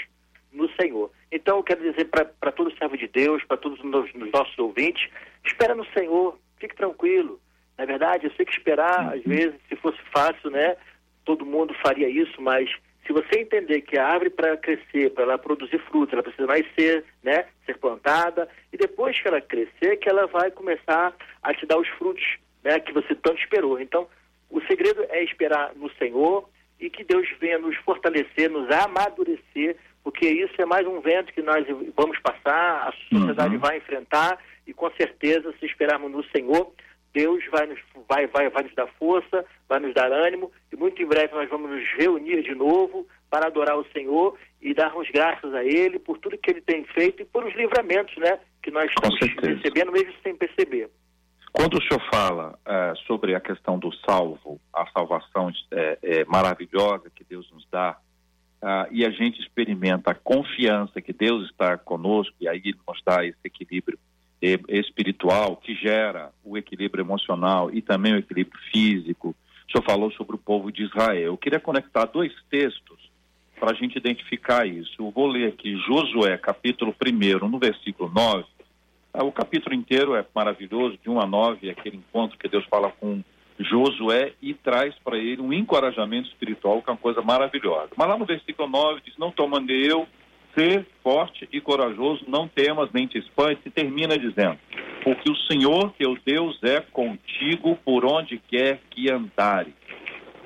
no 0.51 0.69
Senhor. 0.79 1.11
Então, 1.31 1.57
eu 1.57 1.63
quero 1.63 1.81
dizer 1.81 2.05
para 2.05 2.51
todo 2.51 2.75
servo 2.77 2.97
de 2.97 3.07
Deus, 3.07 3.43
para 3.43 3.57
todos 3.57 3.79
os 3.79 4.31
nossos 4.31 4.57
ouvintes, 4.59 5.09
espera 5.45 5.75
no 5.75 5.85
Senhor, 5.87 6.37
fique 6.59 6.75
tranquilo. 6.75 7.39
Na 7.77 7.85
verdade, 7.85 8.27
eu 8.27 8.31
sei 8.33 8.45
que 8.45 8.53
esperar, 8.53 9.13
às 9.13 9.23
vezes, 9.23 9.55
se 9.67 9.75
fosse 9.75 9.99
fácil, 10.13 10.51
né, 10.51 10.77
todo 11.25 11.45
mundo 11.45 11.73
faria 11.81 12.07
isso, 12.07 12.41
mas 12.41 12.69
se 13.05 13.11
você 13.11 13.39
entender 13.39 13.81
que 13.81 13.97
a 13.97 14.07
árvore 14.07 14.29
para 14.29 14.55
crescer, 14.55 15.11
para 15.11 15.23
ela 15.23 15.37
produzir 15.37 15.79
frutos, 15.79 16.13
ela 16.13 16.23
precisa 16.23 16.45
nascer, 16.45 17.03
né, 17.23 17.45
ser 17.65 17.77
plantada, 17.77 18.47
e 18.71 18.77
depois 18.77 19.19
que 19.19 19.27
ela 19.27 19.41
crescer, 19.41 19.97
que 19.97 20.07
ela 20.07 20.27
vai 20.27 20.51
começar 20.51 21.13
a 21.41 21.53
te 21.53 21.65
dar 21.65 21.79
os 21.79 21.87
frutos, 21.89 22.23
né, 22.63 22.79
que 22.79 22.93
você 22.93 23.15
tanto 23.15 23.41
esperou. 23.41 23.79
Então, 23.79 24.07
o 24.49 24.61
segredo 24.61 25.03
é 25.09 25.23
esperar 25.23 25.73
no 25.75 25.89
Senhor, 25.95 26.47
e 26.79 26.89
que 26.89 27.03
Deus 27.03 27.27
venha 27.39 27.59
nos 27.59 27.75
fortalecer, 27.77 28.49
nos 28.49 28.69
amadurecer, 28.69 29.77
porque 30.03 30.27
isso 30.27 30.53
é 30.61 30.65
mais 30.65 30.85
um 30.85 30.99
vento 30.99 31.33
que 31.33 31.41
nós 31.41 31.65
vamos 31.95 32.19
passar, 32.19 32.89
a 32.89 32.93
sociedade 33.09 33.55
uhum. 33.55 33.61
vai 33.61 33.77
enfrentar 33.77 34.37
e 34.67 34.73
com 34.73 34.89
certeza, 34.91 35.53
se 35.59 35.65
esperarmos 35.65 36.11
no 36.11 36.23
Senhor, 36.25 36.71
Deus 37.13 37.43
vai 37.51 37.67
nos, 37.67 37.79
vai, 38.09 38.27
vai, 38.27 38.49
vai 38.49 38.63
nos 38.63 38.73
dar 38.73 38.87
força, 38.99 39.45
vai 39.69 39.79
nos 39.79 39.93
dar 39.93 40.11
ânimo 40.11 40.51
e 40.71 40.75
muito 40.75 41.01
em 41.01 41.05
breve 41.05 41.33
nós 41.33 41.49
vamos 41.49 41.69
nos 41.69 41.87
reunir 41.97 42.41
de 42.41 42.55
novo 42.55 43.07
para 43.29 43.47
adorar 43.47 43.77
o 43.77 43.85
Senhor 43.93 44.37
e 44.61 44.73
darmos 44.73 45.09
graças 45.11 45.53
a 45.53 45.63
Ele 45.63 45.99
por 45.99 46.17
tudo 46.17 46.37
que 46.37 46.51
Ele 46.51 46.61
tem 46.61 46.83
feito 46.85 47.21
e 47.21 47.25
por 47.25 47.45
os 47.45 47.53
livramentos 47.55 48.15
né, 48.17 48.39
que 48.61 48.71
nós 48.71 48.89
estamos 48.89 49.19
recebendo 49.19 49.91
mesmo 49.91 50.13
sem 50.23 50.35
perceber. 50.35 50.89
Quando 51.53 51.77
o 51.77 51.81
senhor 51.83 52.01
fala 52.11 52.57
é, 52.65 52.93
sobre 53.05 53.35
a 53.35 53.39
questão 53.39 53.77
do 53.77 53.93
salvo, 53.97 54.59
a 54.73 54.87
salvação 54.87 55.51
é, 55.69 55.99
é, 56.01 56.25
maravilhosa 56.25 57.11
que 57.15 57.23
Deus 57.23 57.47
nos 57.51 57.63
dá, 57.71 57.95
ah, 58.59 58.87
e 58.89 59.05
a 59.05 59.11
gente 59.11 59.39
experimenta 59.39 60.11
a 60.11 60.15
confiança 60.15 60.99
que 60.99 61.13
Deus 61.13 61.45
está 61.51 61.77
conosco, 61.77 62.33
e 62.41 62.47
aí 62.47 62.73
nos 62.87 62.99
dá 63.05 63.23
esse 63.23 63.37
equilíbrio 63.45 63.99
espiritual 64.67 65.55
que 65.55 65.73
gera 65.75 66.31
o 66.43 66.57
equilíbrio 66.57 67.03
emocional 67.03 67.71
e 67.71 67.81
também 67.81 68.13
o 68.13 68.17
equilíbrio 68.17 68.59
físico. 68.71 69.29
O 69.67 69.71
senhor 69.71 69.85
falou 69.85 70.11
sobre 70.11 70.35
o 70.35 70.39
povo 70.39 70.71
de 70.71 70.83
Israel. 70.83 71.31
Eu 71.31 71.37
queria 71.37 71.59
conectar 71.59 72.05
dois 72.05 72.33
textos 72.49 73.09
para 73.57 73.71
a 73.71 73.73
gente 73.73 73.97
identificar 73.97 74.67
isso. 74.67 74.95
Eu 74.99 75.11
vou 75.11 75.27
ler 75.27 75.47
aqui 75.47 75.77
Josué, 75.77 76.37
capítulo 76.37 76.93
1, 77.01 77.47
no 77.47 77.59
versículo 77.59 78.11
9. 78.13 78.45
Ah, 79.15 79.23
o 79.23 79.31
capítulo 79.31 79.75
inteiro 79.75 80.15
é 80.15 80.25
maravilhoso, 80.33 80.97
de 80.97 81.07
1 81.07 81.21
a 81.21 81.27
9, 81.27 81.69
aquele 81.69 81.97
encontro 81.97 82.35
que 82.35 82.47
Deus 82.47 82.65
fala 82.65 82.91
com 82.99 83.21
Josué 83.59 84.33
e 84.41 84.55
traz 84.55 84.95
para 85.03 85.19
ele 85.19 85.39
um 85.39 85.53
encorajamento 85.53 86.29
espiritual, 86.29 86.81
que 86.81 86.89
é 86.89 86.93
uma 86.93 86.97
coisa 86.97 87.21
maravilhosa. 87.21 87.89
Mas 87.95 88.07
lá 88.07 88.17
no 88.17 88.25
versículo 88.25 88.67
9 88.67 89.01
diz: 89.05 89.15
Não 89.19 89.29
tomando 89.29 89.71
eu 89.71 90.07
ser 90.55 90.87
forte 91.03 91.47
e 91.51 91.61
corajoso, 91.61 92.25
não 92.27 92.47
temas 92.47 92.89
nem 92.91 93.05
te 93.05 93.19
espantes, 93.19 93.63
e 93.63 93.69
termina 93.69 94.17
dizendo: 94.17 94.57
Porque 95.03 95.31
o 95.31 95.35
Senhor 95.35 95.93
teu 95.95 96.17
Deus 96.25 96.59
é 96.63 96.81
contigo 96.81 97.77
por 97.85 98.05
onde 98.05 98.39
quer 98.39 98.79
que 98.89 99.11
andares. 99.11 99.75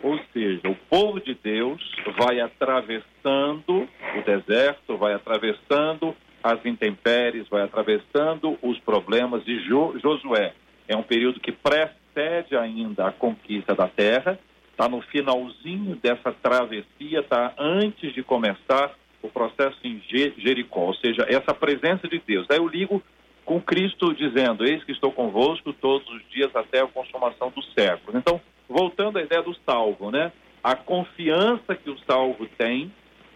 Ou 0.03 0.19
seja, 0.33 0.67
o 0.67 0.75
povo 0.89 1.21
de 1.21 1.33
Deus 1.35 1.81
vai 2.17 2.41
atravessando 2.41 3.87
o 4.13 4.21
deserto, 4.25 4.97
vai 4.97 5.13
atravessando 5.13 6.13
as 6.43 6.63
intempéries, 6.65 7.47
vai 7.49 7.63
atravessando 7.63 8.57
os 8.61 8.79
problemas 8.79 9.43
de 9.43 9.59
jo 9.65 9.97
Josué. 9.99 10.53
É 10.87 10.95
um 10.95 11.03
período 11.03 11.39
que 11.39 11.51
precede 11.51 12.55
ainda 12.55 13.07
a 13.07 13.11
conquista 13.11 13.75
da 13.75 13.87
terra, 13.87 14.39
está 14.71 14.87
no 14.87 15.01
finalzinho 15.01 15.95
dessa 15.95 16.31
travessia, 16.31 17.19
está 17.19 17.53
antes 17.57 18.13
de 18.13 18.23
começar 18.23 18.93
o 19.21 19.27
processo 19.27 19.77
em 19.83 20.01
Jericó, 20.07 20.81
ou 20.81 20.93
seja, 20.95 21.25
essa 21.27 21.53
presença 21.53 22.07
de 22.07 22.21
Deus. 22.25 22.45
Aí 22.49 22.57
eu 22.57 22.67
ligo 22.67 23.01
com 23.43 23.59
Cristo 23.59 24.13
dizendo: 24.13 24.65
Eis 24.65 24.83
que 24.83 24.91
estou 24.91 25.11
convosco 25.11 25.73
todos 25.73 26.07
os 26.09 26.21
dias 26.29 26.55
até 26.55 26.81
a 26.81 26.87
consumação 26.87 27.49
dos 27.49 27.73
séculos. 27.73 28.15
Então, 28.15 28.39
voltando 28.69 29.17
à 29.17 29.21
ideia 29.21 29.41
do 29.41 29.55
salvo, 29.65 30.11
né? 30.11 30.31
A 30.63 30.75
confiança 30.75 31.75
que 31.75 31.89
o 31.89 31.97
salvo 31.99 32.45
tem 32.57 32.91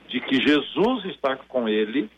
de 0.08 0.20
que 0.20 0.36
Jesus 0.45 1.06
está 1.06 1.38
com 1.38 1.68
ele 1.68 2.10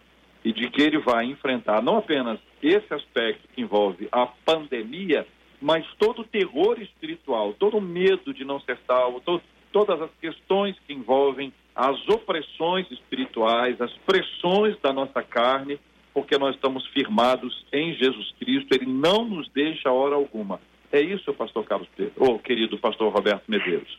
e 0.44 0.52
de 0.52 0.70
que 0.70 0.82
ele 0.82 1.00
vai 1.00 1.26
enfrentar 1.26 1.82
não 1.82 1.98
apenas 1.98 2.39
esse 2.62 2.94
aspecto 2.94 3.48
que 3.54 3.62
envolve 3.62 4.08
a 4.12 4.26
pandemia, 4.26 5.26
mas 5.62 5.86
todo 5.98 6.22
o 6.22 6.26
terror 6.26 6.80
espiritual, 6.82 7.54
todo 7.54 7.78
o 7.78 7.82
medo 7.82 8.34
de 8.34 8.44
não 8.44 8.60
ser 8.60 8.78
salvo, 8.86 9.22
to 9.22 9.41
todas 9.72 10.00
as 10.02 10.12
questões 10.22 10.78
que 10.86 10.94
envolvem 10.94 11.52
as 11.76 12.08
opressões 12.08 12.89
espirituais, 12.91 13.82
as 13.82 13.91
pressões 14.06 14.80
da 14.82 14.94
nossa 14.94 15.24
carne, 15.24 15.80
porque 16.14 16.38
nós 16.38 16.54
estamos 16.56 16.86
firmados 16.88 17.66
em 17.74 17.96
Jesus 17.96 18.32
Cristo, 18.39 18.68
ele 18.72 18.86
não 18.86 19.26
nos 19.26 19.50
deixa 19.50 19.91
hora 19.91 20.14
alguma. 20.14 20.62
É 20.91 21.02
isso, 21.02 21.34
pastor 21.34 21.66
Carlos 21.66 21.88
Pedro, 21.98 22.14
ou 22.18 22.38
querido 22.38 22.78
pastor 22.78 23.12
Roberto 23.12 23.46
Medeiros. 23.48 23.98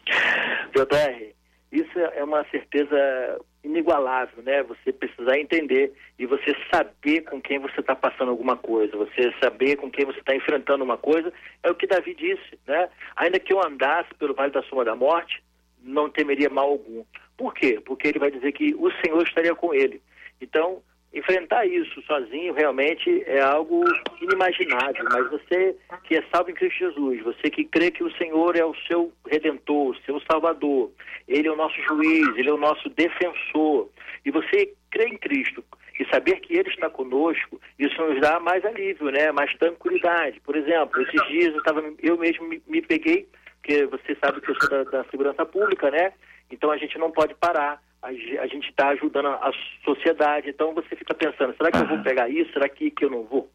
JR, 0.72 1.33
isso 1.74 1.98
é 1.98 2.22
uma 2.22 2.44
certeza 2.50 2.96
inigualável, 3.64 4.42
né? 4.44 4.62
Você 4.62 4.92
precisar 4.92 5.38
entender 5.38 5.92
e 6.18 6.24
você 6.24 6.54
saber 6.72 7.22
com 7.22 7.40
quem 7.40 7.58
você 7.58 7.80
está 7.80 7.96
passando 7.96 8.30
alguma 8.30 8.56
coisa, 8.56 8.96
você 8.96 9.34
saber 9.42 9.76
com 9.76 9.90
quem 9.90 10.04
você 10.04 10.20
está 10.20 10.36
enfrentando 10.36 10.84
uma 10.84 10.96
coisa, 10.96 11.32
é 11.62 11.70
o 11.70 11.74
que 11.74 11.86
Davi 11.86 12.14
disse, 12.14 12.58
né? 12.66 12.88
Ainda 13.16 13.40
que 13.40 13.52
eu 13.52 13.60
andasse 13.60 14.14
pelo 14.14 14.34
vale 14.34 14.52
da 14.52 14.62
sombra 14.62 14.84
da 14.84 14.94
morte, 14.94 15.42
não 15.82 16.08
temeria 16.08 16.48
mal 16.48 16.68
algum. 16.68 17.04
Por 17.36 17.52
quê? 17.52 17.80
Porque 17.84 18.06
ele 18.06 18.18
vai 18.20 18.30
dizer 18.30 18.52
que 18.52 18.74
o 18.74 18.90
Senhor 19.02 19.22
estaria 19.22 19.54
com 19.54 19.74
ele. 19.74 20.00
Então, 20.40 20.80
enfrentar 21.14 21.64
isso 21.66 22.02
sozinho 22.02 22.52
realmente 22.52 23.22
é 23.26 23.40
algo 23.40 23.84
inimaginável, 24.20 25.04
mas 25.10 25.30
você 25.30 25.76
que 26.04 26.16
é 26.16 26.24
salvo 26.32 26.50
em 26.50 26.54
Cristo 26.54 26.78
Jesus, 26.78 27.22
você 27.22 27.50
que 27.50 27.64
crê 27.64 27.90
que 27.90 28.02
o 28.02 28.12
Senhor 28.16 28.56
é 28.56 28.64
o 28.64 28.74
seu 28.88 29.12
redentor, 29.30 29.96
seu 30.04 30.20
salvador, 30.30 30.90
ele 31.28 31.46
é 31.46 31.52
o 31.52 31.56
nosso 31.56 31.80
juiz, 31.82 32.36
ele 32.36 32.50
é 32.50 32.52
o 32.52 32.58
nosso 32.58 32.88
defensor, 32.90 33.88
e 34.24 34.30
você 34.30 34.74
crê 34.90 35.06
em 35.06 35.16
Cristo 35.16 35.64
e 35.98 36.04
saber 36.06 36.40
que 36.40 36.56
ele 36.56 36.68
está 36.68 36.90
conosco, 36.90 37.60
isso 37.78 38.02
nos 38.02 38.20
dá 38.20 38.40
mais 38.40 38.64
alívio, 38.64 39.10
né? 39.10 39.30
Mais 39.30 39.52
tranquilidade. 39.56 40.40
Por 40.40 40.56
exemplo, 40.56 41.00
esses 41.02 41.28
dias 41.28 41.54
eu 41.54 41.62
tava, 41.62 41.82
eu 42.02 42.18
mesmo 42.18 42.48
me, 42.48 42.60
me 42.66 42.82
peguei, 42.82 43.28
porque 43.60 43.86
você 43.86 44.16
sabe 44.16 44.40
que 44.40 44.50
eu 44.50 44.60
sou 44.60 44.68
da, 44.68 44.82
da 44.82 45.04
segurança 45.04 45.46
pública, 45.46 45.90
né? 45.90 46.12
Então 46.50 46.70
a 46.70 46.76
gente 46.76 46.98
não 46.98 47.10
pode 47.12 47.34
parar 47.36 47.80
a, 48.04 48.46
gente 48.46 48.68
está 48.68 48.88
ajudando 48.88 49.28
a, 49.28 49.50
sociedade. 49.84 50.50
Então 50.50 50.74
você 50.74 50.94
fica 50.94 51.14
pensando, 51.14 51.56
será 51.56 51.70
que 51.70 51.78
eu 51.78 51.88
vou 51.88 52.02
pegar 52.02 52.28
isso? 52.28 52.52
Será 52.52 52.68
que, 52.68 52.90
que 52.90 53.04
eu 53.04 53.10
não 53.10 53.24
vou? 53.24 53.50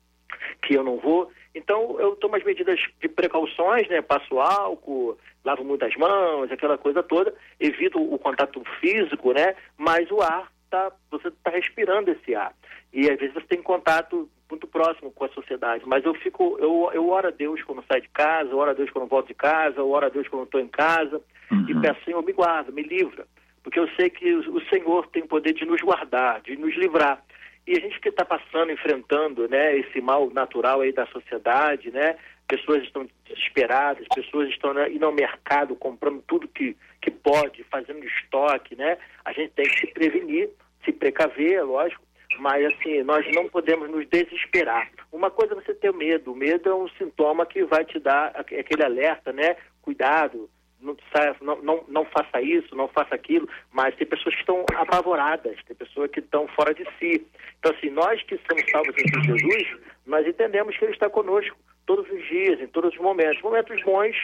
Que 0.62 0.76
eu 0.76 0.84
não 0.84 0.98
vou? 0.98 1.32
Então 1.54 2.00
eu 2.00 2.16
tomo 2.16 2.36
as 2.36 2.44
medidas 2.44 2.80
de 3.00 3.08
precauções, 3.08 3.88
né? 3.88 4.02
Passo 4.02 4.40
álcool, 4.40 5.18
lavo 5.46 5.64
muitas 5.64 5.96
mãos, 5.96 6.52
aquela 6.52 6.78
coisa 6.78 7.04
toda, 7.04 7.34
evito 7.60 8.02
o 8.02 8.18
contato 8.18 8.62
físico, 8.80 9.34
né? 9.34 9.56
Mas 9.78 10.10
o 10.10 10.22
ar 10.22 10.52
tá, 10.70 10.92
você 11.12 11.28
está 11.28 11.52
respirando 11.52 12.12
esse 12.12 12.36
ar. 12.36 12.54
E 12.92 13.10
às 13.10 13.20
vezes 13.20 13.34
você 13.34 13.46
tem 13.48 13.62
contato 13.62 14.30
muito 14.50 14.66
próximo 14.66 15.12
com 15.12 15.26
a 15.26 15.30
sociedade. 15.30 15.84
Mas 15.86 16.04
eu 16.04 16.14
fico, 16.16 16.58
eu, 16.60 16.90
eu 16.92 17.08
oro 17.10 17.28
a 17.28 17.32
Deus 17.32 17.62
quando 17.64 17.84
saio 17.88 18.02
de 18.02 18.10
casa, 18.10 18.50
eu 18.50 18.58
oro 18.58 18.72
a 18.72 18.74
Deus 18.74 18.90
quando 18.90 19.08
volto 19.08 19.28
de 19.28 19.36
casa, 19.36 19.80
eu 19.80 19.90
oro 19.92 20.08
a 20.08 20.10
Deus 20.10 20.28
quando 20.28 20.46
estou 20.46 20.60
em 20.60 20.68
casa, 20.68 21.22
uhum. 21.52 21.66
e 21.70 21.80
peço, 21.80 22.04
Senhor, 22.04 22.24
me 22.24 22.34
guarda, 22.34 22.72
me 22.72 22.82
livra 22.82 23.28
porque 23.70 23.80
eu 23.80 23.88
sei 23.90 24.10
que 24.10 24.34
o 24.34 24.60
Senhor 24.68 25.06
tem 25.10 25.22
o 25.22 25.28
poder 25.28 25.54
de 25.54 25.64
nos 25.64 25.80
guardar, 25.80 26.42
de 26.42 26.58
nos 26.58 26.76
livrar. 26.76 27.24
E 27.68 27.78
a 27.78 27.80
gente 27.80 28.00
que 28.00 28.10
está 28.10 28.26
passando, 28.26 28.72
enfrentando 28.72 29.48
né, 29.48 29.78
esse 29.78 30.02
mal 30.02 30.28
natural 30.32 30.82
aí 30.82 30.92
da 30.92 31.06
sociedade, 31.06 31.92
né? 31.92 32.18
Pessoas 32.48 32.82
estão 32.82 33.08
desesperadas, 33.28 34.08
pessoas 34.16 34.50
estão 34.50 34.74
né, 34.74 34.92
indo 34.92 35.06
ao 35.06 35.12
mercado 35.12 35.76
comprando 35.76 36.24
tudo 36.28 36.48
que, 36.48 36.76
que 37.00 37.12
pode, 37.12 37.64
fazendo 37.66 38.04
estoque, 38.04 38.76
né? 38.76 38.98
A 39.24 39.32
gente 39.34 39.52
tem 39.52 39.66
que 39.68 39.82
se 39.82 39.88
prevenir, 39.94 40.50
se 40.84 40.92
precaver, 40.92 41.54
é 41.54 41.62
lógico, 41.62 42.02
mas 42.40 42.66
assim, 42.74 43.04
nós 43.04 43.24
não 43.36 43.48
podemos 43.50 43.88
nos 43.88 44.08
desesperar. 44.08 44.90
Uma 45.12 45.30
coisa 45.30 45.54
é 45.54 45.56
você 45.56 45.76
ter 45.76 45.94
medo, 45.94 46.32
o 46.32 46.36
medo 46.36 46.70
é 46.70 46.74
um 46.74 46.90
sintoma 46.98 47.46
que 47.46 47.64
vai 47.66 47.86
te 47.86 48.00
dar 48.00 48.32
aquele 48.34 48.84
alerta, 48.84 49.32
né? 49.32 49.58
Cuidado, 49.84 50.50
não, 50.82 51.62
não, 51.62 51.84
não, 51.88 52.06
faça 52.06 52.42
isso, 52.42 52.76
não 52.76 52.88
faça 52.88 53.14
aquilo, 53.14 53.48
mas 53.72 53.96
tem 53.96 54.08
pessoas 54.08 54.34
que 54.36 54.42
estão 54.42 54.66
apavoradas, 54.76 55.58
tem 55.66 55.76
pessoas 55.76 56.10
que 56.12 56.20
estão 56.20 56.48
fora 56.50 56.74
de 56.74 56.86
si. 56.98 57.26
Então, 57.60 57.74
assim, 57.76 57.90
nós 57.90 58.22
que 58.24 58.40
somos 58.50 58.70
salvos 58.72 58.96
em 58.98 59.24
Jesus, 59.24 59.78
nós 60.06 60.26
entendemos 60.26 60.78
que 60.78 60.86
Ele 60.86 60.94
está 60.94 61.10
conosco 61.10 61.58
todos 61.86 62.10
os 62.10 62.26
dias, 62.28 62.62
em 62.62 62.68
todos 62.68 62.94
os 62.94 63.00
momentos, 63.00 63.42
momentos 63.42 63.82
bons, 63.84 64.16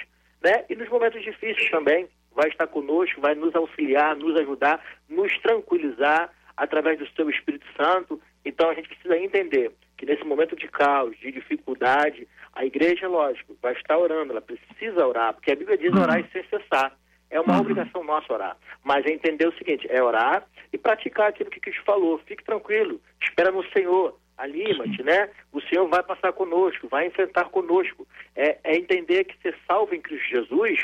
né? 0.41 0.63
E 0.69 0.75
nos 0.75 0.89
momentos 0.89 1.23
difíceis 1.23 1.69
também. 1.69 2.07
Vai 2.31 2.49
estar 2.49 2.67
conosco, 2.67 3.21
vai 3.21 3.33
nos 3.33 3.55
auxiliar, 3.55 4.13
nos 4.15 4.35
ajudar, 4.35 4.83
nos 5.07 5.31
tranquilizar 5.39 6.29
através 6.57 6.99
do 6.99 7.07
seu 7.15 7.29
Espírito 7.29 7.65
Santo. 7.77 8.21
Então, 8.43 8.69
a 8.69 8.73
gente 8.73 8.89
precisa 8.89 9.17
entender 9.17 9.71
que 9.97 10.05
nesse 10.05 10.23
momento 10.23 10.55
de 10.55 10.67
caos, 10.67 11.17
de 11.19 11.31
dificuldade, 11.31 12.27
a 12.53 12.65
igreja, 12.65 13.07
lógico, 13.07 13.55
vai 13.61 13.73
estar 13.73 13.97
orando, 13.97 14.31
ela 14.31 14.41
precisa 14.41 15.05
orar, 15.05 15.33
porque 15.33 15.51
a 15.51 15.55
Bíblia 15.55 15.77
diz 15.77 15.93
uhum. 15.93 16.01
orar 16.01 16.19
e 16.19 16.27
sem 16.31 16.43
cessar. 16.45 16.95
É 17.29 17.39
uma 17.39 17.55
uhum. 17.55 17.61
obrigação 17.61 18.03
nossa 18.03 18.31
orar. 18.31 18.57
Mas 18.83 19.05
é 19.05 19.11
entender 19.11 19.47
o 19.47 19.57
seguinte, 19.57 19.87
é 19.89 20.01
orar 20.01 20.45
e 20.71 20.77
praticar 20.77 21.29
aquilo 21.29 21.49
que 21.49 21.59
Cristo 21.59 21.83
falou. 21.83 22.19
Fique 22.19 22.43
tranquilo, 22.43 23.01
espera 23.21 23.51
no 23.51 23.63
Senhor, 23.71 24.17
anima-te, 24.37 25.01
né? 25.03 25.29
O 25.51 25.59
Senhor 25.61 25.87
vai 25.87 26.03
passar 26.03 26.33
conosco, 26.33 26.87
vai 26.87 27.07
enfrentar 27.07 27.45
conosco. 27.45 28.07
É, 28.35 28.57
é 28.63 28.77
entender 28.77 29.23
que 29.23 29.41
ser 29.41 29.57
salvo 29.67 29.95
em 29.95 30.01
Cristo 30.01 30.27
Jesus 30.29 30.79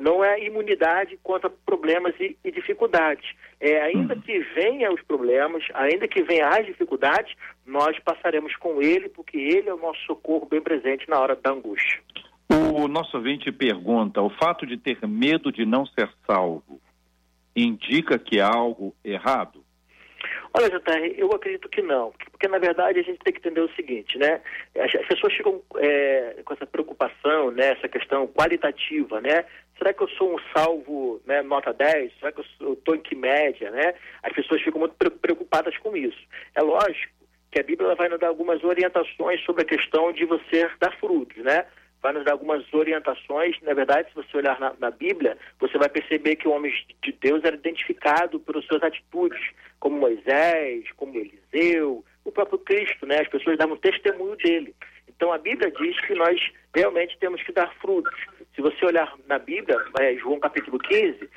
não 0.00 0.24
é 0.24 0.44
imunidade 0.44 1.18
contra 1.22 1.48
problemas 1.48 2.14
e, 2.18 2.36
e 2.44 2.50
dificuldades. 2.50 3.30
É, 3.60 3.82
ainda 3.82 4.14
uhum. 4.14 4.20
que 4.20 4.38
venham 4.54 4.92
os 4.94 5.02
problemas, 5.02 5.64
ainda 5.74 6.08
que 6.08 6.22
venham 6.22 6.48
as 6.48 6.66
dificuldades, 6.66 7.34
nós 7.64 7.98
passaremos 8.00 8.54
com 8.56 8.82
Ele, 8.82 9.08
porque 9.08 9.38
Ele 9.38 9.68
é 9.68 9.74
o 9.74 9.80
nosso 9.80 10.00
socorro 10.04 10.46
bem 10.46 10.60
presente 10.60 11.08
na 11.08 11.18
hora 11.18 11.36
da 11.36 11.50
angústia. 11.50 12.00
O 12.50 12.88
nosso 12.88 13.16
ouvinte 13.16 13.50
pergunta: 13.50 14.20
o 14.20 14.30
fato 14.30 14.66
de 14.66 14.76
ter 14.76 14.98
medo 15.06 15.50
de 15.50 15.64
não 15.64 15.86
ser 15.86 16.10
salvo 16.26 16.80
indica 17.56 18.18
que 18.18 18.40
há 18.40 18.48
algo 18.48 18.94
errado? 19.04 19.64
Olha, 20.56 20.70
JR, 20.70 21.14
eu 21.16 21.32
acredito 21.32 21.68
que 21.68 21.82
não, 21.82 22.12
porque 22.30 22.46
na 22.46 22.58
verdade 22.58 23.00
a 23.00 23.02
gente 23.02 23.18
tem 23.18 23.32
que 23.32 23.40
entender 23.40 23.60
o 23.60 23.74
seguinte, 23.74 24.16
né? 24.16 24.40
As, 24.78 24.92
pessoas 25.08 25.34
ficam 25.34 25.60
é, 25.76 26.42
com 26.44 26.54
essa 26.54 26.64
preocupação, 26.64 27.50
né? 27.50 27.72
Essa 27.72 27.88
questão 27.88 28.28
qualitativa, 28.28 29.20
né? 29.20 29.44
Será 29.78 29.92
que 29.92 30.02
eu 30.02 30.08
sou 30.10 30.34
um 30.34 30.38
salvo, 30.56 31.20
né, 31.26 31.42
nota 31.42 31.72
10? 31.72 32.12
Será 32.18 32.32
que 32.32 32.42
eu 32.60 32.74
estou 32.74 32.94
em 32.94 33.00
que 33.00 33.14
média, 33.14 33.70
né? 33.70 33.94
As 34.22 34.32
pessoas 34.32 34.62
ficam 34.62 34.80
muito 34.80 34.94
preocupadas 34.94 35.76
com 35.78 35.96
isso. 35.96 36.20
É 36.54 36.62
lógico 36.62 37.12
que 37.50 37.60
a 37.60 37.64
Bíblia 37.64 37.94
vai 37.94 38.08
nos 38.08 38.18
dar 38.18 38.28
algumas 38.28 38.62
orientações 38.64 39.40
sobre 39.44 39.62
a 39.62 39.66
questão 39.66 40.12
de 40.12 40.24
você 40.24 40.68
dar 40.80 40.96
frutos, 40.98 41.42
né? 41.42 41.66
vai 42.04 42.12
nos 42.12 42.24
dar 42.26 42.32
algumas 42.32 42.62
orientações. 42.74 43.56
Na 43.62 43.72
verdade, 43.72 44.10
se 44.10 44.14
você 44.14 44.36
olhar 44.36 44.60
na, 44.60 44.74
na, 44.78 44.90
Bíblia, 44.90 45.38
você 45.58 45.78
vai 45.78 45.88
perceber 45.88 46.36
que 46.36 46.46
o 46.46 46.52
homem 46.52 46.70
de 47.02 47.12
Deus 47.12 47.42
era 47.42 47.56
identificado 47.56 48.38
pelas 48.38 48.62
suas 48.66 48.82
atitudes, 48.82 49.40
como 49.80 49.98
Moisés, 49.98 50.84
como 50.96 51.18
Eliseu, 51.18 52.04
o 52.22 52.30
próprio 52.30 52.58
Cristo, 52.58 53.06
né? 53.06 53.20
As 53.20 53.28
pessoas 53.28 53.56
davam 53.56 53.78
testemunho 53.78 54.36
dele. 54.36 54.74
Então 55.08 55.32
a 55.32 55.38
Bíblia 55.38 55.70
diz 55.70 56.00
que 56.06 56.14
nós 56.14 56.40
realmente 56.74 57.16
temos 57.18 57.42
que 57.42 57.52
dar 57.52 57.72
frutos. 57.76 58.14
Se 58.54 58.60
você 58.60 58.84
olhar 58.84 59.14
na 59.26 59.38
Bíblia, 59.38 59.76
é, 60.00 60.14
João 60.16 60.38
capítulo 60.40 60.78
15, 60.78 61.28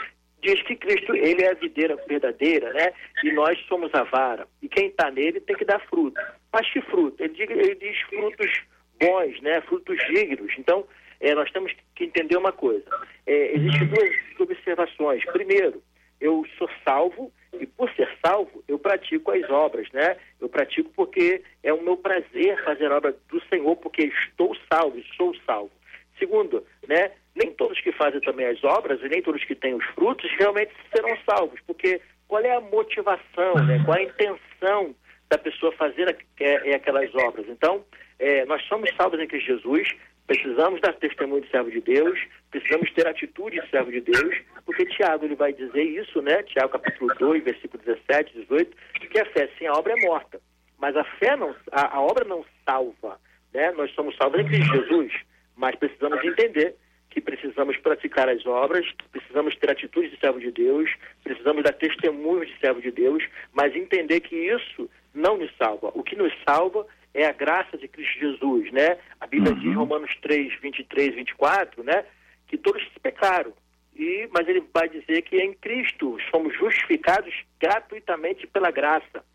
diz 0.41 0.61
que 0.63 0.75
Cristo 0.75 1.15
ele 1.15 1.43
é 1.43 1.51
a 1.51 1.55
videira 1.55 1.95
verdadeira, 2.07 2.71
né? 2.73 2.93
E 3.23 3.31
nós 3.31 3.59
somos 3.67 3.93
a 3.93 4.03
vara. 4.03 4.47
E 4.61 4.69
quem 4.69 4.87
está 4.87 5.09
nele 5.11 5.39
tem 5.41 5.55
que 5.55 5.65
dar 5.65 5.79
fruto. 5.87 6.19
Mas 6.51 6.69
que 6.71 6.81
fruto? 6.81 7.21
Ele 7.21 7.33
diz, 7.33 7.49
ele 7.49 7.75
diz 7.75 7.99
frutos 8.01 8.63
bons, 8.99 9.41
né? 9.41 9.61
Frutos 9.61 9.97
dignos. 10.07 10.53
Então, 10.57 10.85
é, 11.19 11.33
nós 11.33 11.51
temos 11.51 11.73
que 11.95 12.05
entender 12.05 12.37
uma 12.37 12.51
coisa. 12.51 12.85
É, 13.25 13.55
Existem 13.55 13.87
duas 13.87 14.09
observações. 14.39 15.25
Primeiro, 15.25 15.81
eu 16.21 16.45
sou 16.57 16.69
salvo 16.83 17.31
e 17.53 17.65
por 17.65 17.89
ser 17.93 18.09
salvo, 18.25 18.63
eu 18.67 18.77
pratico 18.77 19.31
as 19.31 19.49
obras, 19.49 19.89
né? 19.91 20.17
Eu 20.39 20.49
pratico 20.49 20.89
porque 20.95 21.41
é 21.63 21.73
o 21.73 21.81
meu 21.81 21.97
prazer 21.97 22.63
fazer 22.63 22.91
a 22.91 22.97
obra 22.97 23.15
do 23.29 23.41
Senhor, 23.47 23.75
porque 23.77 24.03
estou 24.03 24.55
salvo, 24.71 25.01
sou 25.15 25.35
salvo. 25.45 25.71
Segundo, 26.19 26.65
né? 26.87 27.11
Nem 27.35 27.51
todos 27.51 27.79
que 27.81 27.91
fazem 27.91 28.19
também 28.21 28.47
as 28.47 28.63
obras 28.63 28.99
e 29.01 29.07
nem 29.07 29.21
todos 29.21 29.43
que 29.43 29.55
têm 29.55 29.75
os 29.75 29.85
frutos 29.85 30.29
realmente 30.37 30.71
serão 30.93 31.15
salvos, 31.29 31.59
porque 31.67 32.01
qual 32.27 32.41
é 32.41 32.55
a 32.55 32.61
motivação, 32.61 33.55
né? 33.65 33.81
Qual 33.85 33.97
é 33.97 34.01
a 34.01 34.03
intenção 34.03 34.95
da 35.29 35.37
pessoa 35.37 35.71
fazer 35.73 36.17
é, 36.39 36.71
é 36.71 36.75
aquelas 36.75 37.13
obras? 37.15 37.45
Então, 37.47 37.85
é, 38.19 38.45
nós 38.45 38.61
somos 38.63 38.89
salvos 38.95 39.19
em 39.19 39.27
Cristo 39.27 39.47
Jesus, 39.47 39.95
precisamos 40.27 40.81
dar 40.81 40.93
testemunho 40.93 41.41
de 41.41 41.49
servo 41.49 41.71
de 41.71 41.81
Deus, 41.81 42.19
precisamos 42.51 42.91
ter 42.91 43.07
atitude 43.07 43.59
de 43.59 43.69
servo 43.69 43.89
de 43.89 44.01
Deus, 44.01 44.35
porque 44.65 44.85
Tiago 44.85 45.25
ele 45.25 45.35
vai 45.35 45.53
dizer 45.53 45.83
isso, 45.83 46.21
né? 46.21 46.43
Tiago 46.43 46.73
capítulo 46.73 47.13
2, 47.17 47.43
versículo 47.43 47.81
17, 47.83 48.33
18, 48.41 48.77
que 49.09 49.19
a 49.19 49.25
fé 49.25 49.49
sem 49.57 49.67
a 49.67 49.73
obra 49.73 49.93
é 49.93 50.01
morta. 50.05 50.39
Mas 50.77 50.95
a 50.95 51.03
fé 51.03 51.35
não, 51.35 51.55
a, 51.71 51.95
a 51.95 52.01
obra 52.01 52.25
não 52.25 52.45
salva, 52.65 53.19
né? 53.53 53.71
Nós 53.71 53.91
somos 53.95 54.15
salvos 54.17 54.41
em 54.41 54.45
Cristo 54.45 54.75
Jesus, 54.75 55.13
mas 55.55 55.75
precisamos 55.75 56.23
entender 56.23 56.75
que 57.09 57.21
precisamos 57.21 57.77
praticar 57.77 58.29
as 58.29 58.45
obras, 58.45 58.85
precisamos 59.11 59.55
ter 59.55 59.71
atitude 59.71 60.09
de 60.09 60.19
servo 60.19 60.39
de 60.39 60.51
Deus, 60.51 60.91
precisamos 61.23 61.63
dar 61.63 61.73
testemunho 61.73 62.45
de 62.45 62.55
servo 62.59 62.81
de 62.81 62.91
Deus, 62.91 63.23
mas 63.53 63.75
entender 63.75 64.19
que 64.19 64.35
isso 64.35 64.89
não 65.15 65.37
nos 65.37 65.49
salva. 65.57 65.89
O 65.95 66.03
que 66.03 66.15
nos 66.15 66.31
salva 66.47 66.85
é 67.17 67.25
a 67.25 67.31
graça 67.31 67.75
de 67.77 67.87
Cristo 67.87 68.19
Jesus, 68.19 68.71
né? 68.71 68.99
A 69.19 69.25
Bíblia 69.25 69.51
uhum. 69.51 69.59
diz, 69.59 69.75
Romanos 69.75 70.15
3, 70.21 70.53
23, 70.61 71.15
24, 71.15 71.83
né? 71.83 72.05
Que 72.47 72.55
todos 72.57 72.87
pecaram. 73.01 73.51
E, 73.95 74.29
mas 74.31 74.47
ele 74.47 74.63
vai 74.71 74.87
dizer 74.87 75.23
que 75.23 75.35
em 75.35 75.51
Cristo 75.53 76.15
somos 76.29 76.55
justificados 76.55 77.33
gratuitamente 77.59 78.45
pela 78.45 78.69
graça. 78.69 79.25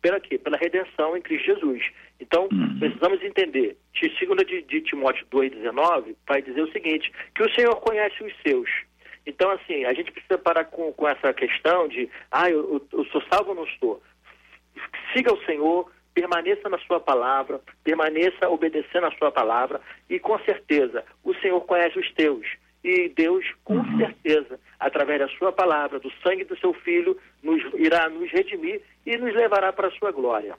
Pela 0.00 0.18
quê? 0.18 0.38
Pela 0.38 0.56
redenção 0.56 1.14
em 1.14 1.20
Cristo 1.20 1.44
Jesus. 1.44 1.84
Então, 2.18 2.48
uhum. 2.50 2.78
precisamos 2.78 3.22
entender. 3.22 3.76
Segunda 4.18 4.42
de, 4.42 4.62
de 4.62 4.80
Timóteo 4.80 5.26
2,19 5.30 6.16
vai 6.26 6.40
dizer 6.40 6.62
o 6.62 6.72
seguinte, 6.72 7.12
que 7.34 7.42
o 7.42 7.54
Senhor 7.54 7.76
conhece 7.76 8.24
os 8.24 8.32
seus. 8.40 8.70
Então, 9.26 9.50
assim, 9.50 9.84
a 9.84 9.92
gente 9.92 10.10
precisa 10.10 10.38
parar 10.38 10.64
com, 10.64 10.90
com 10.94 11.06
essa 11.06 11.34
questão 11.34 11.86
de, 11.86 12.08
ah, 12.30 12.48
eu, 12.48 12.80
eu, 12.92 12.98
eu 13.00 13.04
sou 13.06 13.22
salvo 13.30 13.50
ou 13.50 13.56
não 13.56 13.64
estou? 13.64 14.02
Siga 15.12 15.34
o 15.34 15.44
Senhor, 15.44 15.90
permaneça 16.16 16.70
na 16.70 16.78
sua 16.78 16.98
palavra, 16.98 17.60
permaneça 17.84 18.48
obedecendo 18.48 19.04
a 19.04 19.12
sua 19.18 19.30
palavra 19.30 19.82
e 20.08 20.18
com 20.18 20.38
certeza 20.38 21.04
o 21.22 21.34
Senhor 21.34 21.60
conhece 21.60 21.98
os 21.98 22.10
teus. 22.14 22.46
E 22.82 23.10
Deus, 23.10 23.44
com 23.62 23.74
uhum. 23.76 23.98
certeza, 23.98 24.58
através 24.80 25.18
da 25.18 25.28
sua 25.28 25.52
palavra, 25.52 26.00
do 26.00 26.10
sangue 26.22 26.44
do 26.44 26.58
seu 26.58 26.72
filho, 26.72 27.18
nos 27.42 27.62
irá 27.74 28.08
nos 28.08 28.30
redimir 28.30 28.80
e 29.04 29.18
nos 29.18 29.34
levará 29.34 29.72
para 29.74 29.88
a 29.88 29.90
sua 29.90 30.10
glória. 30.10 30.56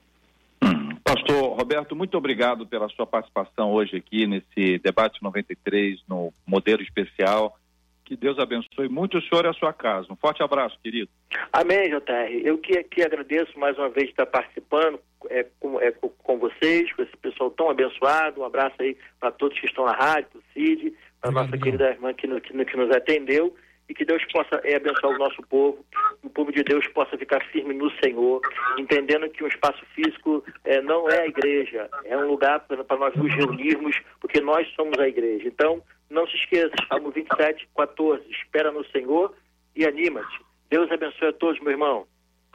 Pastor 1.04 1.58
Roberto, 1.58 1.96
muito 1.96 2.18
obrigado 2.18 2.68
pela 2.68 2.90
sua 2.90 3.08
participação 3.08 3.72
hoje 3.72 3.96
aqui 3.96 4.28
nesse 4.28 4.78
debate 4.80 5.24
93 5.24 6.02
no 6.08 6.32
modelo 6.46 6.84
especial. 6.84 7.58
Que 8.04 8.16
Deus 8.16 8.38
abençoe 8.40 8.88
muito 8.88 9.18
o 9.18 9.22
senhor 9.22 9.44
e 9.46 9.50
a 9.50 9.54
sua 9.54 9.74
casa. 9.74 10.08
Um 10.12 10.16
forte 10.16 10.44
abraço, 10.44 10.78
querido. 10.82 11.10
Amém, 11.52 11.90
JR. 11.90 12.42
Eu 12.44 12.58
que, 12.58 12.84
que 12.84 13.02
agradeço 13.02 13.58
mais 13.60 13.78
uma 13.78 13.90
vez 13.90 14.10
estar 14.10 14.26
participando 14.26 15.00
é, 15.30 15.46
com, 15.60 15.80
é, 15.80 15.92
com 15.92 16.38
vocês, 16.38 16.92
com 16.94 17.04
esse 17.04 17.16
pessoal 17.18 17.52
tão 17.52 17.70
abençoado. 17.70 18.42
Um 18.42 18.46
abraço 18.46 18.76
aí 18.80 18.98
para 19.20 19.32
todos 19.32 19.60
que 19.60 19.66
estão 19.66 19.86
na 19.86 19.94
rádio, 19.94 20.30
para 20.32 20.40
o 20.40 20.44
Cid, 20.54 20.94
para 21.22 21.30
a 21.30 21.34
nossa 21.34 21.58
querida 21.58 21.90
irmã 21.90 22.14
que, 22.14 22.28
que, 22.42 22.66
que 22.66 22.78
nos 22.78 22.92
atendeu 22.92 23.56
e 23.90 23.94
que 23.94 24.06
Deus 24.06 24.24
possa 24.32 24.60
é, 24.64 24.76
abençoar 24.76 25.14
o 25.14 25.18
nosso 25.18 25.42
povo, 25.44 25.86
o 26.22 26.30
povo 26.30 26.52
de 26.52 26.64
Deus 26.64 26.86
possa 26.88 27.18
ficar 27.18 27.42
firme 27.46 27.74
no 27.74 27.90
Senhor, 28.04 28.42
entendendo 28.78 29.30
que 29.30 29.44
um 29.44 29.48
espaço 29.48 29.84
físico 29.96 30.44
é, 30.66 30.82
não 30.82 31.10
é 31.10 31.22
a 31.22 31.28
igreja, 31.28 31.90
é 32.04 32.18
um 32.18 32.28
lugar 32.28 32.60
para 32.60 32.98
nós 32.98 33.16
nos 33.16 33.34
reunirmos, 33.34 33.98
porque 34.20 34.42
nós 34.42 34.68
somos 34.76 35.00
a 35.00 35.08
igreja. 35.08 35.48
Então, 35.48 35.82
não 36.10 36.28
se 36.28 36.36
esqueça, 36.36 36.74
Salmo 36.90 37.12
27, 37.12 37.68
14, 37.76 38.24
espera 38.30 38.72
no 38.72 38.86
Senhor 38.88 39.34
e 39.76 39.86
anima-te. 39.86 40.42
Deus 40.70 40.92
abençoe 40.92 41.30
a 41.30 41.34
todos, 41.34 41.60
meu 41.62 41.72
irmão. 41.72 42.06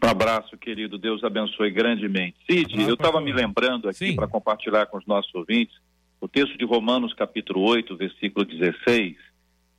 Um 0.03 0.09
abraço, 0.09 0.57
querido. 0.59 0.99
Deus 0.99 1.23
abençoe 1.23 1.71
grandemente. 1.71 2.37
Cid, 2.51 2.83
eu 2.83 2.95
estava 2.95 3.21
me 3.21 3.33
lembrando 3.33 3.89
aqui 3.89 4.15
para 4.15 4.27
compartilhar 4.27 4.87
com 4.87 4.99
os 4.99 5.07
nossos 5.07 5.33
ouvintes 5.35 5.77
o 6.21 6.29
texto 6.29 6.57
de 6.57 6.65
Romanos, 6.65 7.15
capítulo 7.15 7.61
8, 7.63 7.97
versículo 7.97 8.45
16 8.45 9.17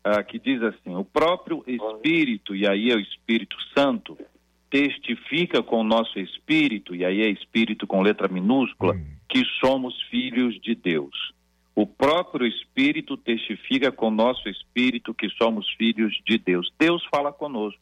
ah, 0.04 0.22
que 0.22 0.38
diz 0.38 0.62
assim: 0.62 0.94
o 0.96 1.06
próprio 1.06 1.64
Espírito, 1.66 2.56
e 2.56 2.68
aí 2.68 2.92
é 2.92 2.96
o 2.96 3.00
Espírito 3.00 3.56
Santo, 3.76 4.18
testifica 4.70 5.64
com 5.64 5.80
o 5.80 5.84
nosso 5.84 6.20
espírito, 6.20 6.96
e 6.96 7.06
aí 7.06 7.22
é 7.22 7.30
espírito 7.30 7.88
com 7.88 8.02
letra 8.02 8.28
minúscula, 8.28 8.96
hum. 8.96 9.06
que 9.30 9.44
somos 9.62 10.00
filhos 10.10 10.60
de 10.60 10.76
Deus. 10.76 11.34
O 11.76 11.88
próprio 11.88 12.46
Espírito 12.46 13.16
testifica 13.18 13.92
com 13.92 14.10
o 14.10 14.12
nosso 14.12 14.48
espírito 14.50 15.14
que 15.14 15.30
somos 15.30 15.68
filhos 15.72 16.14
de 16.26 16.38
Deus. 16.38 16.72
Deus 16.78 17.04
fala 17.10 17.32
conosco. 17.32 17.82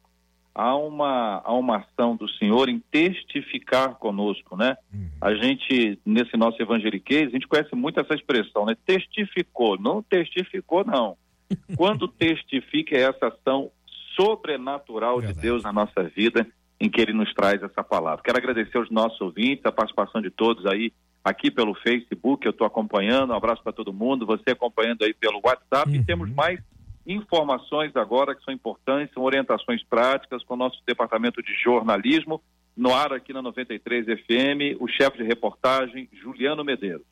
Há 0.54 0.76
uma, 0.76 1.42
há 1.44 1.54
uma 1.54 1.78
ação 1.78 2.16
do 2.16 2.30
Senhor 2.30 2.68
em 2.68 2.80
testificar 2.92 3.96
conosco, 3.96 4.58
né? 4.58 4.76
Uhum. 4.94 5.10
A 5.22 5.34
gente, 5.34 5.98
nesse 6.06 6.36
nosso 6.36 6.62
evangeliquez, 6.62 7.28
a 7.28 7.32
gente 7.32 7.48
conhece 7.48 7.74
muito 7.74 8.00
essa 8.00 8.14
expressão, 8.14 8.66
né? 8.66 8.76
Testificou. 8.86 9.80
Não 9.80 10.04
testificou, 10.04 10.84
não 10.84 11.16
quando 11.78 12.08
testifica 12.08 12.98
essa 12.98 13.28
ação 13.28 13.72
sobrenatural 14.16 15.18
Verdade. 15.18 15.36
de 15.36 15.42
Deus 15.42 15.64
na 15.64 15.72
nossa 15.72 16.04
vida, 16.04 16.46
em 16.80 16.90
que 16.90 17.00
ele 17.00 17.14
nos 17.14 17.34
traz 17.34 17.62
essa 17.64 17.84
palavra. 17.84 18.24
Quero 18.24 18.38
agradecer 18.38 18.78
aos 18.78 18.90
nossos 18.90 19.20
ouvintes, 19.22 19.66
a 19.66 19.72
participação 19.72 20.22
de 20.22 20.30
todos 20.30 20.66
aí 20.66 20.92
aqui 21.24 21.52
pelo 21.52 21.76
Facebook, 21.76 22.46
eu 22.46 22.52
estou 22.52 22.66
acompanhando, 22.66 23.32
um 23.32 23.36
abraço 23.36 23.62
para 23.62 23.72
todo 23.72 23.94
mundo, 23.94 24.26
você 24.26 24.52
acompanhando 24.52 25.04
aí 25.04 25.14
pelo 25.14 25.40
WhatsApp, 25.44 25.90
uhum. 25.90 25.96
e 25.96 26.04
temos 26.04 26.30
mais 26.32 26.60
informações 27.06 27.96
agora 27.96 28.36
que 28.36 28.44
são 28.44 28.54
importantes, 28.54 29.14
são 29.14 29.24
orientações 29.24 29.84
práticas 29.84 30.44
com 30.44 30.54
o 30.54 30.58
nosso 30.58 30.82
departamento 30.86 31.42
de 31.42 31.54
jornalismo, 31.64 32.42
no 32.76 32.94
ar 32.94 33.12
aqui 33.14 33.34
na 33.34 33.42
93 33.42 34.06
FM, 34.06 34.80
o 34.80 34.88
chefe 34.88 35.18
de 35.18 35.24
reportagem, 35.24 36.08
Juliano 36.14 36.64
Medeiros. 36.64 37.06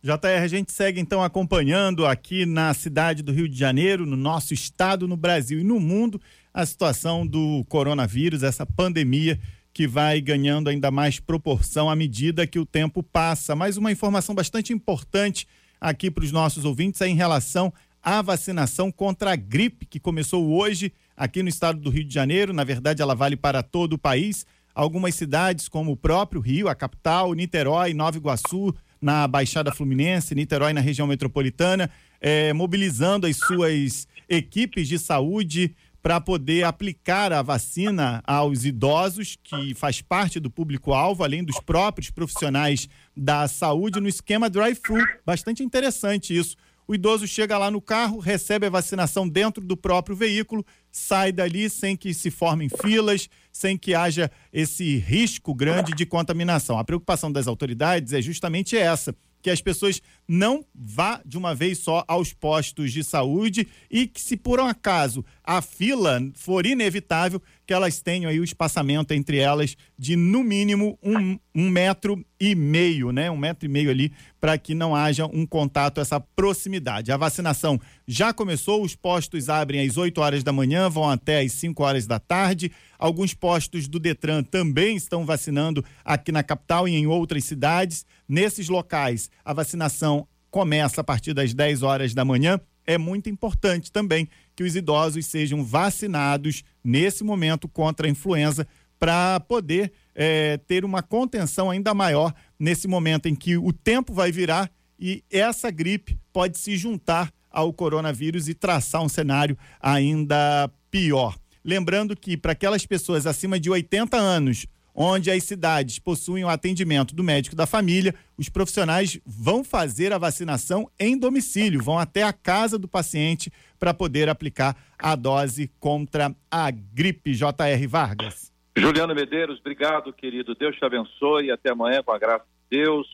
JR, 0.00 0.42
a 0.42 0.46
gente 0.46 0.70
segue 0.70 1.00
então 1.00 1.22
acompanhando 1.22 2.06
aqui 2.06 2.46
na 2.46 2.72
cidade 2.72 3.22
do 3.22 3.32
Rio 3.32 3.48
de 3.48 3.58
Janeiro, 3.58 4.06
no 4.06 4.16
nosso 4.16 4.54
estado, 4.54 5.08
no 5.08 5.16
Brasil 5.16 5.58
e 5.58 5.64
no 5.64 5.80
mundo, 5.80 6.20
a 6.54 6.64
situação 6.64 7.26
do 7.26 7.64
coronavírus, 7.68 8.42
essa 8.42 8.64
pandemia 8.64 9.38
que 9.72 9.86
vai 9.86 10.20
ganhando 10.20 10.68
ainda 10.68 10.90
mais 10.90 11.20
proporção 11.20 11.90
à 11.90 11.96
medida 11.96 12.46
que 12.46 12.58
o 12.58 12.66
tempo 12.66 13.02
passa. 13.02 13.54
Mais 13.54 13.76
uma 13.76 13.92
informação 13.92 14.34
bastante 14.34 14.72
importante 14.72 15.46
aqui 15.80 16.10
para 16.10 16.24
os 16.24 16.32
nossos 16.32 16.64
ouvintes 16.64 17.00
é 17.00 17.08
em 17.08 17.14
relação 17.14 17.72
à 18.02 18.22
vacinação 18.22 18.90
contra 18.90 19.32
a 19.32 19.36
gripe, 19.36 19.86
que 19.86 20.00
começou 20.00 20.48
hoje 20.50 20.92
aqui 21.16 21.42
no 21.42 21.48
estado 21.48 21.80
do 21.80 21.90
Rio 21.90 22.04
de 22.04 22.14
Janeiro. 22.14 22.52
Na 22.52 22.64
verdade, 22.64 23.02
ela 23.02 23.14
vale 23.14 23.36
para 23.36 23.62
todo 23.62 23.94
o 23.94 23.98
país. 23.98 24.46
Algumas 24.74 25.14
cidades, 25.14 25.68
como 25.68 25.92
o 25.92 25.96
próprio 25.96 26.40
Rio, 26.40 26.68
a 26.68 26.74
capital, 26.74 27.34
Niterói, 27.34 27.92
Nova 27.92 28.16
Iguaçu, 28.16 28.74
na 29.00 29.26
Baixada 29.26 29.72
Fluminense, 29.72 30.34
Niterói 30.34 30.72
na 30.72 30.80
região 30.80 31.06
metropolitana, 31.06 31.90
é, 32.20 32.52
mobilizando 32.52 33.26
as 33.26 33.36
suas 33.36 34.06
equipes 34.28 34.88
de 34.88 34.98
saúde 34.98 35.74
para 36.02 36.20
poder 36.20 36.64
aplicar 36.64 37.32
a 37.32 37.42
vacina 37.42 38.22
aos 38.26 38.64
idosos, 38.64 39.36
que 39.42 39.74
faz 39.74 40.00
parte 40.00 40.38
do 40.38 40.50
público-alvo, 40.50 41.24
além 41.24 41.42
dos 41.42 41.58
próprios 41.60 42.10
profissionais 42.10 42.88
da 43.16 43.48
saúde, 43.48 44.00
no 44.00 44.08
esquema 44.08 44.48
drive-thru. 44.48 45.04
Bastante 45.26 45.62
interessante 45.62 46.36
isso. 46.36 46.56
O 46.90 46.94
idoso 46.94 47.28
chega 47.28 47.58
lá 47.58 47.70
no 47.70 47.82
carro, 47.82 48.18
recebe 48.18 48.64
a 48.64 48.70
vacinação 48.70 49.28
dentro 49.28 49.62
do 49.62 49.76
próprio 49.76 50.16
veículo, 50.16 50.64
sai 50.90 51.30
dali 51.30 51.68
sem 51.68 51.94
que 51.94 52.14
se 52.14 52.30
formem 52.30 52.70
filas, 52.70 53.28
sem 53.52 53.76
que 53.76 53.94
haja 53.94 54.30
esse 54.50 54.96
risco 54.96 55.54
grande 55.54 55.92
de 55.92 56.06
contaminação. 56.06 56.78
A 56.78 56.84
preocupação 56.84 57.30
das 57.30 57.46
autoridades 57.46 58.14
é 58.14 58.22
justamente 58.22 58.74
essa, 58.74 59.14
que 59.42 59.50
as 59.50 59.60
pessoas 59.60 60.00
não 60.26 60.64
vá 60.74 61.20
de 61.26 61.36
uma 61.36 61.54
vez 61.54 61.76
só 61.76 62.06
aos 62.08 62.32
postos 62.32 62.90
de 62.90 63.04
saúde 63.04 63.68
e 63.90 64.06
que 64.06 64.20
se 64.22 64.34
por 64.34 64.58
um 64.58 64.64
acaso 64.64 65.22
a 65.44 65.60
fila 65.60 66.22
for 66.34 66.64
inevitável, 66.64 67.42
que 67.68 67.74
elas 67.74 68.00
tenham 68.00 68.30
aí 68.30 68.40
o 68.40 68.44
espaçamento 68.44 69.12
entre 69.12 69.36
elas 69.36 69.76
de 69.98 70.16
no 70.16 70.42
mínimo 70.42 70.98
um, 71.02 71.38
um 71.54 71.68
metro 71.68 72.24
e 72.40 72.54
meio, 72.54 73.12
né? 73.12 73.30
Um 73.30 73.36
metro 73.36 73.66
e 73.66 73.68
meio 73.68 73.90
ali 73.90 74.10
para 74.40 74.56
que 74.56 74.74
não 74.74 74.96
haja 74.96 75.26
um 75.26 75.44
contato, 75.44 76.00
essa 76.00 76.18
proximidade. 76.18 77.12
A 77.12 77.18
vacinação 77.18 77.78
já 78.06 78.32
começou, 78.32 78.82
os 78.82 78.96
postos 78.96 79.50
abrem 79.50 79.86
às 79.86 79.98
8 79.98 80.18
horas 80.18 80.42
da 80.42 80.50
manhã, 80.50 80.88
vão 80.88 81.10
até 81.10 81.40
às 81.40 81.52
5 81.52 81.82
horas 81.82 82.06
da 82.06 82.18
tarde. 82.18 82.72
Alguns 82.98 83.34
postos 83.34 83.86
do 83.86 83.98
Detran 83.98 84.42
também 84.42 84.96
estão 84.96 85.26
vacinando 85.26 85.84
aqui 86.02 86.32
na 86.32 86.42
capital 86.42 86.88
e 86.88 86.96
em 86.96 87.06
outras 87.06 87.44
cidades. 87.44 88.06
Nesses 88.26 88.70
locais, 88.70 89.30
a 89.44 89.52
vacinação 89.52 90.26
começa 90.50 91.02
a 91.02 91.04
partir 91.04 91.34
das 91.34 91.52
10 91.52 91.82
horas 91.82 92.14
da 92.14 92.24
manhã. 92.24 92.58
É 92.86 92.96
muito 92.96 93.28
importante 93.28 93.92
também 93.92 94.26
que 94.58 94.64
os 94.64 94.74
idosos 94.74 95.24
sejam 95.26 95.64
vacinados 95.64 96.64
nesse 96.82 97.22
momento 97.22 97.68
contra 97.68 98.08
a 98.08 98.10
influenza 98.10 98.66
para 98.98 99.38
poder 99.38 99.92
é, 100.12 100.56
ter 100.56 100.84
uma 100.84 101.00
contenção 101.00 101.70
ainda 101.70 101.94
maior 101.94 102.34
nesse 102.58 102.88
momento 102.88 103.28
em 103.28 103.36
que 103.36 103.56
o 103.56 103.72
tempo 103.72 104.12
vai 104.12 104.32
virar 104.32 104.68
e 104.98 105.22
essa 105.30 105.70
gripe 105.70 106.18
pode 106.32 106.58
se 106.58 106.76
juntar 106.76 107.32
ao 107.48 107.72
coronavírus 107.72 108.48
e 108.48 108.54
traçar 108.54 109.00
um 109.00 109.08
cenário 109.08 109.56
ainda 109.80 110.68
pior. 110.90 111.38
Lembrando 111.64 112.16
que 112.16 112.36
para 112.36 112.50
aquelas 112.50 112.84
pessoas 112.84 113.28
acima 113.28 113.60
de 113.60 113.70
80 113.70 114.16
anos, 114.16 114.66
onde 115.00 115.30
as 115.30 115.44
cidades 115.44 116.00
possuem 116.00 116.44
o 116.44 116.48
atendimento 116.48 117.14
do 117.14 117.22
médico 117.22 117.54
da 117.54 117.68
família, 117.68 118.12
os 118.36 118.48
profissionais 118.48 119.20
vão 119.24 119.62
fazer 119.62 120.12
a 120.12 120.18
vacinação 120.18 120.90
em 120.98 121.16
domicílio, 121.16 121.80
vão 121.80 121.96
até 121.96 122.24
a 122.24 122.32
casa 122.32 122.76
do 122.76 122.88
paciente 122.88 123.52
para 123.78 123.94
poder 123.94 124.28
aplicar 124.28 124.76
a 124.98 125.14
dose 125.14 125.70
contra 125.78 126.34
a 126.50 126.70
gripe. 126.72 127.32
J.R. 127.32 127.86
Vargas. 127.86 128.52
Juliano 128.76 129.14
Medeiros, 129.14 129.60
obrigado, 129.60 130.12
querido. 130.12 130.56
Deus 130.56 130.76
te 130.76 130.84
abençoe. 130.84 131.52
Até 131.52 131.70
amanhã, 131.70 132.02
com 132.02 132.10
a 132.10 132.18
graça 132.18 132.44
de 132.68 132.78
Deus. 132.78 133.06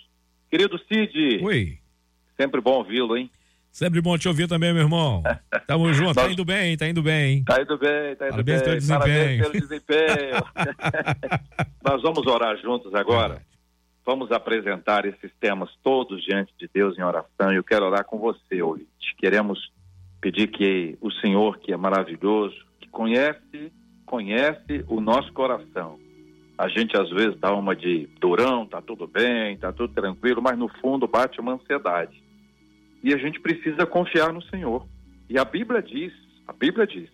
Querido 0.50 0.80
Cid. 0.88 1.42
Oi. 1.42 1.78
Sempre 2.40 2.62
bom 2.62 2.78
ouvi-lo, 2.78 3.14
hein? 3.14 3.30
Sempre 3.74 4.00
bom 4.00 4.16
te 4.16 4.28
ouvir 4.28 4.46
também, 4.46 4.72
meu 4.72 4.82
irmão. 4.82 5.20
Tamo 5.66 5.90
junto, 5.92 6.14
tá 6.14 6.30
indo 6.30 6.44
bem, 6.44 6.76
tá 6.76 6.88
indo 6.88 7.02
bem. 7.02 7.42
Tá 7.42 7.60
indo 7.60 7.76
bem, 7.76 8.14
tá 8.14 8.26
indo 8.28 8.34
Parabéns 8.34 8.62
bem. 8.62 8.70
Pelo 8.70 8.72
desempenho. 8.72 8.98
Parabéns 9.00 9.42
pelo 9.42 9.52
desempenho. 9.52 11.34
Nós 11.84 12.00
vamos 12.00 12.24
orar 12.24 12.56
juntos 12.58 12.94
agora. 12.94 13.42
Vamos 14.06 14.30
apresentar 14.30 15.04
esses 15.06 15.32
temas 15.40 15.70
todos 15.82 16.22
diante 16.22 16.54
de 16.56 16.70
Deus 16.72 16.96
em 16.96 17.02
oração. 17.02 17.52
E 17.52 17.56
eu 17.56 17.64
quero 17.64 17.84
orar 17.84 18.04
com 18.04 18.16
você, 18.16 18.62
ouvinte. 18.62 18.88
Queremos 19.18 19.58
pedir 20.20 20.46
que 20.46 20.96
o 21.00 21.10
Senhor, 21.10 21.58
que 21.58 21.72
é 21.72 21.76
maravilhoso, 21.76 22.54
que 22.78 22.88
conhece, 22.88 23.72
conhece 24.06 24.84
o 24.86 25.00
nosso 25.00 25.32
coração. 25.32 25.98
A 26.56 26.68
gente 26.68 26.96
às 26.96 27.10
vezes 27.10 27.36
dá 27.40 27.52
uma 27.52 27.74
de 27.74 28.08
durão, 28.20 28.68
tá 28.68 28.80
tudo 28.80 29.08
bem, 29.08 29.58
tá 29.58 29.72
tudo 29.72 29.92
tranquilo, 29.92 30.40
mas 30.40 30.56
no 30.56 30.68
fundo 30.80 31.08
bate 31.08 31.40
uma 31.40 31.54
ansiedade 31.54 32.22
e 33.04 33.12
a 33.12 33.18
gente 33.18 33.38
precisa 33.38 33.84
confiar 33.84 34.32
no 34.32 34.40
Senhor. 34.44 34.88
E 35.28 35.38
a 35.38 35.44
Bíblia 35.44 35.82
diz, 35.82 36.10
a 36.48 36.54
Bíblia 36.54 36.86
diz, 36.86 37.10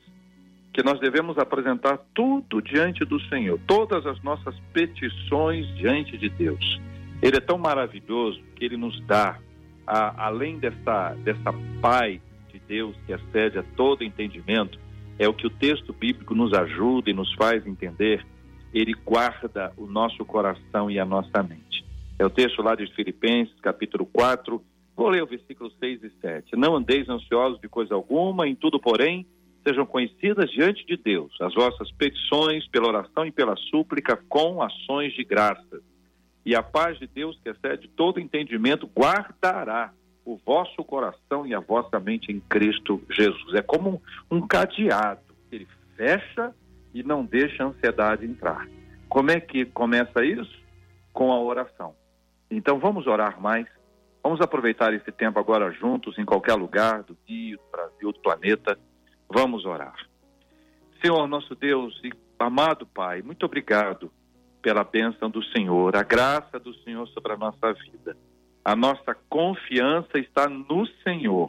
que 0.73 0.85
nós 0.85 1.01
devemos 1.01 1.37
apresentar 1.37 1.99
tudo 2.15 2.63
diante 2.63 3.05
do 3.05 3.21
Senhor, 3.23 3.59
todas 3.67 4.07
as 4.07 4.23
nossas 4.23 4.57
petições 4.73 5.67
diante 5.75 6.17
de 6.17 6.29
Deus. 6.29 6.81
Ele 7.21 7.37
é 7.37 7.41
tão 7.41 7.59
maravilhoso 7.59 8.41
que 8.55 8.65
ele 8.65 8.77
nos 8.77 9.05
dá, 9.05 9.37
a, 9.85 10.27
além 10.27 10.61
dessa, 10.61 11.17
dessa 11.25 11.53
paz 11.83 12.21
de 12.53 12.61
Deus 12.61 12.95
que 13.05 13.13
excede 13.13 13.59
a 13.59 13.65
todo 13.77 14.05
entendimento, 14.05 14.79
é 15.19 15.29
o 15.29 15.35
que 15.35 15.49
o 15.49 15.51
texto 15.51 15.93
bíblico 15.93 16.37
nos 16.37 16.53
ajuda 16.53 17.11
e 17.11 17.13
nos 17.13 17.35
faz 17.35 17.67
entender. 17.67 18.25
Ele 18.73 18.95
guarda 18.95 19.73
o 19.77 19.87
nosso 19.87 20.25
coração 20.25 20.89
e 20.89 21.01
a 21.01 21.05
nossa 21.05 21.43
mente. 21.43 21.85
É 22.17 22.25
o 22.25 22.31
texto 22.31 22.63
lá 22.63 22.77
de 22.77 22.87
Filipenses, 22.95 23.59
capítulo 23.61 24.07
4, 24.07 24.63
Vou 24.97 25.09
ler 25.09 25.23
o 25.23 25.27
versículo 25.27 25.71
6 25.79 26.05
e 26.05 26.11
7. 26.21 26.57
Não 26.57 26.77
andeis 26.77 27.09
ansiosos 27.09 27.61
de 27.61 27.69
coisa 27.69 27.95
alguma, 27.95 28.47
em 28.47 28.55
tudo, 28.55 28.79
porém, 28.79 29.27
sejam 29.67 29.87
conhecidas 29.87 30.51
diante 30.51 30.85
de 30.87 30.97
Deus 30.97 31.33
as 31.41 31.55
vossas 31.55 31.91
petições 31.93 32.67
pela 32.69 32.89
oração 32.89 33.27
e 33.27 33.33
pela 33.33 33.57
súplica 33.57 34.17
com 34.29 34.63
ações 34.63 35.13
de 35.15 35.25
graças. 35.25 35.83
E 36.45 36.55
a 36.55 36.63
paz 36.63 36.99
de 36.99 37.07
Deus, 37.07 37.39
que 37.43 37.51
excede 37.51 37.89
todo 37.89 38.21
entendimento, 38.21 38.87
guardará 38.87 39.93
o 40.25 40.37
vosso 40.45 40.83
coração 40.85 41.47
e 41.47 41.55
a 41.55 41.61
vossa 41.61 41.99
mente 41.99 42.33
em 42.33 42.41
Cristo 42.41 43.03
Jesus. 43.11 43.55
É 43.55 43.63
como 43.63 44.03
um, 44.31 44.41
cadeado, 44.47 45.21
ele 45.51 45.67
fecha 45.97 46.55
e 46.95 47.03
não 47.03 47.25
deixa 47.25 47.63
a 47.63 47.67
ansiedade 47.67 48.25
entrar. 48.25 48.67
Como 49.09 49.31
é 49.31 49.41
que 49.41 49.65
começa 49.67 50.25
isso? 50.25 50.59
Com 51.13 51.33
a 51.33 51.41
oração. 51.41 51.95
Então 52.51 52.79
vamos 52.79 53.07
orar 53.07 53.41
mais 53.41 53.67
Vamos 54.23 54.41
aproveitar 54.41 54.93
esse 54.93 55.11
tempo 55.11 55.39
agora 55.39 55.73
juntos, 55.73 56.19
em 56.19 56.25
qualquer 56.25 56.55
lugar 56.55 57.03
do 57.03 57.17
Rio, 57.27 57.59
do 57.59 57.71
Brasil, 57.71 58.13
do 58.13 58.21
planeta. 58.21 58.79
Vamos 59.29 59.65
orar. 59.65 59.97
Senhor, 61.01 61.27
nosso 61.27 61.55
Deus 61.55 61.99
e 62.05 62.11
amado 62.39 62.87
Pai, 62.87 63.23
muito 63.23 63.47
obrigado 63.47 64.13
pela 64.61 64.85
bênção 64.85 65.31
do 65.31 65.43
Senhor, 65.43 65.97
a 65.97 66.03
graça 66.03 66.59
do 66.59 66.75
Senhor 66.83 67.09
sobre 67.09 67.33
a 67.33 67.37
nossa 67.37 67.73
vida. 67.73 68.17
A 68.63 68.77
nossa 68.77 69.15
confiança 69.29 70.19
está 70.19 70.47
no 70.47 70.87
Senhor, 71.03 71.49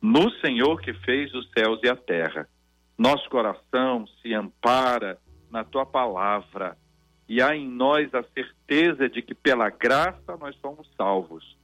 no 0.00 0.30
Senhor 0.40 0.80
que 0.80 0.94
fez 0.94 1.34
os 1.34 1.50
céus 1.50 1.78
e 1.82 1.88
a 1.88 1.96
terra. 1.96 2.48
Nosso 2.96 3.28
coração 3.28 4.06
se 4.22 4.32
ampara 4.32 5.18
na 5.50 5.64
tua 5.64 5.84
palavra 5.84 6.78
e 7.28 7.42
há 7.42 7.54
em 7.54 7.68
nós 7.68 8.14
a 8.14 8.22
certeza 8.22 9.06
de 9.06 9.20
que 9.20 9.34
pela 9.34 9.68
graça 9.68 10.34
nós 10.40 10.56
somos 10.56 10.90
salvos 10.96 11.55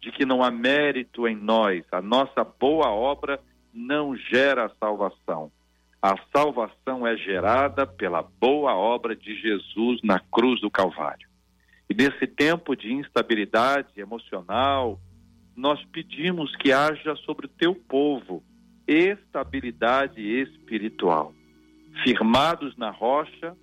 de 0.00 0.10
que 0.10 0.24
não 0.24 0.42
há 0.42 0.50
mérito 0.50 1.28
em 1.28 1.36
nós, 1.36 1.84
a 1.92 2.00
nossa 2.00 2.42
boa 2.44 2.88
obra 2.90 3.40
não 3.72 4.16
gera 4.16 4.70
salvação. 4.80 5.50
A 6.02 6.14
salvação 6.34 7.06
é 7.06 7.16
gerada 7.16 7.86
pela 7.86 8.22
boa 8.22 8.74
obra 8.74 9.14
de 9.14 9.38
Jesus 9.38 10.00
na 10.02 10.18
cruz 10.18 10.60
do 10.60 10.70
Calvário. 10.70 11.28
E 11.88 11.94
nesse 11.94 12.26
tempo 12.26 12.74
de 12.74 12.92
instabilidade 12.92 13.88
emocional, 14.00 14.98
nós 15.54 15.84
pedimos 15.92 16.54
que 16.56 16.72
haja 16.72 17.14
sobre 17.16 17.46
o 17.46 17.48
teu 17.50 17.74
povo 17.74 18.42
estabilidade 18.86 20.20
espiritual. 20.20 21.34
Firmados 22.02 22.76
na 22.76 22.90
rocha, 22.90 23.56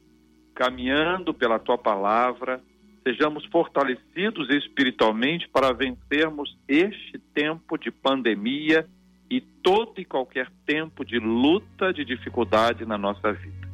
caminhando 0.54 1.34
pela 1.34 1.60
tua 1.60 1.78
palavra, 1.78 2.62
sejamos 3.08 3.46
fortalecidos 3.46 4.50
espiritualmente 4.50 5.48
para 5.48 5.72
vencermos 5.72 6.58
este 6.68 7.18
tempo 7.34 7.78
de 7.78 7.90
pandemia 7.90 8.86
e 9.30 9.40
todo 9.40 9.94
e 9.98 10.04
qualquer 10.04 10.52
tempo 10.66 11.06
de 11.06 11.18
luta, 11.18 11.94
de 11.94 12.04
dificuldade 12.04 12.86
na 12.86 12.98
nossa 12.98 13.32
vida. 13.32 13.68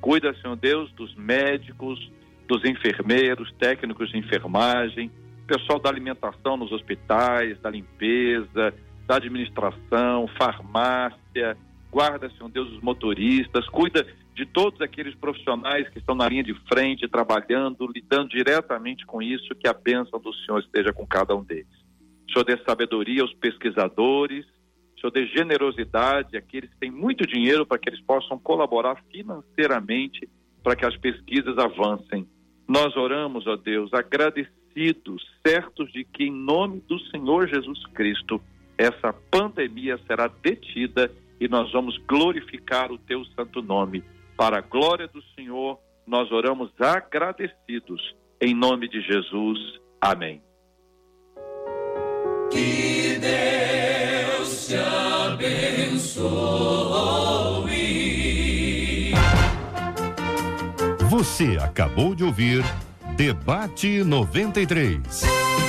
Cuida, 0.00 0.34
Senhor 0.40 0.56
Deus, 0.56 0.90
dos 0.92 1.14
médicos, 1.16 2.10
dos 2.46 2.64
enfermeiros, 2.64 3.52
técnicos 3.58 4.10
de 4.10 4.16
enfermagem, 4.16 5.10
pessoal 5.46 5.78
da 5.78 5.90
alimentação 5.90 6.56
nos 6.56 6.72
hospitais, 6.72 7.60
da 7.60 7.68
limpeza, 7.68 8.72
da 9.06 9.16
administração, 9.16 10.28
farmácia. 10.38 11.58
Guarda, 11.90 12.30
Senhor 12.30 12.48
Deus, 12.48 12.72
os 12.72 12.80
motoristas. 12.80 13.68
Cuida 13.68 14.06
de 14.38 14.46
todos 14.46 14.80
aqueles 14.80 15.16
profissionais 15.16 15.88
que 15.88 15.98
estão 15.98 16.14
na 16.14 16.28
linha 16.28 16.44
de 16.44 16.54
frente, 16.68 17.08
trabalhando, 17.08 17.90
lidando 17.92 18.28
diretamente 18.28 19.04
com 19.04 19.20
isso, 19.20 19.52
que 19.56 19.66
a 19.66 19.72
bênção 19.72 20.20
do 20.20 20.32
Senhor 20.32 20.60
esteja 20.60 20.92
com 20.92 21.04
cada 21.04 21.34
um 21.34 21.42
deles. 21.42 21.66
O 22.28 22.32
Senhor 22.32 22.44
dê 22.44 22.56
sabedoria 22.58 23.22
aos 23.22 23.34
pesquisadores, 23.34 24.46
o 24.96 25.00
Senhor 25.00 25.10
dê 25.10 25.26
generosidade 25.26 26.36
àqueles 26.36 26.70
que 26.70 26.78
têm 26.78 26.90
muito 26.90 27.26
dinheiro 27.26 27.66
para 27.66 27.78
que 27.78 27.88
eles 27.88 28.00
possam 28.00 28.38
colaborar 28.38 29.02
financeiramente 29.10 30.28
para 30.62 30.76
que 30.76 30.86
as 30.86 30.96
pesquisas 30.96 31.58
avancem. 31.58 32.24
Nós 32.68 32.96
oramos, 32.96 33.44
ó 33.48 33.56
Deus, 33.56 33.92
agradecidos, 33.92 35.20
certos 35.44 35.90
de 35.90 36.04
que, 36.04 36.24
em 36.24 36.32
nome 36.32 36.80
do 36.86 36.96
Senhor 37.10 37.48
Jesus 37.48 37.84
Cristo, 37.86 38.40
essa 38.76 39.12
pandemia 39.32 39.98
será 40.06 40.28
detida 40.28 41.10
e 41.40 41.48
nós 41.48 41.72
vamos 41.72 41.98
glorificar 42.06 42.92
o 42.92 42.98
teu 42.98 43.24
santo 43.34 43.60
nome 43.60 44.04
para 44.38 44.58
a 44.58 44.60
glória 44.60 45.08
do 45.08 45.20
Senhor, 45.34 45.80
nós 46.06 46.30
oramos 46.30 46.70
agradecidos. 46.78 48.00
Em 48.40 48.54
nome 48.54 48.88
de 48.88 49.00
Jesus. 49.02 49.58
Amém. 50.00 50.40
Que 52.48 53.18
Deus 53.18 54.68
te 54.68 54.76
abençoe. 54.76 56.28
Você 61.10 61.58
acabou 61.60 62.14
de 62.14 62.22
ouvir 62.22 62.62
Debate 63.16 64.04
93. 64.04 65.67